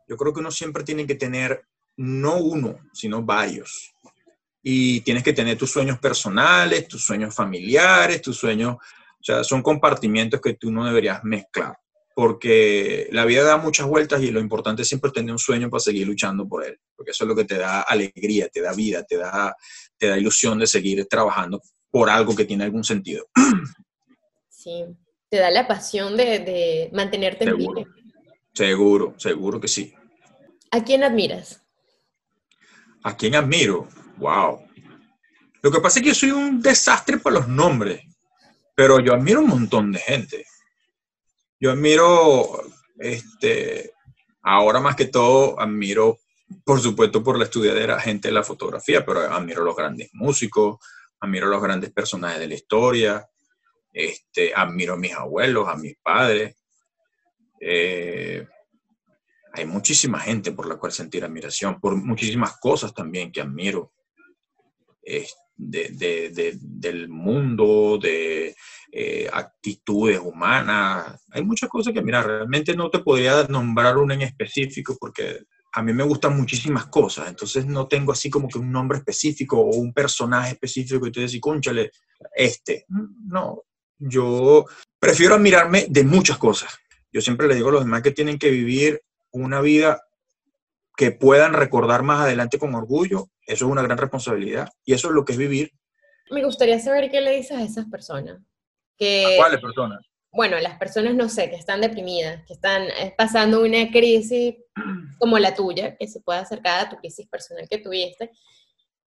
Yo 0.07 0.17
creo 0.17 0.33
que 0.33 0.39
uno 0.39 0.49
siempre 0.49 0.83
tiene 0.83 1.05
que 1.05 1.15
tener 1.15 1.63
no 1.97 2.37
uno, 2.37 2.79
sino 2.93 3.21
varios. 3.21 3.93
Y 4.63 5.01
tienes 5.01 5.23
que 5.23 5.33
tener 5.33 5.57
tus 5.57 5.71
sueños 5.71 5.99
personales, 5.99 6.87
tus 6.87 7.05
sueños 7.05 7.35
familiares, 7.35 8.21
tus 8.21 8.37
sueños, 8.37 8.75
o 8.75 9.23
sea, 9.23 9.43
son 9.43 9.61
compartimientos 9.61 10.41
que 10.41 10.55
tú 10.55 10.71
no 10.71 10.85
deberías 10.85 11.23
mezclar, 11.23 11.77
porque 12.19 13.07
la 13.13 13.23
vida 13.23 13.45
da 13.45 13.55
muchas 13.55 13.87
vueltas 13.87 14.21
y 14.21 14.29
lo 14.29 14.41
importante 14.41 14.81
es 14.81 14.89
siempre 14.89 15.09
tener 15.09 15.31
un 15.31 15.39
sueño 15.39 15.69
para 15.69 15.79
seguir 15.79 16.05
luchando 16.05 16.45
por 16.45 16.65
él, 16.65 16.77
porque 16.93 17.11
eso 17.11 17.23
es 17.23 17.29
lo 17.29 17.33
que 17.33 17.45
te 17.45 17.57
da 17.57 17.83
alegría, 17.83 18.49
te 18.49 18.59
da 18.59 18.73
vida, 18.73 19.05
te 19.05 19.15
da, 19.15 19.55
te 19.97 20.07
da 20.07 20.17
ilusión 20.17 20.59
de 20.59 20.67
seguir 20.67 21.05
trabajando 21.05 21.61
por 21.89 22.09
algo 22.09 22.35
que 22.35 22.43
tiene 22.43 22.65
algún 22.65 22.83
sentido. 22.83 23.25
Sí, 24.49 24.83
te 25.29 25.37
da 25.37 25.49
la 25.49 25.65
pasión 25.65 26.17
de, 26.17 26.89
mantenerte 26.91 27.45
en 27.45 27.55
pie. 27.55 27.87
Seguro, 28.53 29.15
seguro 29.17 29.61
que 29.61 29.69
sí. 29.69 29.93
¿A 30.71 30.83
quién 30.83 31.01
admiras? 31.01 31.63
¿A 33.05 33.15
quién 33.15 33.35
admiro? 33.35 33.87
Wow. 34.17 34.59
Lo 35.61 35.71
que 35.71 35.79
pasa 35.79 35.99
es 35.99 36.03
que 36.03 36.09
yo 36.09 36.15
soy 36.15 36.31
un 36.31 36.61
desastre 36.61 37.19
para 37.19 37.37
los 37.37 37.47
nombres, 37.47 38.01
pero 38.75 38.99
yo 38.99 39.13
admiro 39.13 39.39
un 39.39 39.47
montón 39.47 39.93
de 39.93 39.99
gente. 39.99 40.45
Yo 41.59 41.71
admiro, 41.71 42.63
este, 42.97 43.91
ahora 44.41 44.79
más 44.79 44.95
que 44.95 45.05
todo, 45.05 45.59
admiro, 45.59 46.19
por 46.63 46.79
supuesto, 46.79 47.21
por 47.21 47.37
la 47.37 47.43
estudiadera 47.43 47.99
gente 47.99 48.29
de 48.29 48.33
la 48.33 48.43
fotografía, 48.43 49.05
pero 49.05 49.19
admiro 49.21 49.63
los 49.63 49.75
grandes 49.75 50.09
músicos, 50.13 50.77
admiro 51.19 51.47
los 51.47 51.61
grandes 51.61 51.91
personajes 51.91 52.39
de 52.39 52.47
la 52.47 52.53
historia, 52.53 53.29
este, 53.91 54.53
admiro 54.55 54.93
a 54.93 54.97
mis 54.97 55.13
abuelos, 55.13 55.67
a 55.67 55.75
mis 55.75 55.97
padres. 55.97 56.55
Eh, 57.59 58.47
hay 59.51 59.65
muchísima 59.65 60.19
gente 60.21 60.53
por 60.53 60.65
la 60.65 60.77
cual 60.77 60.93
sentir 60.93 61.25
admiración, 61.25 61.81
por 61.81 61.93
muchísimas 61.95 62.57
cosas 62.57 62.93
también 62.93 63.33
que 63.33 63.41
admiro 63.41 63.91
del 65.59 67.09
mundo, 67.09 67.99
de 68.01 68.55
eh, 68.91 69.29
actitudes 69.31 70.19
humanas. 70.19 71.21
Hay 71.31 71.43
muchas 71.43 71.69
cosas 71.69 71.93
que, 71.93 72.01
mira, 72.01 72.23
realmente 72.23 72.75
no 72.75 72.89
te 72.89 72.99
podría 72.99 73.43
nombrar 73.43 73.97
una 73.97 74.13
en 74.13 74.21
específico 74.21 74.97
porque 74.99 75.43
a 75.73 75.83
mí 75.83 75.93
me 75.93 76.03
gustan 76.03 76.35
muchísimas 76.35 76.87
cosas, 76.87 77.29
entonces 77.29 77.65
no 77.67 77.87
tengo 77.87 78.11
así 78.11 78.29
como 78.29 78.47
que 78.47 78.57
un 78.57 78.71
nombre 78.71 78.97
específico 78.97 79.59
o 79.59 79.75
un 79.75 79.93
personaje 79.93 80.53
específico 80.53 81.05
y 81.05 81.11
te 81.11 81.21
decís, 81.21 81.39
conchale, 81.39 81.91
este. 82.35 82.85
No, 82.87 83.63
yo 83.97 84.65
prefiero 84.99 85.35
admirarme 85.35 85.85
de 85.89 86.03
muchas 86.03 86.37
cosas. 86.37 86.75
Yo 87.11 87.21
siempre 87.21 87.47
le 87.47 87.55
digo 87.55 87.69
a 87.69 87.73
los 87.73 87.83
demás 87.83 88.01
que 88.01 88.11
tienen 88.11 88.39
que 88.39 88.49
vivir 88.49 89.01
una 89.31 89.61
vida 89.61 90.01
que 90.95 91.11
puedan 91.11 91.53
recordar 91.53 92.03
más 92.03 92.21
adelante 92.21 92.59
con 92.59 92.75
orgullo. 92.75 93.29
Eso 93.49 93.65
es 93.65 93.71
una 93.71 93.81
gran 93.81 93.97
responsabilidad 93.97 94.69
y 94.85 94.93
eso 94.93 95.07
es 95.07 95.13
lo 95.15 95.25
que 95.25 95.31
es 95.31 95.37
vivir. 95.37 95.71
Me 96.29 96.43
gustaría 96.45 96.79
saber 96.79 97.09
qué 97.09 97.19
le 97.19 97.35
dices 97.35 97.57
a 97.57 97.63
esas 97.63 97.85
personas. 97.87 98.39
Que, 98.95 99.33
¿A 99.33 99.37
cuáles 99.37 99.59
personas? 99.59 99.99
Bueno, 100.31 100.59
las 100.59 100.77
personas, 100.77 101.15
no 101.15 101.27
sé, 101.27 101.49
que 101.49 101.55
están 101.55 101.81
deprimidas, 101.81 102.45
que 102.45 102.53
están 102.53 102.83
eh, 102.83 103.15
pasando 103.17 103.63
una 103.63 103.89
crisis 103.89 104.55
como 105.17 105.39
la 105.39 105.55
tuya, 105.55 105.97
que 105.97 106.07
se 106.07 106.21
puede 106.21 106.37
acercar 106.37 106.85
a 106.85 106.89
tu 106.89 106.97
crisis 106.97 107.27
personal 107.27 107.67
que 107.67 107.79
tuviste, 107.79 108.29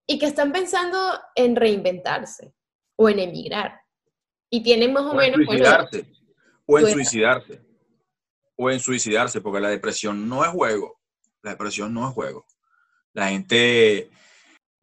y 0.05 0.19
que 0.19 0.25
están 0.25 0.51
pensando 0.51 0.97
en 1.35 1.55
reinventarse 1.55 2.53
o 2.97 3.07
en 3.07 3.19
emigrar 3.19 3.79
y 4.49 4.61
tienen 4.61 4.91
más 4.91 5.03
o, 5.03 5.13
menos... 5.13 5.39
En 5.39 5.45
suicidarse, 5.45 6.05
o 6.65 6.79
en 6.79 6.87
suicidarse. 6.87 7.61
O 8.57 8.69
en 8.69 8.79
suicidarse, 8.81 9.41
porque 9.41 9.61
la 9.61 9.69
depresión 9.69 10.27
no 10.27 10.43
es 10.43 10.51
juego. 10.51 10.99
La 11.41 11.51
depresión 11.51 11.93
no 11.93 12.07
es 12.09 12.13
juego. 12.13 12.45
La 13.13 13.29
gente... 13.29 14.11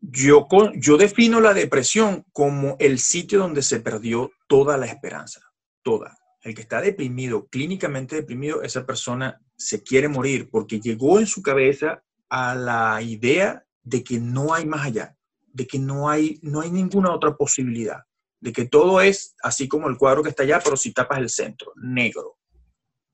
Yo, 0.01 0.49
yo 0.77 0.97
defino 0.97 1.41
la 1.41 1.55
depresión 1.55 2.25
como 2.33 2.77
el 2.79 2.99
sitio 2.99 3.39
donde 3.39 3.63
se 3.63 3.81
perdió 3.81 4.31
toda 4.49 4.77
la 4.77 4.87
esperanza. 4.87 5.41
Toda. 5.83 6.17
El 6.43 6.55
que 6.55 6.63
está 6.63 6.81
deprimido, 6.81 7.49
clínicamente 7.49 8.17
deprimido, 8.17 8.63
esa 8.63 8.87
persona 8.87 9.41
se 9.57 9.83
quiere 9.83 10.09
morir 10.09 10.49
porque 10.51 10.81
llegó 10.81 11.19
en 11.19 11.27
su 11.27 11.43
cabeza 11.43 12.03
a 12.31 12.55
la 12.55 13.03
idea 13.03 13.65
de 13.83 14.03
que 14.03 14.19
no 14.19 14.55
hay 14.55 14.65
más 14.65 14.87
allá, 14.87 15.17
de 15.49 15.67
que 15.67 15.79
no 15.79 16.09
hay, 16.09 16.39
no 16.43 16.61
hay 16.61 16.71
ninguna 16.71 17.13
otra 17.13 17.37
posibilidad 17.37 18.05
de 18.41 18.53
que 18.53 18.67
todo 18.67 19.01
es 19.01 19.35
así 19.43 19.69
como 19.69 19.89
el 19.89 19.99
cuadro 19.99 20.23
que 20.23 20.31
está 20.31 20.43
allá, 20.43 20.61
pero 20.65 20.77
si 20.77 20.93
tapas 20.93 21.19
el 21.19 21.29
centro, 21.29 21.73
negro. 21.77 22.39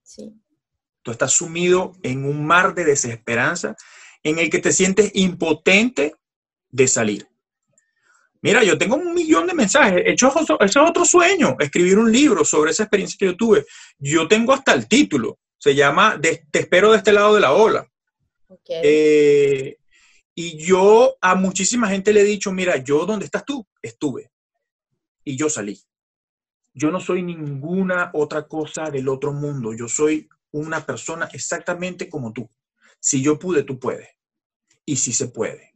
Sí. 0.02 0.32
Tú 1.02 1.10
estás 1.10 1.32
sumido 1.32 1.92
en 2.02 2.24
un 2.24 2.46
mar 2.46 2.74
de 2.74 2.84
desesperanza 2.84 3.76
en 4.22 4.38
el 4.38 4.50
que 4.50 4.60
te 4.60 4.72
sientes 4.72 5.10
impotente 5.14 6.14
de 6.76 6.86
salir. 6.86 7.26
Mira, 8.42 8.62
yo 8.62 8.76
tengo 8.76 8.96
un 8.96 9.14
millón 9.14 9.46
de 9.46 9.54
mensajes. 9.54 10.02
Hecho, 10.04 10.32
ese 10.38 10.54
es 10.64 10.76
otro 10.76 11.04
sueño, 11.04 11.56
escribir 11.58 11.98
un 11.98 12.12
libro 12.12 12.44
sobre 12.44 12.70
esa 12.70 12.84
experiencia 12.84 13.16
que 13.18 13.26
yo 13.26 13.36
tuve. 13.36 13.66
Yo 13.98 14.28
tengo 14.28 14.52
hasta 14.52 14.74
el 14.74 14.86
título. 14.86 15.38
Se 15.58 15.74
llama 15.74 16.20
Te 16.20 16.60
espero 16.60 16.92
de 16.92 16.98
este 16.98 17.12
lado 17.12 17.34
de 17.34 17.40
la 17.40 17.54
ola. 17.54 17.90
Eh, 18.68 19.78
y 20.34 20.58
yo 20.58 21.16
a 21.20 21.34
muchísima 21.34 21.88
gente 21.88 22.12
le 22.12 22.20
he 22.20 22.24
dicho, 22.24 22.52
mira, 22.52 22.76
yo 22.76 23.06
donde 23.06 23.24
estás 23.24 23.44
tú, 23.44 23.66
estuve 23.82 24.30
y 25.24 25.36
yo 25.36 25.48
salí. 25.48 25.80
Yo 26.74 26.90
no 26.90 27.00
soy 27.00 27.22
ninguna 27.22 28.10
otra 28.12 28.46
cosa 28.46 28.90
del 28.90 29.08
otro 29.08 29.32
mundo. 29.32 29.72
Yo 29.74 29.88
soy 29.88 30.28
una 30.52 30.84
persona 30.84 31.28
exactamente 31.32 32.08
como 32.08 32.34
tú. 32.34 32.48
Si 33.00 33.22
yo 33.22 33.38
pude, 33.38 33.62
tú 33.62 33.78
puedes. 33.78 34.08
Y 34.84 34.96
si 34.96 35.14
se 35.14 35.28
puede. 35.28 35.75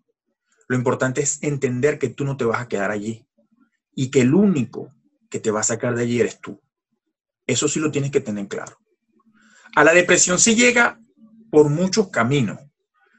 Lo 0.71 0.77
importante 0.77 1.21
es 1.21 1.43
entender 1.43 1.99
que 1.99 2.11
tú 2.11 2.25
no 2.25 2.37
te 2.37 2.45
vas 2.45 2.61
a 2.61 2.69
quedar 2.69 2.93
allí 2.93 3.27
y 3.93 4.09
que 4.09 4.21
el 4.21 4.33
único 4.33 4.95
que 5.29 5.41
te 5.41 5.51
va 5.51 5.59
a 5.59 5.65
sacar 5.65 5.97
de 5.97 6.05
allí 6.05 6.21
eres 6.21 6.41
tú. 6.41 6.63
Eso 7.45 7.67
sí 7.67 7.81
lo 7.81 7.91
tienes 7.91 8.13
que 8.13 8.21
tener 8.21 8.47
claro. 8.47 8.77
A 9.75 9.83
la 9.83 9.93
depresión 9.93 10.39
se 10.39 10.55
llega 10.55 11.01
por 11.51 11.71
muchos 11.71 12.11
caminos, 12.11 12.61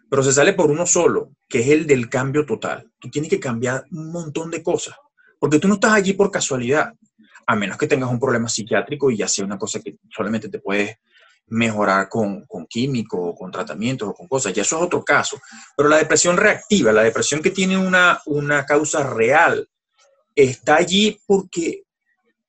pero 0.09 0.23
se 0.23 0.31
sale 0.31 0.53
por 0.53 0.71
uno 0.71 0.85
solo, 0.85 1.35
que 1.49 1.59
es 1.59 1.67
el 1.67 1.85
del 1.87 2.07
cambio 2.07 2.45
total. 2.45 2.89
Tú 2.97 3.09
tienes 3.09 3.29
que 3.29 3.41
cambiar 3.41 3.83
un 3.91 4.13
montón 4.13 4.49
de 4.49 4.63
cosas. 4.63 4.95
Porque 5.37 5.59
tú 5.59 5.67
no 5.67 5.73
estás 5.73 5.91
allí 5.91 6.13
por 6.13 6.31
casualidad, 6.31 6.93
a 7.47 7.55
menos 7.57 7.77
que 7.77 7.87
tengas 7.87 8.09
un 8.09 8.19
problema 8.21 8.47
psiquiátrico 8.47 9.11
y 9.11 9.17
ya 9.17 9.27
sea 9.27 9.43
una 9.43 9.57
cosa 9.57 9.81
que 9.81 9.97
solamente 10.09 10.47
te 10.47 10.59
puedes 10.59 10.95
mejorar 11.51 12.07
con, 12.07 12.45
con 12.45 12.65
químicos 12.65 13.19
o 13.21 13.35
con 13.35 13.51
tratamientos 13.51 14.09
o 14.09 14.13
con 14.13 14.27
cosas, 14.27 14.53
ya 14.53 14.61
eso 14.61 14.77
es 14.77 14.83
otro 14.83 15.03
caso. 15.03 15.39
Pero 15.75 15.89
la 15.89 15.97
depresión 15.97 16.37
reactiva, 16.37 16.93
la 16.93 17.03
depresión 17.03 17.41
que 17.41 17.51
tiene 17.51 17.77
una, 17.77 18.21
una 18.25 18.65
causa 18.65 19.03
real, 19.03 19.67
está 20.33 20.77
allí 20.77 21.19
porque 21.27 21.83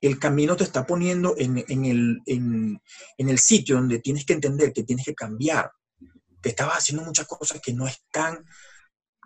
el 0.00 0.18
camino 0.18 0.56
te 0.56 0.64
está 0.64 0.86
poniendo 0.86 1.34
en, 1.36 1.58
el, 1.58 2.20
en, 2.26 2.80
el 3.16 3.38
sitio 3.38 3.76
donde 3.76 3.98
tienes 3.98 4.24
que 4.24 4.34
entender 4.34 4.72
que 4.72 4.84
tienes 4.84 5.04
que 5.04 5.14
cambiar, 5.14 5.70
que 6.40 6.50
estabas 6.50 6.78
haciendo 6.78 7.04
muchas 7.04 7.26
cosas 7.26 7.60
que 7.60 7.72
no 7.72 7.88
están 7.88 8.44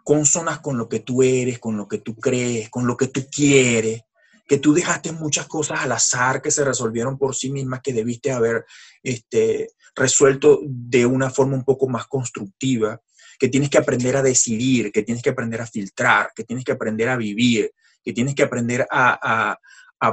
consonas 0.05 0.61
con 0.61 0.79
lo 0.79 0.89
que 0.89 1.01
tú 1.01 1.22
eres, 1.22 1.59
con 1.59 1.77
lo 1.77 1.87
que 1.87 1.99
tú 1.99 2.16
crees, 2.16 2.70
con 2.70 2.87
lo 2.87 2.97
que 2.97 3.09
tú 3.09 3.27
quieres, 3.31 4.03
que 4.47 4.59
tú 4.59 4.72
dejaste 4.72 5.12
muchas 5.12 5.47
cosas 5.47 5.80
al 5.80 5.92
azar 5.92 6.40
que 6.40 6.51
se 6.51 6.64
resolvieron 6.64 7.18
por 7.18 7.34
sí 7.34 7.51
mismas 7.51 7.80
que 7.82 7.92
debiste 7.92 8.30
haber 8.30 8.64
este, 9.03 9.68
resuelto 9.94 10.61
de 10.62 11.05
una 11.07 11.30
forma 11.30 11.57
un 11.57 11.64
poco 11.64 11.88
más 11.88 12.07
constructiva, 12.07 13.01
que 13.38 13.49
tienes 13.49 13.70
que 13.70 13.78
aprender 13.78 14.16
a 14.16 14.22
decidir, 14.22 14.92
que 14.92 15.03
tienes 15.03 15.22
que 15.22 15.30
aprender 15.30 15.61
a 15.61 15.66
filtrar, 15.66 16.30
que 16.34 16.44
tienes 16.44 16.64
que 16.64 16.72
aprender 16.72 17.09
a 17.09 17.16
vivir, 17.16 17.72
que 18.05 18.12
tienes 18.12 18.34
que 18.34 18.44
aprender 18.44 18.86
a, 18.90 19.59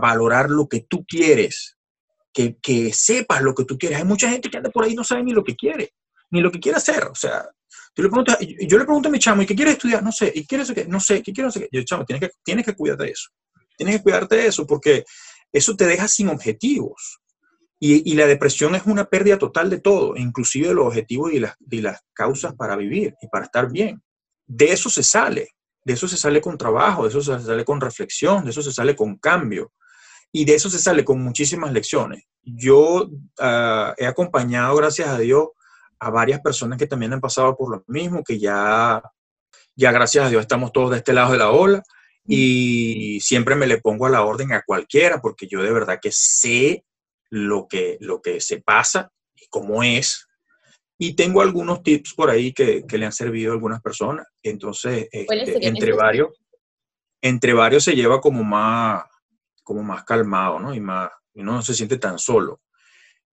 valorar 0.01 0.49
lo 0.49 0.67
que 0.67 0.81
tú 0.81 1.05
quieres, 1.05 1.77
que, 2.34 2.57
que, 2.57 2.91
sepas 2.91 3.41
lo 3.41 3.53
que 3.53 3.65
tú 3.65 3.77
quieres. 3.77 3.99
Hay 3.99 4.05
mucha 4.05 4.29
gente 4.29 4.49
que 4.49 4.57
anda 4.57 4.71
por 4.71 4.84
ahí 4.84 4.93
y 4.93 4.95
no 4.95 5.03
sabe 5.03 5.23
ni 5.23 5.31
lo 5.31 5.43
que 5.43 5.55
quiere, 5.55 5.93
ni 6.31 6.41
lo 6.41 6.51
que 6.51 6.59
quiere 6.59 6.77
hacer. 6.77 7.03
O 7.05 7.15
sea, 7.15 7.47
le 7.95 8.09
yo 8.67 8.77
le 8.77 8.86
pregunto 8.86 9.09
a 9.09 9.11
mi 9.11 9.19
chamo, 9.19 9.43
¿y 9.43 9.45
qué 9.45 9.55
quieres 9.55 9.75
estudiar? 9.75 10.01
No 10.01 10.11
sé, 10.11 10.31
¿y 10.34 10.45
quieres 10.47 10.71
que 10.71 10.86
No 10.86 10.99
sé, 10.99 11.21
¿qué 11.21 11.31
quieres 11.31 11.55
hacer? 11.55 11.69
Yo, 11.71 11.84
chamo, 11.84 12.05
tienes 12.05 12.27
que, 12.27 12.36
tienes 12.43 12.65
que 12.65 12.73
cuidarte 12.73 13.03
de 13.03 13.11
eso. 13.11 13.29
Tienes 13.78 13.97
que 13.97 14.03
cuidarte 14.03 14.36
de 14.36 14.47
eso 14.47 14.65
porque 14.65 15.03
eso 15.51 15.76
te 15.76 15.86
deja 15.86 16.07
sin 16.07 16.30
objetivos. 16.30 17.19
Y, 17.86 18.13
la 18.13 18.28
depresión 18.28 18.76
es 18.76 18.86
una 18.86 19.03
pérdida 19.03 19.38
total 19.38 19.69
de 19.69 19.82
todo, 19.82 20.15
inclusive 20.15 20.69
de 20.69 20.74
los 20.74 20.88
objetivos 20.88 21.34
y 21.34 21.39
las, 21.39 21.55
y 21.69 21.82
las 21.82 21.99
causas 22.13 22.55
para 22.55 22.78
vivir 22.78 23.13
y 23.21 23.28
para 23.28 23.43
estar 23.43 23.69
bien. 23.69 24.01
De 24.47 24.71
eso 24.71 24.89
se 24.89 25.03
sale, 25.03 25.49
de 25.84 25.91
eso 25.91 26.07
se 26.07 26.15
sale 26.15 26.39
con 26.39 26.57
trabajo, 26.57 27.03
de 27.03 27.09
eso 27.09 27.21
se 27.21 27.45
sale 27.45 27.65
con 27.65 27.82
reflexión, 27.82 28.45
de 28.45 28.51
eso 28.51 28.61
se 28.61 28.71
sale 28.71 28.95
con 28.95 29.17
cambio 29.17 29.74
y 30.32 30.45
de 30.45 30.55
eso 30.55 30.69
se 30.69 30.80
sale 30.80 31.03
con 31.03 31.21
muchísimas 31.21 31.74
lecciones. 31.74 32.24
Yo 32.41 33.09
ah, 33.39 33.93
he 33.97 34.05
acompañado, 34.05 34.78
gracias 34.78 35.09
a 35.09 35.19
Dios, 35.19 35.49
a 35.99 36.09
varias 36.09 36.39
personas 36.39 36.78
que 36.78 36.88
también 36.88 37.11
han 37.11 37.21
pasado 37.21 37.53
por 37.57 37.69
lo 37.69 37.84
mismo, 37.88 38.24
que 38.24 38.39
ya, 38.39 39.03
ya 39.76 39.91
gracias 39.91 40.26
a 40.26 40.30
Dios 40.30 40.39
estamos 40.39 40.71
todos 40.71 40.91
de 40.91 40.97
este 40.97 41.11
lado 41.11 41.34
de 41.34 41.38
la 41.38 41.51
ola 41.51 41.84
y 42.26 43.19
siempre 43.19 43.55
me 43.55 43.67
le 43.67 43.80
pongo 43.80 44.05
a 44.05 44.09
la 44.09 44.24
orden 44.24 44.53
a 44.53 44.63
cualquiera 44.63 45.21
porque 45.21 45.47
yo 45.47 45.61
de 45.61 45.74
verdad 45.74 45.99
que 46.01 46.11
sé 46.11 46.86
lo 47.30 47.67
que, 47.67 47.97
lo 47.99 48.21
que 48.21 48.39
se 48.39 48.61
pasa 48.61 49.11
y 49.36 49.47
cómo 49.47 49.84
es. 49.84 50.28
Y 50.97 51.15
tengo 51.15 51.41
algunos 51.41 51.84
tips 51.84 52.13
por 52.13 52.30
ahí 52.30 52.53
que, 52.53 52.86
que 52.88 52.97
le 52.97 53.05
han 53.05 53.11
servido 53.11 53.51
a 53.51 53.55
algunas 53.55 53.82
personas. 53.82 54.28
Entonces, 54.41 55.09
este, 55.11 55.67
entre 55.67 55.93
varios, 55.93 56.30
entre 57.21 57.53
varios 57.53 57.84
se 57.84 57.95
lleva 57.95 58.21
como 58.21 58.43
más, 58.43 59.03
como 59.63 59.84
más 59.84 60.03
calmado, 60.05 60.59
¿no? 60.59 60.74
Y 60.74 60.80
más, 60.80 61.09
uno 61.34 61.53
no 61.53 61.61
se 61.61 61.74
siente 61.74 61.97
tan 61.97 62.19
solo. 62.19 62.61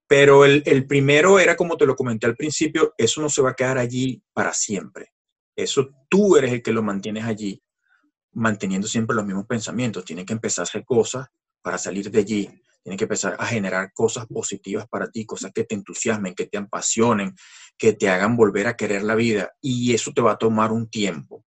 Pero 0.09 0.45
el, 0.45 0.63
el, 0.67 0.87
primero 0.87 1.39
era, 1.39 1.55
como 1.55 1.77
te 1.77 1.87
lo 1.87 1.95
comenté 1.95 2.27
al 2.27 2.37
principio, 2.37 2.95
eso 2.97 3.21
no 3.21 3.29
se 3.29 3.43
va 3.43 3.51
a 3.51 3.55
quedar 3.55 3.79
allí 3.79 4.21
para 4.33 4.53
siempre. 4.53 5.13
Eso 5.55 5.91
tú 6.09 6.37
eres 6.37 6.53
el 6.53 6.63
que 6.63 6.73
lo 6.73 6.83
mantienes 6.83 7.25
allí, 7.25 7.63
manteniendo 8.33 8.87
siempre 8.87 9.17
los 9.17 9.25
mismos 9.25 9.47
pensamientos. 9.47 10.05
Tiene 10.05 10.25
que 10.25 10.33
empezar 10.33 10.63
a 10.63 10.65
hacer 10.65 10.85
cosas 10.85 11.29
para 11.63 11.79
salir 11.79 12.11
de 12.11 12.19
allí. 12.19 12.63
Tienes 12.83 12.97
que 12.99 13.05
empezar 13.05 13.37
a 13.39 13.47
generar 13.47 13.93
cosas 13.93 14.27
positivas 14.27 14.87
para 14.89 15.11
ti, 15.11 15.27
cosas 15.27 15.53
que 15.53 15.65
te 15.65 15.75
entusiasmen, 15.75 16.35
que 16.35 16.47
te 16.47 16.57
apasionen, 16.57 17.35
que 17.77 17.93
te 17.93 18.09
hagan 18.09 18.37
volver 18.37 18.67
a 18.67 18.77
querer 18.77 19.03
la 19.03 19.15
vida. 19.15 19.53
Y 19.61 19.93
eso 19.93 20.13
te 20.13 20.23
va 20.23 20.33
a 20.33 20.39
tomar 20.39 20.73
un 20.73 20.89
tiempo, 20.89 21.45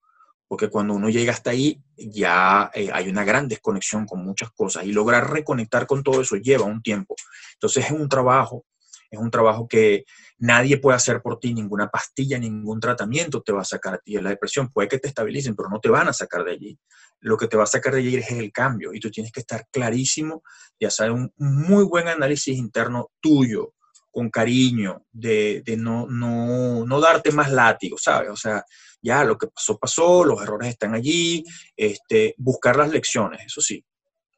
porque 0.46 0.70
cuando 0.70 0.94
uno 0.94 1.10
llega 1.10 1.32
hasta 1.32 1.50
ahí, 1.50 1.82
ya 1.96 2.70
eh, 2.74 2.90
hay 2.92 3.08
una 3.08 3.24
gran 3.24 3.46
desconexión 3.46 4.06
con 4.06 4.24
muchas 4.24 4.50
cosas 4.52 4.84
y 4.84 4.92
lograr 4.92 5.30
reconectar 5.30 5.86
con 5.86 6.02
todo 6.02 6.22
eso 6.22 6.36
lleva 6.36 6.64
un 6.64 6.80
tiempo. 6.80 7.14
Entonces 7.54 7.84
es 7.84 7.90
un 7.90 8.08
trabajo, 8.08 8.64
es 9.10 9.18
un 9.18 9.30
trabajo 9.30 9.68
que 9.68 10.04
nadie 10.38 10.78
puede 10.78 10.96
hacer 10.96 11.20
por 11.20 11.38
ti, 11.38 11.52
ninguna 11.52 11.88
pastilla, 11.88 12.38
ningún 12.38 12.80
tratamiento 12.80 13.42
te 13.42 13.52
va 13.52 13.62
a 13.62 13.64
sacar 13.64 13.94
a 13.94 13.98
ti 13.98 14.14
de 14.14 14.22
la 14.22 14.30
depresión. 14.30 14.70
Puede 14.70 14.88
que 14.88 14.98
te 14.98 15.08
estabilicen, 15.08 15.54
pero 15.54 15.68
no 15.68 15.80
te 15.80 15.88
van 15.88 16.08
a 16.08 16.12
sacar 16.12 16.44
de 16.44 16.52
allí 16.52 16.78
lo 17.20 17.36
que 17.36 17.48
te 17.48 17.56
va 17.56 17.64
a 17.64 17.66
sacar 17.66 17.94
de 17.94 18.00
allí 18.00 18.16
es 18.16 18.30
el 18.30 18.52
cambio 18.52 18.94
y 18.94 19.00
tú 19.00 19.10
tienes 19.10 19.32
que 19.32 19.40
estar 19.40 19.66
clarísimo 19.70 20.42
y 20.78 20.86
hacer 20.86 21.10
un 21.10 21.32
muy 21.36 21.84
buen 21.84 22.08
análisis 22.08 22.56
interno 22.56 23.10
tuyo, 23.20 23.74
con 24.10 24.30
cariño, 24.30 25.04
de, 25.12 25.62
no, 25.78 26.06
no, 26.08 26.84
no, 26.84 27.00
darte 27.00 27.30
más 27.30 27.52
látigo, 27.52 27.96
¿sabes? 27.98 28.30
O 28.30 28.36
sea, 28.36 28.64
ya 29.00 29.22
lo 29.22 29.36
que 29.36 29.46
pasó, 29.48 29.78
pasó, 29.78 30.24
los 30.24 30.42
errores 30.42 30.70
están 30.70 30.94
allí, 30.94 31.44
este, 31.76 32.34
buscar 32.38 32.76
las 32.76 32.90
lecciones, 32.90 33.42
eso 33.46 33.60
sí, 33.60 33.84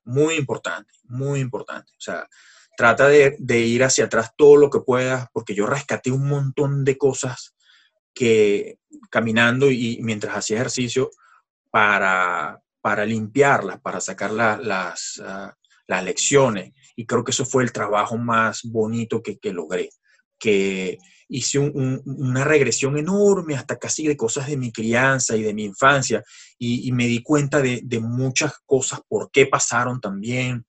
muy 0.04 0.34
importante, 0.34 0.92
muy 1.04 1.40
importante. 1.40 1.92
O 1.92 2.00
sea, 2.00 2.28
trata 2.80 3.08
de, 3.08 3.36
de 3.38 3.58
ir 3.58 3.84
hacia 3.84 4.06
atrás 4.06 4.30
todo 4.38 4.56
lo 4.56 4.70
que 4.70 4.80
puedas, 4.80 5.26
porque 5.34 5.54
yo 5.54 5.66
rescaté 5.66 6.10
un 6.10 6.26
montón 6.26 6.82
de 6.82 6.96
cosas 6.96 7.54
que 8.14 8.78
caminando 9.10 9.70
y 9.70 9.98
mientras 10.00 10.34
hacía 10.34 10.56
ejercicio 10.56 11.10
para, 11.70 12.58
para 12.80 13.04
limpiarlas, 13.04 13.82
para 13.82 14.00
sacar 14.00 14.30
las, 14.30 15.20
ah, 15.22 15.54
las 15.86 16.04
lecciones. 16.04 16.72
Y 16.96 17.04
creo 17.04 17.22
que 17.22 17.32
eso 17.32 17.44
fue 17.44 17.64
el 17.64 17.72
trabajo 17.72 18.16
más 18.16 18.62
bonito 18.64 19.22
que, 19.22 19.38
que 19.38 19.52
logré, 19.52 19.90
que 20.38 20.96
hice 21.28 21.58
una 21.58 22.44
regresión 22.44 22.96
enorme 22.96 23.56
hasta 23.56 23.78
casi 23.78 24.08
de 24.08 24.16
cosas 24.16 24.48
de 24.48 24.56
mi 24.56 24.72
crianza 24.72 25.36
y 25.36 25.42
de 25.42 25.52
mi 25.52 25.64
infancia 25.64 26.24
y, 26.58 26.90
me 26.92 27.06
di 27.06 27.22
cuenta 27.22 27.60
de, 27.60 27.82
de, 27.84 28.00
muchas 28.00 28.54
cosas, 28.64 29.00
por 29.06 29.30
qué 29.30 29.44
pasaron 29.44 30.00
también, 30.00 30.64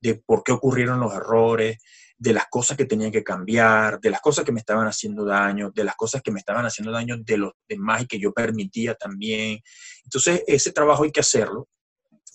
de 0.00 0.14
por 0.14 0.42
qué 0.42 0.52
ocurrieron 0.52 1.00
los 1.00 1.14
errores, 1.14 1.78
de 2.18 2.32
las 2.32 2.46
cosas 2.48 2.76
que 2.76 2.86
tenía 2.86 3.10
que 3.10 3.22
cambiar, 3.22 4.00
de 4.00 4.10
las 4.10 4.20
cosas 4.20 4.44
que 4.44 4.52
me 4.52 4.60
estaban 4.60 4.86
haciendo 4.86 5.24
daño, 5.24 5.70
de 5.70 5.84
las 5.84 5.96
cosas 5.96 6.22
que 6.22 6.30
me 6.30 6.38
estaban 6.38 6.64
haciendo 6.64 6.92
daño 6.92 7.16
de 7.18 7.36
los 7.36 7.52
demás 7.68 8.02
y 8.02 8.06
que 8.06 8.18
yo 8.18 8.32
permitía 8.32 8.94
también. 8.94 9.60
Entonces, 10.04 10.42
ese 10.46 10.72
trabajo 10.72 11.04
hay 11.04 11.12
que 11.12 11.20
hacerlo 11.20 11.68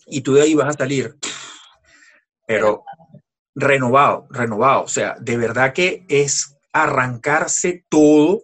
y 0.06 0.22
tú 0.22 0.34
de 0.34 0.44
ahí 0.44 0.54
vas 0.54 0.76
a 0.76 0.78
salir, 0.78 1.16
pero 2.46 2.84
renovado, 3.56 4.28
renovado. 4.30 4.84
O 4.84 4.88
sea, 4.88 5.16
de 5.20 5.38
verdad 5.38 5.74
que 5.74 6.06
es 6.08 6.56
arrancarse 6.74 7.86
todo 7.90 8.44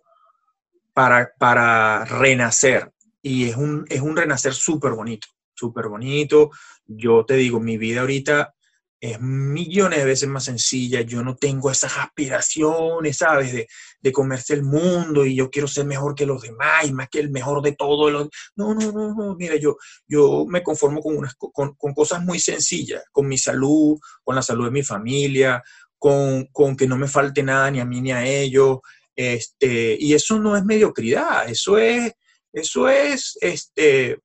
para, 0.94 1.32
para 1.38 2.06
renacer. 2.06 2.92
Y 3.22 3.50
es 3.50 3.56
un, 3.56 3.86
es 3.90 4.02
un 4.02 4.16
renacer 4.16 4.54
súper 4.54 4.94
bonito, 4.94 5.28
súper 5.54 5.88
bonito. 5.88 6.50
Yo 6.86 7.26
te 7.26 7.36
digo, 7.36 7.60
mi 7.60 7.78
vida 7.78 8.02
ahorita 8.02 8.56
es 9.00 9.22
millones 9.22 10.00
de 10.00 10.06
veces 10.06 10.28
más 10.28 10.46
sencilla. 10.46 11.02
Yo 11.02 11.24
no 11.24 11.36
tengo 11.36 11.70
esas 11.70 11.98
aspiraciones, 11.98 13.18
¿sabes? 13.18 13.54
De, 13.54 13.68
de, 14.02 14.12
comerse 14.12 14.54
el 14.54 14.64
mundo 14.64 15.26
y 15.26 15.36
yo 15.36 15.50
quiero 15.50 15.68
ser 15.68 15.86
mejor 15.86 16.16
que 16.16 16.26
los 16.26 16.42
demás 16.42 16.86
y 16.86 16.94
más 16.94 17.08
que 17.10 17.20
el 17.20 17.30
mejor 17.30 17.62
de 17.62 17.74
todos. 17.74 18.30
No, 18.56 18.74
no, 18.74 18.92
no, 18.92 19.14
no. 19.14 19.36
Mira, 19.36 19.56
yo, 19.58 19.78
yo 20.08 20.46
me 20.48 20.64
conformo 20.64 21.02
con, 21.02 21.18
unas, 21.18 21.36
con, 21.36 21.76
con, 21.76 21.94
cosas 21.94 22.24
muy 22.24 22.40
sencillas, 22.40 23.04
con 23.12 23.28
mi 23.28 23.38
salud, 23.38 24.00
con 24.24 24.36
la 24.36 24.42
salud 24.42 24.66
de 24.66 24.72
mi 24.72 24.84
familia, 24.84 25.64
con, 26.00 26.46
con 26.48 26.76
que 26.76 26.88
no 26.88 26.98
me 26.98 27.08
falte 27.08 27.44
nada 27.44 27.70
ni 27.70 27.80
a 27.80 27.86
mí 27.86 28.02
ni 28.02 28.12
a 28.12 28.26
ellos. 28.26 28.80
Este, 29.16 29.96
y 30.00 30.14
eso 30.14 30.40
no 30.40 30.56
es 30.56 30.64
mediocridad, 30.64 31.50
eso 31.50 31.78
es, 31.80 32.14
eso 32.54 32.88
es, 32.88 33.38
este, 33.42 34.20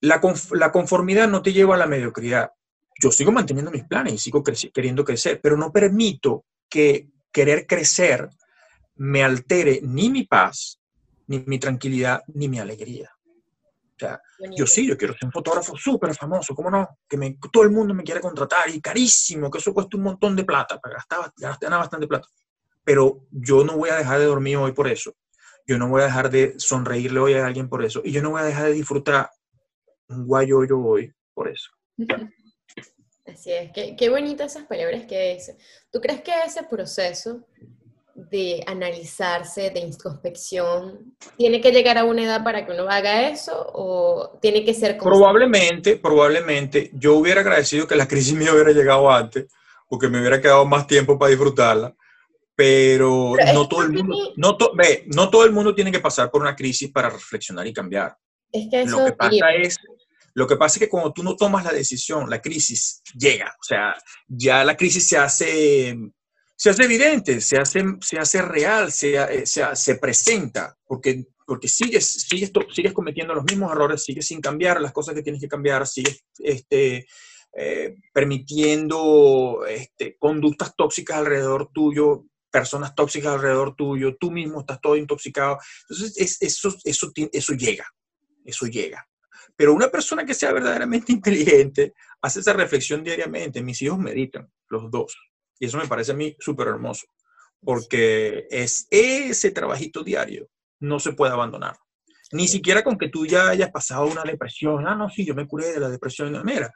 la, 0.00 0.20
la 0.52 0.72
conformidad 0.72 1.26
no 1.26 1.40
te 1.40 1.54
lleva 1.54 1.74
a 1.74 1.78
la 1.78 1.86
mediocridad 1.86 2.50
yo 3.00 3.10
sigo 3.10 3.32
manteniendo 3.32 3.70
mis 3.70 3.84
planes 3.84 4.14
y 4.14 4.18
sigo 4.18 4.42
queriendo 4.42 5.04
crecer, 5.04 5.40
pero 5.42 5.56
no 5.56 5.72
permito 5.72 6.44
que 6.68 7.08
querer 7.32 7.66
crecer 7.66 8.28
me 8.96 9.24
altere 9.24 9.80
ni 9.82 10.10
mi 10.10 10.24
paz, 10.24 10.80
ni 11.26 11.40
mi 11.40 11.58
tranquilidad, 11.58 12.22
ni 12.28 12.48
mi 12.48 12.58
alegría. 12.58 13.10
O 13.96 13.98
sea, 13.98 14.20
yo 14.56 14.66
sí, 14.66 14.86
yo 14.86 14.96
quiero 14.96 15.14
ser 15.14 15.26
un 15.26 15.32
fotógrafo 15.32 15.76
súper 15.76 16.14
famoso, 16.14 16.54
¿cómo 16.54 16.70
no? 16.70 16.98
Que 17.08 17.16
me, 17.16 17.36
todo 17.52 17.62
el 17.62 17.70
mundo 17.70 17.94
me 17.94 18.02
quiere 18.02 18.20
contratar 18.20 18.68
y 18.70 18.80
carísimo, 18.80 19.50
que 19.50 19.58
eso 19.58 19.72
cuesta 19.72 19.96
un 19.96 20.02
montón 20.02 20.34
de 20.34 20.44
plata, 20.44 20.78
para 20.78 20.96
gastar, 20.96 21.32
gastar 21.36 21.70
bastante 21.70 22.06
plata. 22.06 22.28
Pero 22.82 23.26
yo 23.30 23.64
no 23.64 23.76
voy 23.76 23.90
a 23.90 23.96
dejar 23.96 24.18
de 24.18 24.26
dormir 24.26 24.56
hoy 24.56 24.72
por 24.72 24.88
eso. 24.88 25.14
Yo 25.66 25.78
no 25.78 25.88
voy 25.88 26.02
a 26.02 26.06
dejar 26.06 26.28
de 26.28 26.54
sonreírle 26.58 27.20
hoy 27.20 27.34
a 27.34 27.46
alguien 27.46 27.68
por 27.68 27.84
eso. 27.84 28.02
Y 28.04 28.12
yo 28.12 28.20
no 28.20 28.30
voy 28.30 28.42
a 28.42 28.44
dejar 28.44 28.64
de 28.66 28.72
disfrutar 28.72 29.30
un 30.08 30.26
guayoyo 30.26 30.78
hoy 30.78 31.12
por 31.32 31.48
eso. 31.48 31.70
Así 33.44 33.52
es, 33.52 33.72
qué, 33.72 33.94
qué 33.94 34.08
bonitas 34.08 34.52
esas 34.52 34.66
palabras 34.66 35.04
que 35.04 35.34
dice. 35.34 35.58
¿Tú 35.92 36.00
crees 36.00 36.22
que 36.22 36.32
ese 36.46 36.62
proceso 36.62 37.46
de 38.14 38.64
analizarse, 38.66 39.68
de 39.68 39.80
introspección, 39.80 41.14
tiene 41.36 41.60
que 41.60 41.70
llegar 41.70 41.98
a 41.98 42.04
una 42.04 42.22
edad 42.22 42.42
para 42.42 42.64
que 42.64 42.72
uno 42.72 42.88
haga 42.88 43.28
eso 43.28 43.52
o 43.74 44.38
tiene 44.40 44.64
que 44.64 44.72
ser... 44.72 44.96
Probablemente, 44.96 45.96
probablemente. 45.96 46.90
Yo 46.94 47.16
hubiera 47.16 47.42
agradecido 47.42 47.86
que 47.86 47.96
la 47.96 48.08
crisis 48.08 48.32
me 48.32 48.50
hubiera 48.50 48.72
llegado 48.72 49.10
antes, 49.10 49.44
porque 49.90 50.08
me 50.08 50.20
hubiera 50.20 50.40
quedado 50.40 50.64
más 50.64 50.86
tiempo 50.86 51.18
para 51.18 51.28
disfrutarla, 51.28 51.94
pero, 52.54 53.34
no 53.52 53.68
todo 53.68 53.82
el 53.82 53.92
mundo, 53.92 54.32
no, 54.36 54.56
ve, 54.74 55.04
no 55.14 55.28
todo 55.28 55.44
el 55.44 55.52
mundo 55.52 55.74
tiene 55.74 55.92
que 55.92 56.00
pasar 56.00 56.30
por 56.30 56.40
una 56.40 56.56
crisis 56.56 56.90
para 56.90 57.10
reflexionar 57.10 57.66
y 57.66 57.74
cambiar. 57.74 58.16
Es 58.50 58.70
que 58.70 58.80
eso 58.80 59.00
Lo 59.00 59.04
que 59.04 59.12
pasa 59.12 59.52
es 59.60 59.76
Lo 60.34 60.46
que 60.46 60.56
pasa 60.56 60.76
es 60.76 60.80
que 60.80 60.88
cuando 60.88 61.12
tú 61.12 61.22
no 61.22 61.36
tomas 61.36 61.64
la 61.64 61.72
decisión, 61.72 62.28
la 62.28 62.40
crisis 62.40 63.02
llega. 63.16 63.54
O 63.60 63.64
sea, 63.64 63.94
ya 64.26 64.64
la 64.64 64.76
crisis 64.76 65.06
se 65.06 65.16
hace, 65.16 65.96
se 66.56 66.70
hace 66.70 66.84
evidente, 66.84 67.40
se 67.40 67.56
hace, 67.56 67.84
se 68.00 68.18
hace 68.18 68.42
real, 68.42 68.90
se, 68.90 69.14
eh, 69.14 69.46
se, 69.46 69.64
se 69.76 69.94
presenta, 69.96 70.76
porque, 70.84 71.26
porque 71.46 71.68
sigues, 71.68 72.26
sigues, 72.28 72.50
sigues 72.72 72.92
cometiendo 72.92 73.34
los 73.34 73.44
mismos 73.44 73.70
errores, 73.70 74.02
sigues 74.02 74.26
sin 74.26 74.40
cambiar 74.40 74.80
las 74.80 74.92
cosas 74.92 75.14
que 75.14 75.22
tienes 75.22 75.40
que 75.40 75.48
cambiar, 75.48 75.86
sigues 75.86 76.24
este, 76.38 77.06
eh, 77.56 77.94
permitiendo 78.12 79.64
este, 79.68 80.16
conductas 80.18 80.74
tóxicas 80.76 81.18
alrededor 81.18 81.70
tuyo, 81.72 82.24
personas 82.50 82.96
tóxicas 82.96 83.34
alrededor 83.34 83.76
tuyo, 83.76 84.16
tú 84.18 84.32
mismo 84.32 84.60
estás 84.60 84.80
todo 84.80 84.96
intoxicado. 84.96 85.58
Entonces, 85.88 86.40
eso, 86.40 86.76
eso, 86.84 87.12
eso 87.32 87.52
llega, 87.54 87.86
eso 88.44 88.66
llega. 88.66 89.06
Pero 89.56 89.72
una 89.72 89.88
persona 89.88 90.24
que 90.24 90.34
sea 90.34 90.52
verdaderamente 90.52 91.12
inteligente 91.12 91.94
hace 92.20 92.40
esa 92.40 92.52
reflexión 92.52 93.04
diariamente. 93.04 93.62
Mis 93.62 93.80
hijos 93.82 93.98
meditan, 93.98 94.50
los 94.68 94.90
dos. 94.90 95.16
Y 95.58 95.66
eso 95.66 95.78
me 95.78 95.86
parece 95.86 96.12
a 96.12 96.16
mí 96.16 96.36
súper 96.40 96.68
hermoso, 96.68 97.06
porque 97.62 98.46
es 98.50 98.88
ese 98.90 99.52
trabajito 99.52 100.02
diario, 100.02 100.48
no 100.80 100.98
se 100.98 101.12
puede 101.12 101.32
abandonar. 101.32 101.76
Ni 102.32 102.48
siquiera 102.48 102.82
con 102.82 102.98
que 102.98 103.08
tú 103.08 103.26
ya 103.26 103.50
hayas 103.50 103.70
pasado 103.70 104.06
una 104.06 104.22
depresión. 104.24 104.86
Ah, 104.88 104.96
no, 104.96 105.08
sí, 105.08 105.24
yo 105.24 105.34
me 105.34 105.46
curé 105.46 105.72
de 105.72 105.78
la 105.78 105.88
depresión. 105.88 106.42
Mira, 106.44 106.72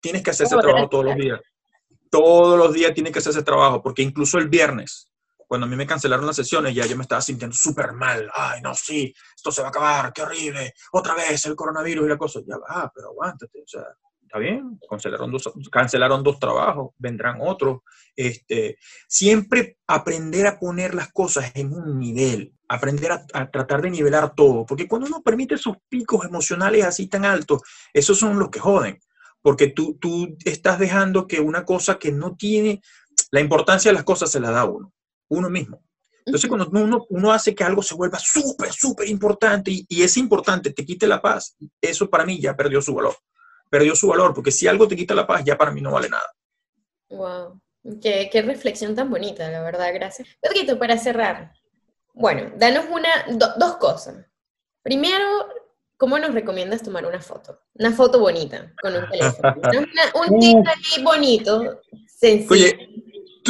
tienes 0.00 0.22
que 0.22 0.30
hacer 0.30 0.46
ese 0.46 0.56
trabajo 0.56 0.88
todos 0.88 1.04
los 1.04 1.16
días. 1.16 1.40
Todos 2.10 2.58
los 2.58 2.72
días 2.72 2.94
tienes 2.94 3.12
que 3.12 3.20
hacer 3.20 3.30
ese 3.30 3.42
trabajo, 3.42 3.82
porque 3.82 4.02
incluso 4.02 4.38
el 4.38 4.48
viernes, 4.48 5.12
cuando 5.48 5.66
a 5.66 5.70
mí 5.70 5.76
me 5.76 5.86
cancelaron 5.86 6.26
las 6.26 6.36
sesiones, 6.36 6.74
ya 6.74 6.84
yo 6.84 6.94
me 6.96 7.02
estaba 7.02 7.22
sintiendo 7.22 7.56
súper 7.56 7.92
mal. 7.92 8.30
Ay, 8.34 8.60
no, 8.60 8.74
sí, 8.74 9.12
esto 9.34 9.50
se 9.50 9.62
va 9.62 9.68
a 9.68 9.70
acabar, 9.70 10.12
qué 10.12 10.22
horrible. 10.22 10.74
Otra 10.92 11.14
vez 11.14 11.46
el 11.46 11.56
coronavirus 11.56 12.04
y 12.04 12.08
la 12.08 12.18
cosa. 12.18 12.40
Ya 12.46 12.58
va, 12.58 12.92
pero 12.94 13.08
aguántate. 13.08 13.62
O 13.62 13.66
sea, 13.66 13.82
está 14.20 14.38
bien, 14.38 14.78
cancelaron 14.88 15.32
dos, 15.32 15.50
cancelaron 15.72 16.22
dos 16.22 16.38
trabajos, 16.38 16.90
vendrán 16.98 17.38
otros. 17.40 17.80
Este, 18.14 18.76
siempre 19.08 19.78
aprender 19.86 20.46
a 20.46 20.58
poner 20.58 20.94
las 20.94 21.10
cosas 21.12 21.50
en 21.54 21.72
un 21.72 21.98
nivel, 21.98 22.52
aprender 22.68 23.12
a, 23.12 23.50
tratar 23.50 23.80
de 23.80 23.90
nivelar 23.90 24.34
todo, 24.34 24.66
porque 24.66 24.86
cuando 24.86 25.06
uno 25.06 25.22
permite 25.22 25.54
esos 25.54 25.78
picos 25.88 26.26
emocionales 26.26 26.84
así 26.84 27.06
tan 27.06 27.24
altos, 27.24 27.62
esos 27.92 28.18
son 28.18 28.38
los 28.38 28.50
que 28.50 28.60
joden 28.60 29.00
porque 29.40 29.68
tú, 29.68 29.96
tú 30.00 30.36
estás 30.44 30.78
dejando 30.80 31.26
que 31.26 31.40
una 31.40 31.64
cosa 31.64 31.98
que 31.98 32.12
no 32.12 32.36
tiene, 32.36 32.82
la 33.30 33.40
importancia 33.40 33.90
de 33.90 33.94
las 33.94 34.04
cosas 34.04 34.30
se 34.30 34.40
la 34.40 34.50
da 34.50 34.64
uno, 34.64 34.92
uno 35.28 35.50
mismo. 35.50 35.82
Entonces, 36.24 36.48
cuando 36.48 36.68
uno, 36.70 37.06
uno 37.08 37.32
hace 37.32 37.54
que 37.54 37.64
algo 37.64 37.82
se 37.82 37.94
vuelva 37.94 38.18
súper, 38.18 38.70
súper 38.72 39.08
importante 39.08 39.70
y, 39.70 39.86
y, 39.88 40.02
es 40.02 40.16
importante, 40.18 40.72
te 40.72 40.84
quite 40.84 41.06
la 41.06 41.22
paz, 41.22 41.56
eso 41.80 42.10
para 42.10 42.26
mí 42.26 42.38
ya 42.38 42.54
perdió 42.54 42.82
su 42.82 42.94
valor. 42.94 43.16
Perdió 43.70 43.94
su 43.96 44.08
valor, 44.08 44.34
porque 44.34 44.50
si 44.50 44.66
algo 44.66 44.86
te 44.86 44.96
quita 44.96 45.14
la 45.14 45.26
paz, 45.26 45.42
ya 45.44 45.56
para 45.56 45.70
mí 45.70 45.80
no 45.80 45.92
vale 45.92 46.10
nada. 46.10 46.30
Wow, 47.08 47.60
qué, 48.02 48.28
qué 48.30 48.42
reflexión 48.42 48.94
tan 48.94 49.08
bonita, 49.08 49.50
la 49.50 49.62
verdad, 49.62 49.90
gracias. 49.94 50.28
Pedrito, 50.40 50.78
para 50.78 50.98
cerrar, 50.98 51.52
bueno, 52.12 52.52
danos 52.56 52.84
una, 52.90 53.08
do, 53.30 53.46
dos 53.56 53.76
cosas. 53.76 54.26
Primero, 54.82 55.48
¿Cómo 55.98 56.16
nos 56.16 56.32
recomiendas 56.32 56.80
tomar 56.80 57.04
una 57.04 57.20
foto? 57.20 57.60
Una 57.74 57.90
foto 57.90 58.20
bonita 58.20 58.72
con 58.80 58.94
un 58.94 59.08
teléfono. 59.10 59.52
Una, 59.62 60.28
un 60.28 60.38
tip 60.38 60.58
ahí 60.64 61.02
bonito, 61.02 61.80
sencillo. 62.06 62.52
Oye, 62.52 62.88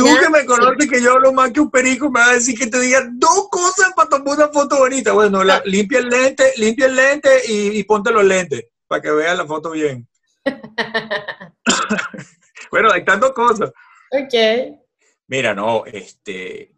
tú 0.05 0.21
que 0.21 0.31
me 0.31 0.47
conoces 0.47 0.89
que 0.89 1.03
yo 1.03 1.13
hablo 1.13 1.33
más 1.33 1.53
que 1.53 1.61
un 1.61 1.71
perico, 1.71 2.11
me 2.11 2.21
vas 2.21 2.31
a 2.31 2.35
decir 2.35 2.59
que 2.59 2.67
te 2.67 2.81
diga 2.81 3.09
dos 3.13 3.49
cosas 3.51 3.93
para 3.95 4.09
tomar 4.09 4.37
una 4.37 4.49
foto 4.49 4.79
bonita. 4.79 5.13
Bueno, 5.13 5.45
la, 5.45 5.61
limpia 5.65 5.99
el 5.99 6.09
lente, 6.09 6.53
limpia 6.57 6.87
el 6.87 6.97
lente 6.97 7.29
y, 7.49 7.79
y 7.79 7.85
ponte 7.85 8.11
los 8.11 8.25
lentes 8.25 8.67
para 8.87 9.03
que 9.03 9.11
veas 9.11 9.37
la 9.37 9.47
foto 9.47 9.71
bien. 9.71 10.09
bueno, 12.71 12.91
hay 12.93 13.05
tantas 13.05 13.33
cosas. 13.33 13.71
Ok. 14.11 14.79
Mira, 15.27 15.55
no, 15.55 15.85
este, 15.85 16.75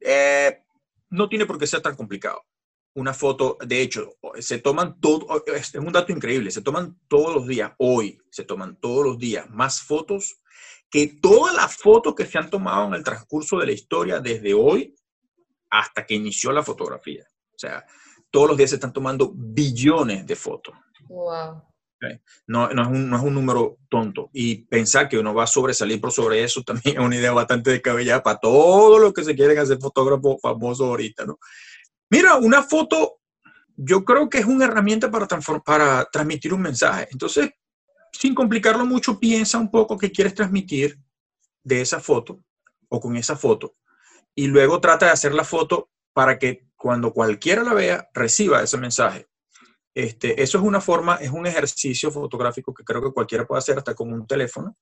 eh, 0.00 0.62
no 1.10 1.28
tiene 1.28 1.46
por 1.46 1.58
qué 1.58 1.66
ser 1.66 1.80
tan 1.80 1.94
complicado 1.94 2.42
una 2.94 3.12
foto, 3.12 3.58
de 3.66 3.82
hecho, 3.82 4.16
se 4.38 4.58
toman 4.58 5.00
todo, 5.00 5.26
es 5.46 5.74
un 5.74 5.92
dato 5.92 6.12
increíble, 6.12 6.50
se 6.50 6.62
toman 6.62 6.98
todos 7.08 7.34
los 7.34 7.46
días, 7.46 7.72
hoy 7.78 8.20
se 8.30 8.44
toman 8.44 8.76
todos 8.76 9.04
los 9.04 9.18
días 9.18 9.50
más 9.50 9.82
fotos 9.82 10.40
que 10.94 11.18
todas 11.20 11.52
las 11.52 11.76
fotos 11.76 12.14
que 12.14 12.24
se 12.24 12.38
han 12.38 12.48
tomado 12.48 12.86
en 12.86 12.94
el 12.94 13.02
transcurso 13.02 13.58
de 13.58 13.66
la 13.66 13.72
historia 13.72 14.20
desde 14.20 14.54
hoy 14.54 14.94
hasta 15.68 16.06
que 16.06 16.14
inició 16.14 16.52
la 16.52 16.62
fotografía. 16.62 17.24
O 17.52 17.58
sea, 17.58 17.84
todos 18.30 18.50
los 18.50 18.56
días 18.56 18.70
se 18.70 18.76
están 18.76 18.92
tomando 18.92 19.32
billones 19.34 20.24
de 20.24 20.36
fotos. 20.36 20.72
Wow. 21.08 21.64
No, 22.46 22.68
no, 22.68 22.82
es 22.82 22.88
un, 22.88 23.10
no, 23.10 23.16
es 23.16 23.22
un, 23.24 23.34
número 23.34 23.78
tonto. 23.88 24.30
Y 24.32 24.66
pensar 24.66 25.08
que 25.08 25.18
uno 25.18 25.34
va 25.34 25.42
a 25.42 25.48
sobresalir 25.48 26.00
por 26.00 26.12
sobre 26.12 26.44
eso 26.44 26.62
también 26.62 26.96
es 26.96 27.04
una 27.04 27.16
idea 27.16 27.32
bastante 27.32 27.72
descabellada 27.72 28.22
para 28.22 28.38
todos 28.38 29.00
los 29.00 29.12
que 29.12 29.24
se 29.24 29.34
quieren 29.34 29.58
hacer 29.58 29.78
fotógrafos 29.80 30.36
famosos 30.40 30.86
ahorita, 30.86 31.24
¿no? 31.24 31.40
Mira, 32.08 32.36
una 32.36 32.62
foto 32.62 33.18
yo 33.74 34.04
creo 34.04 34.28
que 34.28 34.38
es 34.38 34.46
una 34.46 34.66
herramienta 34.66 35.10
para, 35.10 35.26
para 35.64 36.04
transmitir 36.04 36.54
un 36.54 36.62
mensaje. 36.62 37.08
Entonces, 37.10 37.50
sin 38.18 38.34
complicarlo 38.34 38.86
mucho, 38.86 39.18
piensa 39.18 39.58
un 39.58 39.70
poco 39.70 39.98
qué 39.98 40.10
quieres 40.10 40.34
transmitir 40.34 40.98
de 41.62 41.80
esa 41.80 42.00
foto 42.00 42.40
o 42.88 43.00
con 43.00 43.16
esa 43.16 43.36
foto 43.36 43.74
y 44.34 44.46
luego 44.46 44.80
trata 44.80 45.06
de 45.06 45.12
hacer 45.12 45.34
la 45.34 45.44
foto 45.44 45.90
para 46.12 46.38
que 46.38 46.66
cuando 46.76 47.12
cualquiera 47.12 47.62
la 47.62 47.74
vea 47.74 48.08
reciba 48.14 48.62
ese 48.62 48.76
mensaje. 48.76 49.26
Este, 49.94 50.42
eso 50.42 50.58
es 50.58 50.64
una 50.64 50.80
forma, 50.80 51.16
es 51.16 51.30
un 51.30 51.46
ejercicio 51.46 52.10
fotográfico 52.10 52.74
que 52.74 52.84
creo 52.84 53.02
que 53.02 53.12
cualquiera 53.12 53.46
puede 53.46 53.60
hacer 53.60 53.78
hasta 53.78 53.94
con 53.94 54.12
un 54.12 54.26
teléfono. 54.26 54.76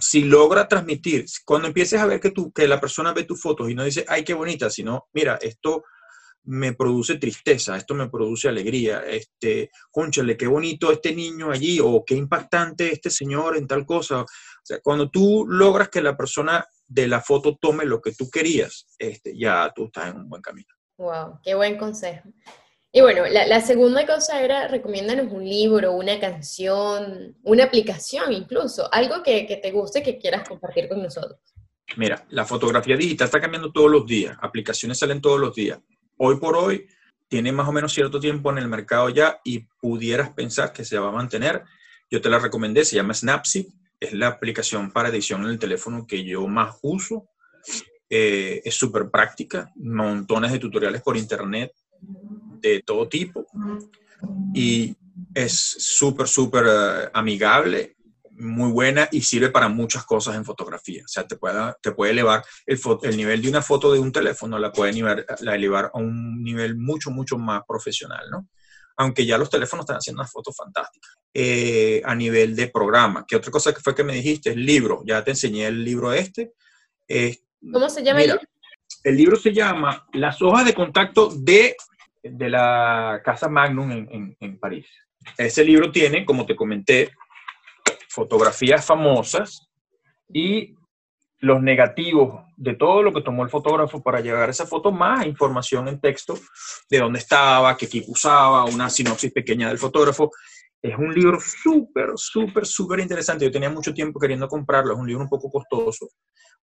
Si 0.00 0.22
logra 0.24 0.68
transmitir, 0.68 1.24
cuando 1.44 1.66
empieces 1.66 2.00
a 2.00 2.06
ver 2.06 2.20
que, 2.20 2.30
tú, 2.30 2.52
que 2.52 2.68
la 2.68 2.80
persona 2.80 3.12
ve 3.12 3.24
tus 3.24 3.40
fotos 3.40 3.70
y 3.70 3.74
no 3.74 3.84
dice, 3.84 4.04
ay, 4.06 4.22
qué 4.22 4.34
bonita, 4.34 4.70
sino, 4.70 5.08
mira, 5.12 5.38
esto 5.40 5.84
me 6.44 6.72
produce 6.72 7.16
tristeza, 7.16 7.76
esto 7.76 7.94
me 7.94 8.08
produce 8.08 8.48
alegría, 8.48 9.02
este, 9.06 9.70
conchale, 9.90 10.36
qué 10.36 10.46
bonito 10.46 10.90
este 10.90 11.14
niño 11.14 11.50
allí, 11.50 11.78
o 11.82 12.04
qué 12.04 12.14
impactante 12.14 12.92
este 12.92 13.10
señor 13.10 13.56
en 13.56 13.66
tal 13.66 13.84
cosa. 13.84 14.22
O 14.22 14.26
sea, 14.62 14.80
cuando 14.80 15.10
tú 15.10 15.46
logras 15.48 15.88
que 15.88 16.02
la 16.02 16.16
persona 16.16 16.66
de 16.86 17.08
la 17.08 17.20
foto 17.20 17.56
tome 17.60 17.84
lo 17.84 18.00
que 18.00 18.12
tú 18.12 18.28
querías, 18.30 18.86
este, 18.98 19.36
ya 19.38 19.72
tú 19.74 19.86
estás 19.86 20.10
en 20.10 20.16
un 20.16 20.28
buen 20.28 20.42
camino. 20.42 20.68
Wow, 20.98 21.40
qué 21.42 21.54
buen 21.54 21.78
consejo. 21.78 22.28
Y 22.92 23.00
bueno, 23.02 23.24
la, 23.26 23.46
la 23.46 23.60
segunda 23.60 24.04
cosa 24.04 24.42
era, 24.42 24.66
recomiéndanos 24.66 25.32
un 25.32 25.44
libro, 25.44 25.92
una 25.92 26.18
canción, 26.18 27.36
una 27.44 27.64
aplicación 27.64 28.32
incluso, 28.32 28.92
algo 28.92 29.22
que, 29.22 29.46
que 29.46 29.58
te 29.58 29.70
guste, 29.70 30.02
que 30.02 30.18
quieras 30.18 30.48
compartir 30.48 30.88
con 30.88 31.00
nosotros. 31.00 31.38
Mira, 31.96 32.24
la 32.30 32.44
fotografía 32.44 32.96
digital 32.96 33.26
está 33.26 33.40
cambiando 33.40 33.70
todos 33.72 33.90
los 33.90 34.06
días, 34.06 34.36
aplicaciones 34.40 34.98
salen 34.98 35.20
todos 35.20 35.38
los 35.38 35.54
días 35.54 35.78
hoy 36.22 36.36
por 36.36 36.56
hoy 36.56 36.86
tiene 37.28 37.50
más 37.50 37.68
o 37.68 37.72
menos 37.72 37.92
cierto 37.92 38.20
tiempo 38.20 38.50
en 38.50 38.58
el 38.58 38.68
mercado 38.68 39.08
ya 39.08 39.40
y 39.44 39.60
pudieras 39.80 40.30
pensar 40.30 40.72
que 40.72 40.84
se 40.84 40.98
va 40.98 41.08
a 41.08 41.12
mantener. 41.12 41.64
Yo 42.10 42.20
te 42.20 42.28
la 42.28 42.38
recomendé, 42.38 42.84
se 42.84 42.96
llama 42.96 43.14
Snapseed, 43.14 43.66
es 43.98 44.12
la 44.12 44.26
aplicación 44.26 44.90
para 44.90 45.08
edición 45.08 45.44
en 45.44 45.50
el 45.50 45.58
teléfono 45.58 46.06
que 46.06 46.24
yo 46.24 46.46
más 46.46 46.76
uso. 46.82 47.28
Eh, 48.08 48.60
es 48.64 48.74
súper 48.74 49.08
práctica, 49.10 49.70
montones 49.76 50.52
de 50.52 50.58
tutoriales 50.58 51.00
por 51.02 51.16
internet 51.16 51.72
de 52.60 52.82
todo 52.82 53.08
tipo 53.08 53.46
y 54.52 54.94
es 55.34 55.52
súper, 55.52 56.26
súper 56.26 56.64
uh, 56.64 57.10
amigable 57.14 57.96
muy 58.40 58.70
buena 58.70 59.08
y 59.12 59.22
sirve 59.22 59.50
para 59.50 59.68
muchas 59.68 60.04
cosas 60.04 60.36
en 60.36 60.44
fotografía. 60.44 61.02
O 61.04 61.08
sea, 61.08 61.26
te 61.26 61.36
puede, 61.36 61.74
te 61.82 61.92
puede 61.92 62.12
elevar 62.12 62.44
el, 62.66 62.80
el 63.02 63.16
nivel 63.16 63.42
de 63.42 63.48
una 63.48 63.62
foto 63.62 63.92
de 63.92 63.98
un 63.98 64.12
teléfono, 64.12 64.58
la 64.58 64.72
puede 64.72 64.90
elevar, 64.92 65.24
la 65.40 65.54
elevar 65.54 65.90
a 65.92 65.98
un 65.98 66.42
nivel 66.42 66.76
mucho, 66.76 67.10
mucho 67.10 67.38
más 67.38 67.62
profesional, 67.66 68.28
¿no? 68.30 68.48
Aunque 68.96 69.24
ya 69.24 69.38
los 69.38 69.48
teléfonos 69.48 69.84
están 69.84 69.96
haciendo 69.96 70.20
unas 70.20 70.32
fotos 70.32 70.54
fantásticas. 70.56 71.12
Eh, 71.32 72.02
a 72.04 72.14
nivel 72.14 72.56
de 72.56 72.68
programa. 72.68 73.24
¿Qué 73.26 73.36
otra 73.36 73.52
cosa 73.52 73.72
que 73.72 73.80
fue 73.80 73.94
que 73.94 74.02
me 74.02 74.14
dijiste? 74.14 74.50
El 74.50 74.66
libro. 74.66 75.02
Ya 75.06 75.22
te 75.22 75.30
enseñé 75.30 75.68
el 75.68 75.84
libro 75.84 76.12
este. 76.12 76.52
Eh, 77.06 77.38
¿Cómo 77.72 77.88
se 77.88 78.02
llama 78.02 78.20
mira, 78.20 78.40
el 79.04 79.16
libro? 79.16 79.36
se 79.36 79.52
llama 79.52 80.06
Las 80.12 80.42
hojas 80.42 80.64
de 80.64 80.74
contacto 80.74 81.30
de, 81.30 81.76
de 82.22 82.48
la 82.50 83.22
Casa 83.24 83.48
Magnum 83.48 83.92
en, 83.92 84.08
en, 84.10 84.36
en 84.40 84.58
París. 84.58 84.86
Ese 85.38 85.64
libro 85.64 85.92
tiene, 85.92 86.24
como 86.24 86.44
te 86.44 86.56
comenté, 86.56 87.12
fotografías 88.10 88.84
famosas 88.84 89.68
y 90.28 90.74
los 91.38 91.62
negativos 91.62 92.44
de 92.56 92.74
todo 92.74 93.02
lo 93.02 93.12
que 93.12 93.22
tomó 93.22 93.44
el 93.44 93.50
fotógrafo 93.50 94.02
para 94.02 94.20
llevar 94.20 94.50
esa 94.50 94.66
foto, 94.66 94.92
más 94.92 95.24
información 95.24 95.88
en 95.88 96.00
texto 96.00 96.38
de 96.90 96.98
dónde 96.98 97.20
estaba, 97.20 97.76
qué 97.76 97.86
equipo 97.86 98.12
usaba, 98.12 98.64
una 98.64 98.90
sinopsis 98.90 99.32
pequeña 99.32 99.68
del 99.68 99.78
fotógrafo. 99.78 100.30
Es 100.82 100.96
un 100.98 101.14
libro 101.14 101.38
súper, 101.40 102.10
súper, 102.16 102.66
súper 102.66 103.00
interesante. 103.00 103.44
Yo 103.44 103.50
tenía 103.50 103.70
mucho 103.70 103.94
tiempo 103.94 104.18
queriendo 104.18 104.48
comprarlo. 104.48 104.92
Es 104.92 104.98
un 104.98 105.06
libro 105.06 105.22
un 105.22 105.30
poco 105.30 105.50
costoso, 105.50 106.08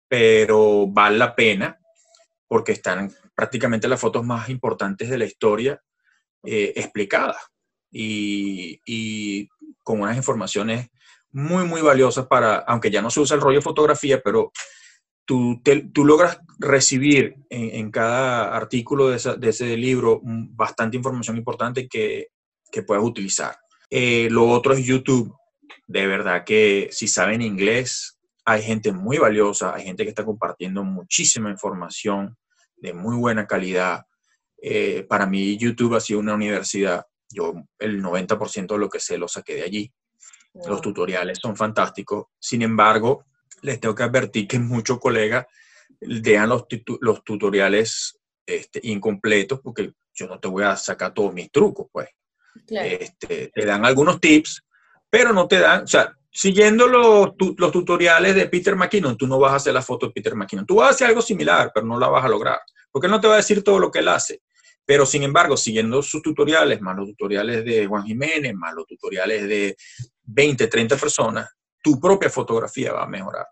pero 0.07 0.87
vale 0.87 1.17
la 1.17 1.35
pena 1.35 1.77
porque 2.47 2.73
están 2.73 3.11
prácticamente 3.33 3.87
las 3.87 3.99
fotos 3.99 4.25
más 4.25 4.49
importantes 4.49 5.09
de 5.09 5.17
la 5.17 5.25
historia 5.25 5.81
eh, 6.43 6.73
explicadas. 6.75 7.37
Y, 7.91 8.81
y 8.85 9.47
con 9.83 10.01
unas 10.01 10.17
informaciones 10.17 10.89
muy, 11.36 11.65
muy 11.65 11.81
valiosas 11.81 12.27
para, 12.27 12.59
aunque 12.59 12.89
ya 12.89 13.01
no 13.01 13.09
se 13.09 13.19
usa 13.19 13.36
el 13.36 13.41
rollo 13.41 13.57
de 13.57 13.63
fotografía, 13.63 14.21
pero 14.23 14.53
tú, 15.25 15.61
tú 15.93 16.05
logras 16.05 16.39
recibir 16.59 17.36
en, 17.49 17.91
cada 17.91 18.55
artículo 18.55 19.09
de, 19.09 19.36
de, 19.38 19.49
ese 19.49 19.75
libro 19.75 20.21
bastante 20.23 20.95
información 20.95 21.36
importante 21.36 21.89
que, 21.89 22.29
que 22.71 22.83
puedes 22.83 23.03
utilizar. 23.03 23.57
Eh, 23.89 24.29
lo 24.31 24.47
otro 24.47 24.73
es 24.73 24.86
YouTube. 24.86 25.36
De 25.88 26.07
verdad 26.07 26.45
que 26.45 26.88
si 26.91 27.09
saben 27.09 27.41
inglés, 27.41 28.17
hay 28.45 28.61
gente 28.61 28.93
muy 28.93 29.17
valiosa, 29.17 29.75
hay 29.75 29.83
gente 29.83 30.03
que 30.03 30.09
está 30.09 30.23
compartiendo 30.23 30.86
muchísima 30.86 31.49
información 31.49 32.38
de 32.77 32.93
muy 32.93 33.17
buena 33.17 33.45
calidad. 33.45 34.05
Eh, 34.61 35.05
para 35.09 35.25
mí 35.25 35.57
YouTube 35.57 35.95
ha 35.95 35.99
sido 35.99 36.21
una 36.21 36.33
universidad. 36.33 37.05
Yo 37.29 37.55
el 37.77 38.01
90% 38.01 38.67
de 38.67 38.79
lo 38.79 38.88
que 38.88 39.01
sé 39.01 39.17
lo 39.17 39.27
saqué 39.27 39.55
de 39.55 39.63
allí. 39.63 39.93
Los 40.68 40.82
tutoriales 40.82 41.39
son 41.41 41.56
fantásticos. 41.56 42.28
Sin 42.39 42.62
embargo, 42.62 43.26
les 43.62 43.80
tengo 43.80 43.93
que 43.95 44.03
advertir 44.03 44.47
que 44.47 44.60
muchos 44.60 44.99
colegas 44.99 45.45
dejan 45.99 46.49
los, 46.49 46.66
los 47.01 47.24
tutoriales 47.24 48.20
este, 48.45 48.80
incompletos 48.84 49.60
porque 49.62 49.93
yo 50.14 50.28
no 50.28 50.39
te 50.39 50.47
voy 50.47 50.64
a 50.64 50.76
sacar 50.76 51.14
todos 51.14 51.34
mis 51.34 51.51
trucos, 51.51 51.88
pues. 51.91 52.10
Este, 52.68 53.51
te 53.53 53.66
dan 53.66 53.86
algunos 53.86 54.20
tips, 54.22 54.64
pero 55.10 55.34
no 55.34 55.45
te 55.45 55.60
dan, 55.60 55.84
o 55.84 55.88
sea, 55.88 56.16
siguiendo 56.32 56.88
los, 56.88 57.34
los, 57.58 57.72
tutoriales 57.72 58.34
de 58.34 58.47
Peter 58.47 58.76
McKinnon, 58.76 59.18
tú 59.18 59.28
no 59.28 59.39
vas 59.39 59.53
a 59.53 59.56
hacer 59.58 59.74
la 59.74 59.82
foto 59.82 60.08
de 60.08 60.14
Peter 60.14 60.36
McKinnon. 60.36 60.66
Tú 60.66 60.76
vas 60.76 60.88
a 60.88 60.91
hacer 60.91 61.08
algo 61.08 61.22
similar, 61.22 61.72
pero 61.74 61.86
no 61.86 61.99
la 61.99 62.08
vas 62.08 62.24
a 62.24 62.30
lograr, 62.30 62.60
porque 62.91 63.08
él 63.08 63.12
no 63.12 63.20
te 63.20 63.28
va 63.28 63.34
a 63.34 63.38
decir 63.38 63.62
todo 63.62 63.80
lo 63.80 63.91
que 63.91 63.99
él 63.99 64.08
hace. 64.08 64.41
Pero 64.86 65.06
sin 65.06 65.24
embargo, 65.24 65.58
siguiendo 65.58 66.01
sus 66.01 66.22
tutoriales, 66.22 66.80
más 66.80 66.95
los 66.95 67.08
tutoriales 67.08 67.66
de 67.66 67.88
Juan 67.88 68.03
Jiménez, 68.03 68.53
más 68.53 68.74
los 68.74 68.86
tutoriales 68.86 69.47
de 69.47 69.76
20, 70.26 70.67
30 70.67 70.97
personas, 70.97 71.49
tu 71.82 71.99
propia 71.99 72.30
fotografía 72.30 72.93
va 72.93 73.03
a 73.03 73.07
mejorar. 73.07 73.47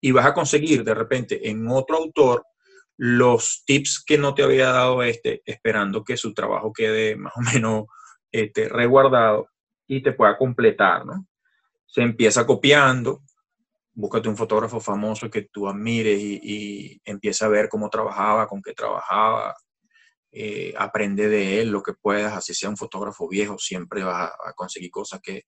Y 0.00 0.12
vas 0.12 0.26
a 0.26 0.34
conseguir 0.34 0.84
de 0.84 0.94
repente 0.94 1.48
en 1.48 1.68
otro 1.68 1.96
autor 1.96 2.44
los 2.98 3.62
tips 3.66 4.02
que 4.04 4.18
no 4.18 4.34
te 4.34 4.42
había 4.42 4.72
dado 4.72 5.02
este, 5.02 5.42
esperando 5.44 6.02
que 6.02 6.16
su 6.16 6.32
trabajo 6.32 6.72
quede 6.72 7.16
más 7.16 7.32
o 7.36 7.40
menos 7.40 7.84
este, 8.30 8.68
reguardado 8.68 9.48
y 9.86 10.02
te 10.02 10.12
pueda 10.12 10.36
completar, 10.36 11.06
¿no? 11.06 11.26
Se 11.86 12.02
empieza 12.02 12.46
copiando, 12.46 13.22
búscate 13.94 14.28
un 14.28 14.36
fotógrafo 14.36 14.80
famoso 14.80 15.30
que 15.30 15.42
tú 15.42 15.68
admires 15.68 16.20
y, 16.20 17.00
empieza 17.04 17.46
a 17.46 17.50
ver 17.50 17.68
cómo 17.68 17.88
trabajaba, 17.88 18.46
con 18.46 18.60
qué 18.60 18.72
trabajaba, 18.72 19.54
eh, 20.32 20.74
aprende 20.76 21.28
de 21.28 21.60
él 21.60 21.70
lo 21.70 21.82
que 21.82 21.94
puedas, 21.94 22.34
así 22.34 22.52
sea 22.52 22.68
un 22.68 22.76
fotógrafo 22.76 23.28
viejo, 23.28 23.58
siempre 23.58 24.02
vas 24.02 24.30
a, 24.32 24.52
conseguir 24.54 24.90
cosas 24.90 25.20
que, 25.22 25.44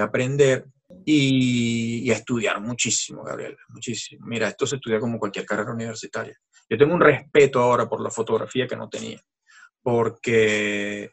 aprender 0.00 0.66
y, 1.04 2.10
a 2.10 2.14
estudiar 2.14 2.60
muchísimo, 2.60 3.22
Gabriel, 3.24 3.56
muchísimo. 3.68 4.26
Mira, 4.26 4.48
esto 4.48 4.66
se 4.66 4.76
estudia 4.76 5.00
como 5.00 5.18
cualquier 5.18 5.46
carrera 5.46 5.72
universitaria. 5.72 6.36
Yo 6.68 6.78
tengo 6.78 6.94
un 6.94 7.00
respeto 7.00 7.60
ahora 7.60 7.88
por 7.88 8.00
la 8.00 8.10
fotografía 8.10 8.66
que 8.66 8.76
no 8.76 8.88
tenía, 8.88 9.20
porque 9.82 11.10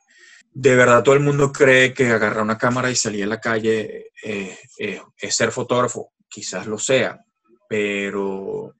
de 0.51 0.75
verdad 0.75 1.03
todo 1.03 1.15
el 1.15 1.21
mundo 1.21 1.51
cree 1.51 1.93
que 1.93 2.07
agarrar 2.07 2.43
una 2.43 2.57
cámara 2.57 2.89
y 2.89 2.95
salir 2.95 3.23
a 3.23 3.27
la 3.27 3.39
calle 3.39 4.11
eh, 4.23 4.57
eh, 4.77 5.01
es 5.17 5.36
ser 5.36 5.51
fotógrafo. 5.51 6.13
Quizás 6.27 6.67
lo 6.67 6.77
sea, 6.77 7.19
pero 7.67 8.75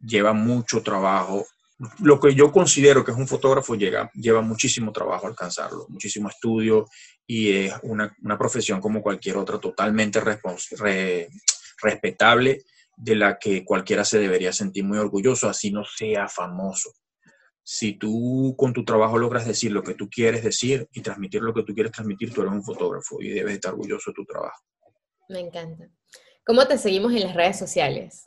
lleva 0.00 0.32
mucho 0.32 0.82
trabajo. 0.82 1.46
Lo 2.00 2.20
que 2.20 2.34
yo 2.34 2.52
considero 2.52 3.04
que 3.04 3.12
es 3.12 3.16
un 3.16 3.28
fotógrafo 3.28 3.74
llega, 3.74 4.10
lleva 4.14 4.40
muchísimo 4.40 4.92
trabajo 4.92 5.26
alcanzarlo, 5.26 5.86
muchísimo 5.88 6.28
estudio 6.28 6.86
y 7.26 7.52
es 7.52 7.74
una, 7.82 8.14
profesión 8.38 8.80
como 8.80 9.02
cualquier 9.02 9.36
otra, 9.36 9.58
totalmente 9.58 10.20
respetable, 11.82 12.64
de 12.96 13.16
la 13.16 13.38
que 13.38 13.64
cualquiera 13.64 14.04
se 14.04 14.18
debería 14.18 14.52
sentir 14.52 14.84
muy 14.84 14.98
orgulloso, 14.98 15.48
así 15.48 15.72
no 15.72 15.84
sea 15.84 16.28
famoso 16.28 16.92
si 17.64 17.94
tú 17.94 18.54
con 18.58 18.74
tu 18.74 18.84
trabajo 18.84 19.18
logras 19.18 19.46
decir 19.46 19.72
lo 19.72 19.82
que 19.82 19.94
tú 19.94 20.10
quieres 20.10 20.44
decir 20.44 20.86
y 20.92 21.00
transmitir 21.00 21.40
lo 21.40 21.54
que 21.54 21.62
tú 21.62 21.72
quieres 21.72 21.92
transmitir, 21.92 22.32
tú 22.32 22.42
eres 22.42 22.52
un 22.52 22.62
fotógrafo 22.62 23.20
y 23.20 23.30
debes 23.30 23.54
estar 23.54 23.72
orgulloso 23.72 24.10
de 24.10 24.14
tu 24.14 24.24
trabajo. 24.26 24.62
Me 25.30 25.40
encanta. 25.40 25.88
¿Cómo 26.44 26.66
te 26.66 26.76
seguimos 26.76 27.12
en 27.14 27.20
las 27.20 27.34
redes 27.34 27.58
sociales? 27.58 28.26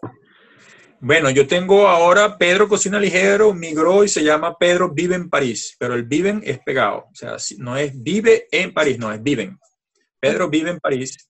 Bueno, 1.00 1.30
yo 1.30 1.46
tengo 1.46 1.88
ahora 1.88 2.40
Pedro 2.40 2.68
Cocina 2.68 3.00
Ligero, 3.00 3.54
migró 3.54 4.04
y 4.04 4.08
se 4.08 4.24
llama 4.24 4.58
Pedro 4.58 4.92
Vive 4.92 5.14
en 5.14 5.30
París, 5.30 5.76
pero 5.78 5.94
el 5.94 6.06
Viven 6.06 6.42
es 6.44 6.58
pegado, 6.60 7.06
o 7.12 7.14
sea, 7.14 7.38
no 7.60 7.78
es 7.78 7.92
Vive 8.02 8.48
en 8.52 8.74
París, 8.74 8.98
no 8.98 9.14
es 9.14 9.22
Viven. 9.22 9.60
Pedro 10.20 10.50
Vive 10.50 10.72
en 10.72 10.80
París, 10.80 11.30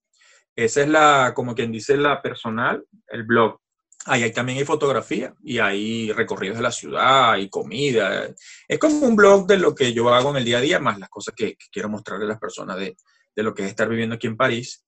esa 0.55 0.81
es 0.81 0.87
la, 0.87 1.33
como 1.35 1.53
quien 1.53 1.71
dice, 1.71 1.97
la 1.97 2.21
personal, 2.21 2.83
el 3.09 3.23
blog. 3.23 3.59
Ahí, 4.05 4.31
también 4.31 4.57
hay 4.57 4.65
fotografía 4.65 5.33
y 5.43 5.59
hay 5.59 6.13
recorridos 6.13 6.57
de 6.57 6.63
la 6.63 6.71
ciudad 6.71 7.35
y 7.37 7.49
comida. 7.49 8.27
Es 8.67 8.79
como 8.79 9.05
un 9.05 9.17
blog 9.17 9.45
de 9.45 9.57
lo 9.57 9.75
que 9.75 9.91
yo 9.91 10.13
hago 10.13 10.31
en 10.31 10.37
el 10.37 10.45
día 10.45 10.59
a 10.59 10.61
día, 10.61 10.79
más 10.79 10.97
las 10.97 11.09
cosas 11.09 11.35
que, 11.35 11.57
quiero 11.71 11.89
mostrarle 11.89 12.25
a 12.25 12.29
las 12.29 12.39
personas 12.39 12.77
de, 12.77 12.95
lo 13.35 13.53
que 13.53 13.63
es 13.63 13.69
estar 13.69 13.89
viviendo 13.89 14.15
aquí 14.15 14.27
en 14.27 14.37
París. 14.37 14.86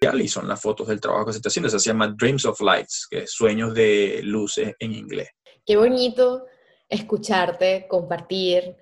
Y 0.00 0.28
son 0.28 0.46
las 0.46 0.60
fotos 0.60 0.86
del 0.88 1.00
trabajo 1.00 1.26
que 1.26 1.32
se 1.32 1.38
está 1.38 1.48
haciendo. 1.48 1.68
Se 1.68 1.78
llama 1.78 2.14
Dreams 2.16 2.44
of 2.44 2.60
Lights, 2.60 3.06
que 3.10 3.18
es 3.24 3.32
sueños 3.32 3.74
de 3.74 4.20
luces 4.22 4.74
en 4.78 4.92
inglés. 4.92 5.28
Qué 5.66 5.76
bonito 5.76 6.44
escucharte, 6.88 7.86
compartir. 7.88 8.76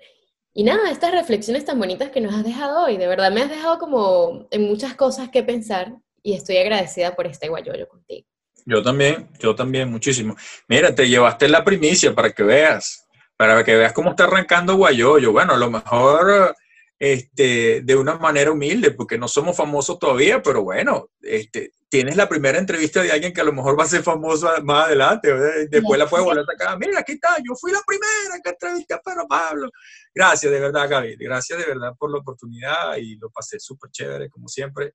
Y 0.53 0.63
nada, 0.63 0.91
estas 0.91 1.11
reflexiones 1.11 1.65
tan 1.65 1.79
bonitas 1.79 2.11
que 2.11 2.21
nos 2.21 2.33
has 2.33 2.43
dejado 2.43 2.85
hoy. 2.85 2.97
De 2.97 3.07
verdad 3.07 3.31
me 3.31 3.41
has 3.41 3.49
dejado 3.49 3.79
como 3.79 4.47
en 4.51 4.63
muchas 4.63 4.95
cosas 4.95 5.29
que 5.29 5.43
pensar 5.43 5.93
y 6.23 6.33
estoy 6.33 6.57
agradecida 6.57 7.15
por 7.15 7.27
este 7.27 7.49
guayoyo 7.49 7.87
contigo. 7.87 8.27
Yo 8.65 8.83
también, 8.83 9.29
yo 9.39 9.55
también, 9.55 9.89
muchísimo. 9.89 10.35
Mira, 10.67 10.93
te 10.93 11.07
llevaste 11.07 11.47
la 11.47 11.63
primicia 11.63 12.13
para 12.13 12.31
que 12.31 12.43
veas, 12.43 13.07
para 13.37 13.63
que 13.63 13.77
veas 13.77 13.93
cómo 13.93 14.09
está 14.09 14.25
arrancando 14.25 14.75
Guayoyo. 14.75 15.31
Bueno, 15.31 15.53
a 15.53 15.57
lo 15.57 15.71
mejor 15.71 16.53
este, 16.99 17.81
de 17.81 17.95
una 17.95 18.17
manera 18.17 18.51
humilde, 18.51 18.91
porque 18.91 19.17
no 19.17 19.27
somos 19.27 19.55
famosos 19.55 19.99
todavía, 19.99 20.41
pero 20.41 20.63
bueno, 20.63 21.09
este, 21.21 21.71
tienes 21.89 22.15
la 22.15 22.27
primera 22.27 22.57
entrevista 22.57 23.01
de 23.01 23.11
alguien 23.11 23.33
que 23.33 23.41
a 23.41 23.43
lo 23.43 23.53
mejor 23.53 23.79
va 23.79 23.83
a 23.83 23.87
ser 23.87 24.03
famoso 24.03 24.49
más 24.63 24.87
adelante, 24.87 25.31
después 25.69 25.99
la 25.99 26.07
puedes 26.07 26.25
volver 26.25 26.43
a 26.43 26.45
sacar. 26.45 26.77
Mira, 26.79 26.99
aquí 26.99 27.13
está, 27.13 27.37
yo 27.37 27.55
fui 27.55 27.71
la 27.71 27.81
primera 27.85 28.41
que 28.43 28.49
entrevisté 28.49 28.93
a 28.95 29.01
Pedro 29.01 29.27
Pablo. 29.27 29.69
Gracias 30.13 30.51
de 30.51 30.59
verdad, 30.59 30.89
Gaby, 30.89 31.17
gracias 31.17 31.59
de 31.59 31.65
verdad 31.65 31.93
por 31.97 32.11
la 32.11 32.17
oportunidad 32.17 32.97
y 32.97 33.15
lo 33.17 33.29
pasé 33.29 33.59
súper 33.59 33.91
chévere, 33.91 34.29
como 34.29 34.47
siempre. 34.47 34.93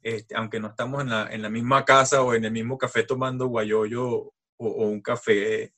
Este, 0.00 0.34
aunque 0.34 0.58
no 0.58 0.68
estamos 0.68 1.02
en 1.02 1.10
la, 1.10 1.28
en 1.30 1.42
la, 1.42 1.48
misma 1.48 1.84
casa 1.84 2.22
o 2.22 2.34
en 2.34 2.44
el 2.44 2.50
mismo 2.50 2.76
café 2.76 3.04
tomando 3.04 3.46
guayoyo 3.46 4.04
o, 4.04 4.34
o, 4.56 4.88
un 4.88 5.00
café 5.00 5.74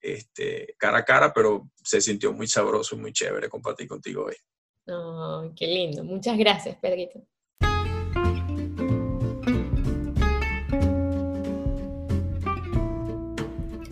este, 0.00 0.74
cara 0.76 0.98
a 0.98 1.04
cara, 1.04 1.32
pero 1.32 1.70
se 1.84 2.00
sintió 2.00 2.32
muy 2.32 2.48
sabroso 2.48 2.96
y 2.96 2.98
muy 2.98 3.12
chévere 3.12 3.48
compartir 3.48 3.86
contigo 3.86 4.24
hoy. 4.24 4.34
Oh, 4.90 5.50
qué 5.56 5.66
lindo. 5.66 6.04
Muchas 6.04 6.36
gracias, 6.36 6.76
Pedrito. 6.76 7.20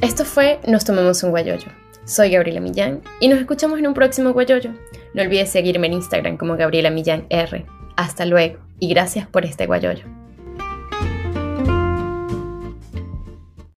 Esto 0.00 0.24
fue 0.24 0.60
Nos 0.66 0.84
Tomamos 0.84 1.22
un 1.22 1.30
Guayoyo. 1.30 1.68
Soy 2.04 2.30
Gabriela 2.30 2.60
Millán 2.60 3.02
y 3.20 3.28
nos 3.28 3.38
escuchamos 3.38 3.78
en 3.78 3.86
un 3.86 3.94
próximo 3.94 4.32
Guayoyo. 4.32 4.72
No 5.14 5.22
olvides 5.22 5.50
seguirme 5.50 5.86
en 5.88 5.94
Instagram 5.94 6.36
como 6.36 6.56
Gabriela 6.56 6.90
Millán 6.90 7.26
R. 7.28 7.66
Hasta 7.96 8.24
luego 8.24 8.58
y 8.78 8.88
gracias 8.88 9.26
por 9.26 9.44
este 9.44 9.66
guayoyo. 9.66 10.17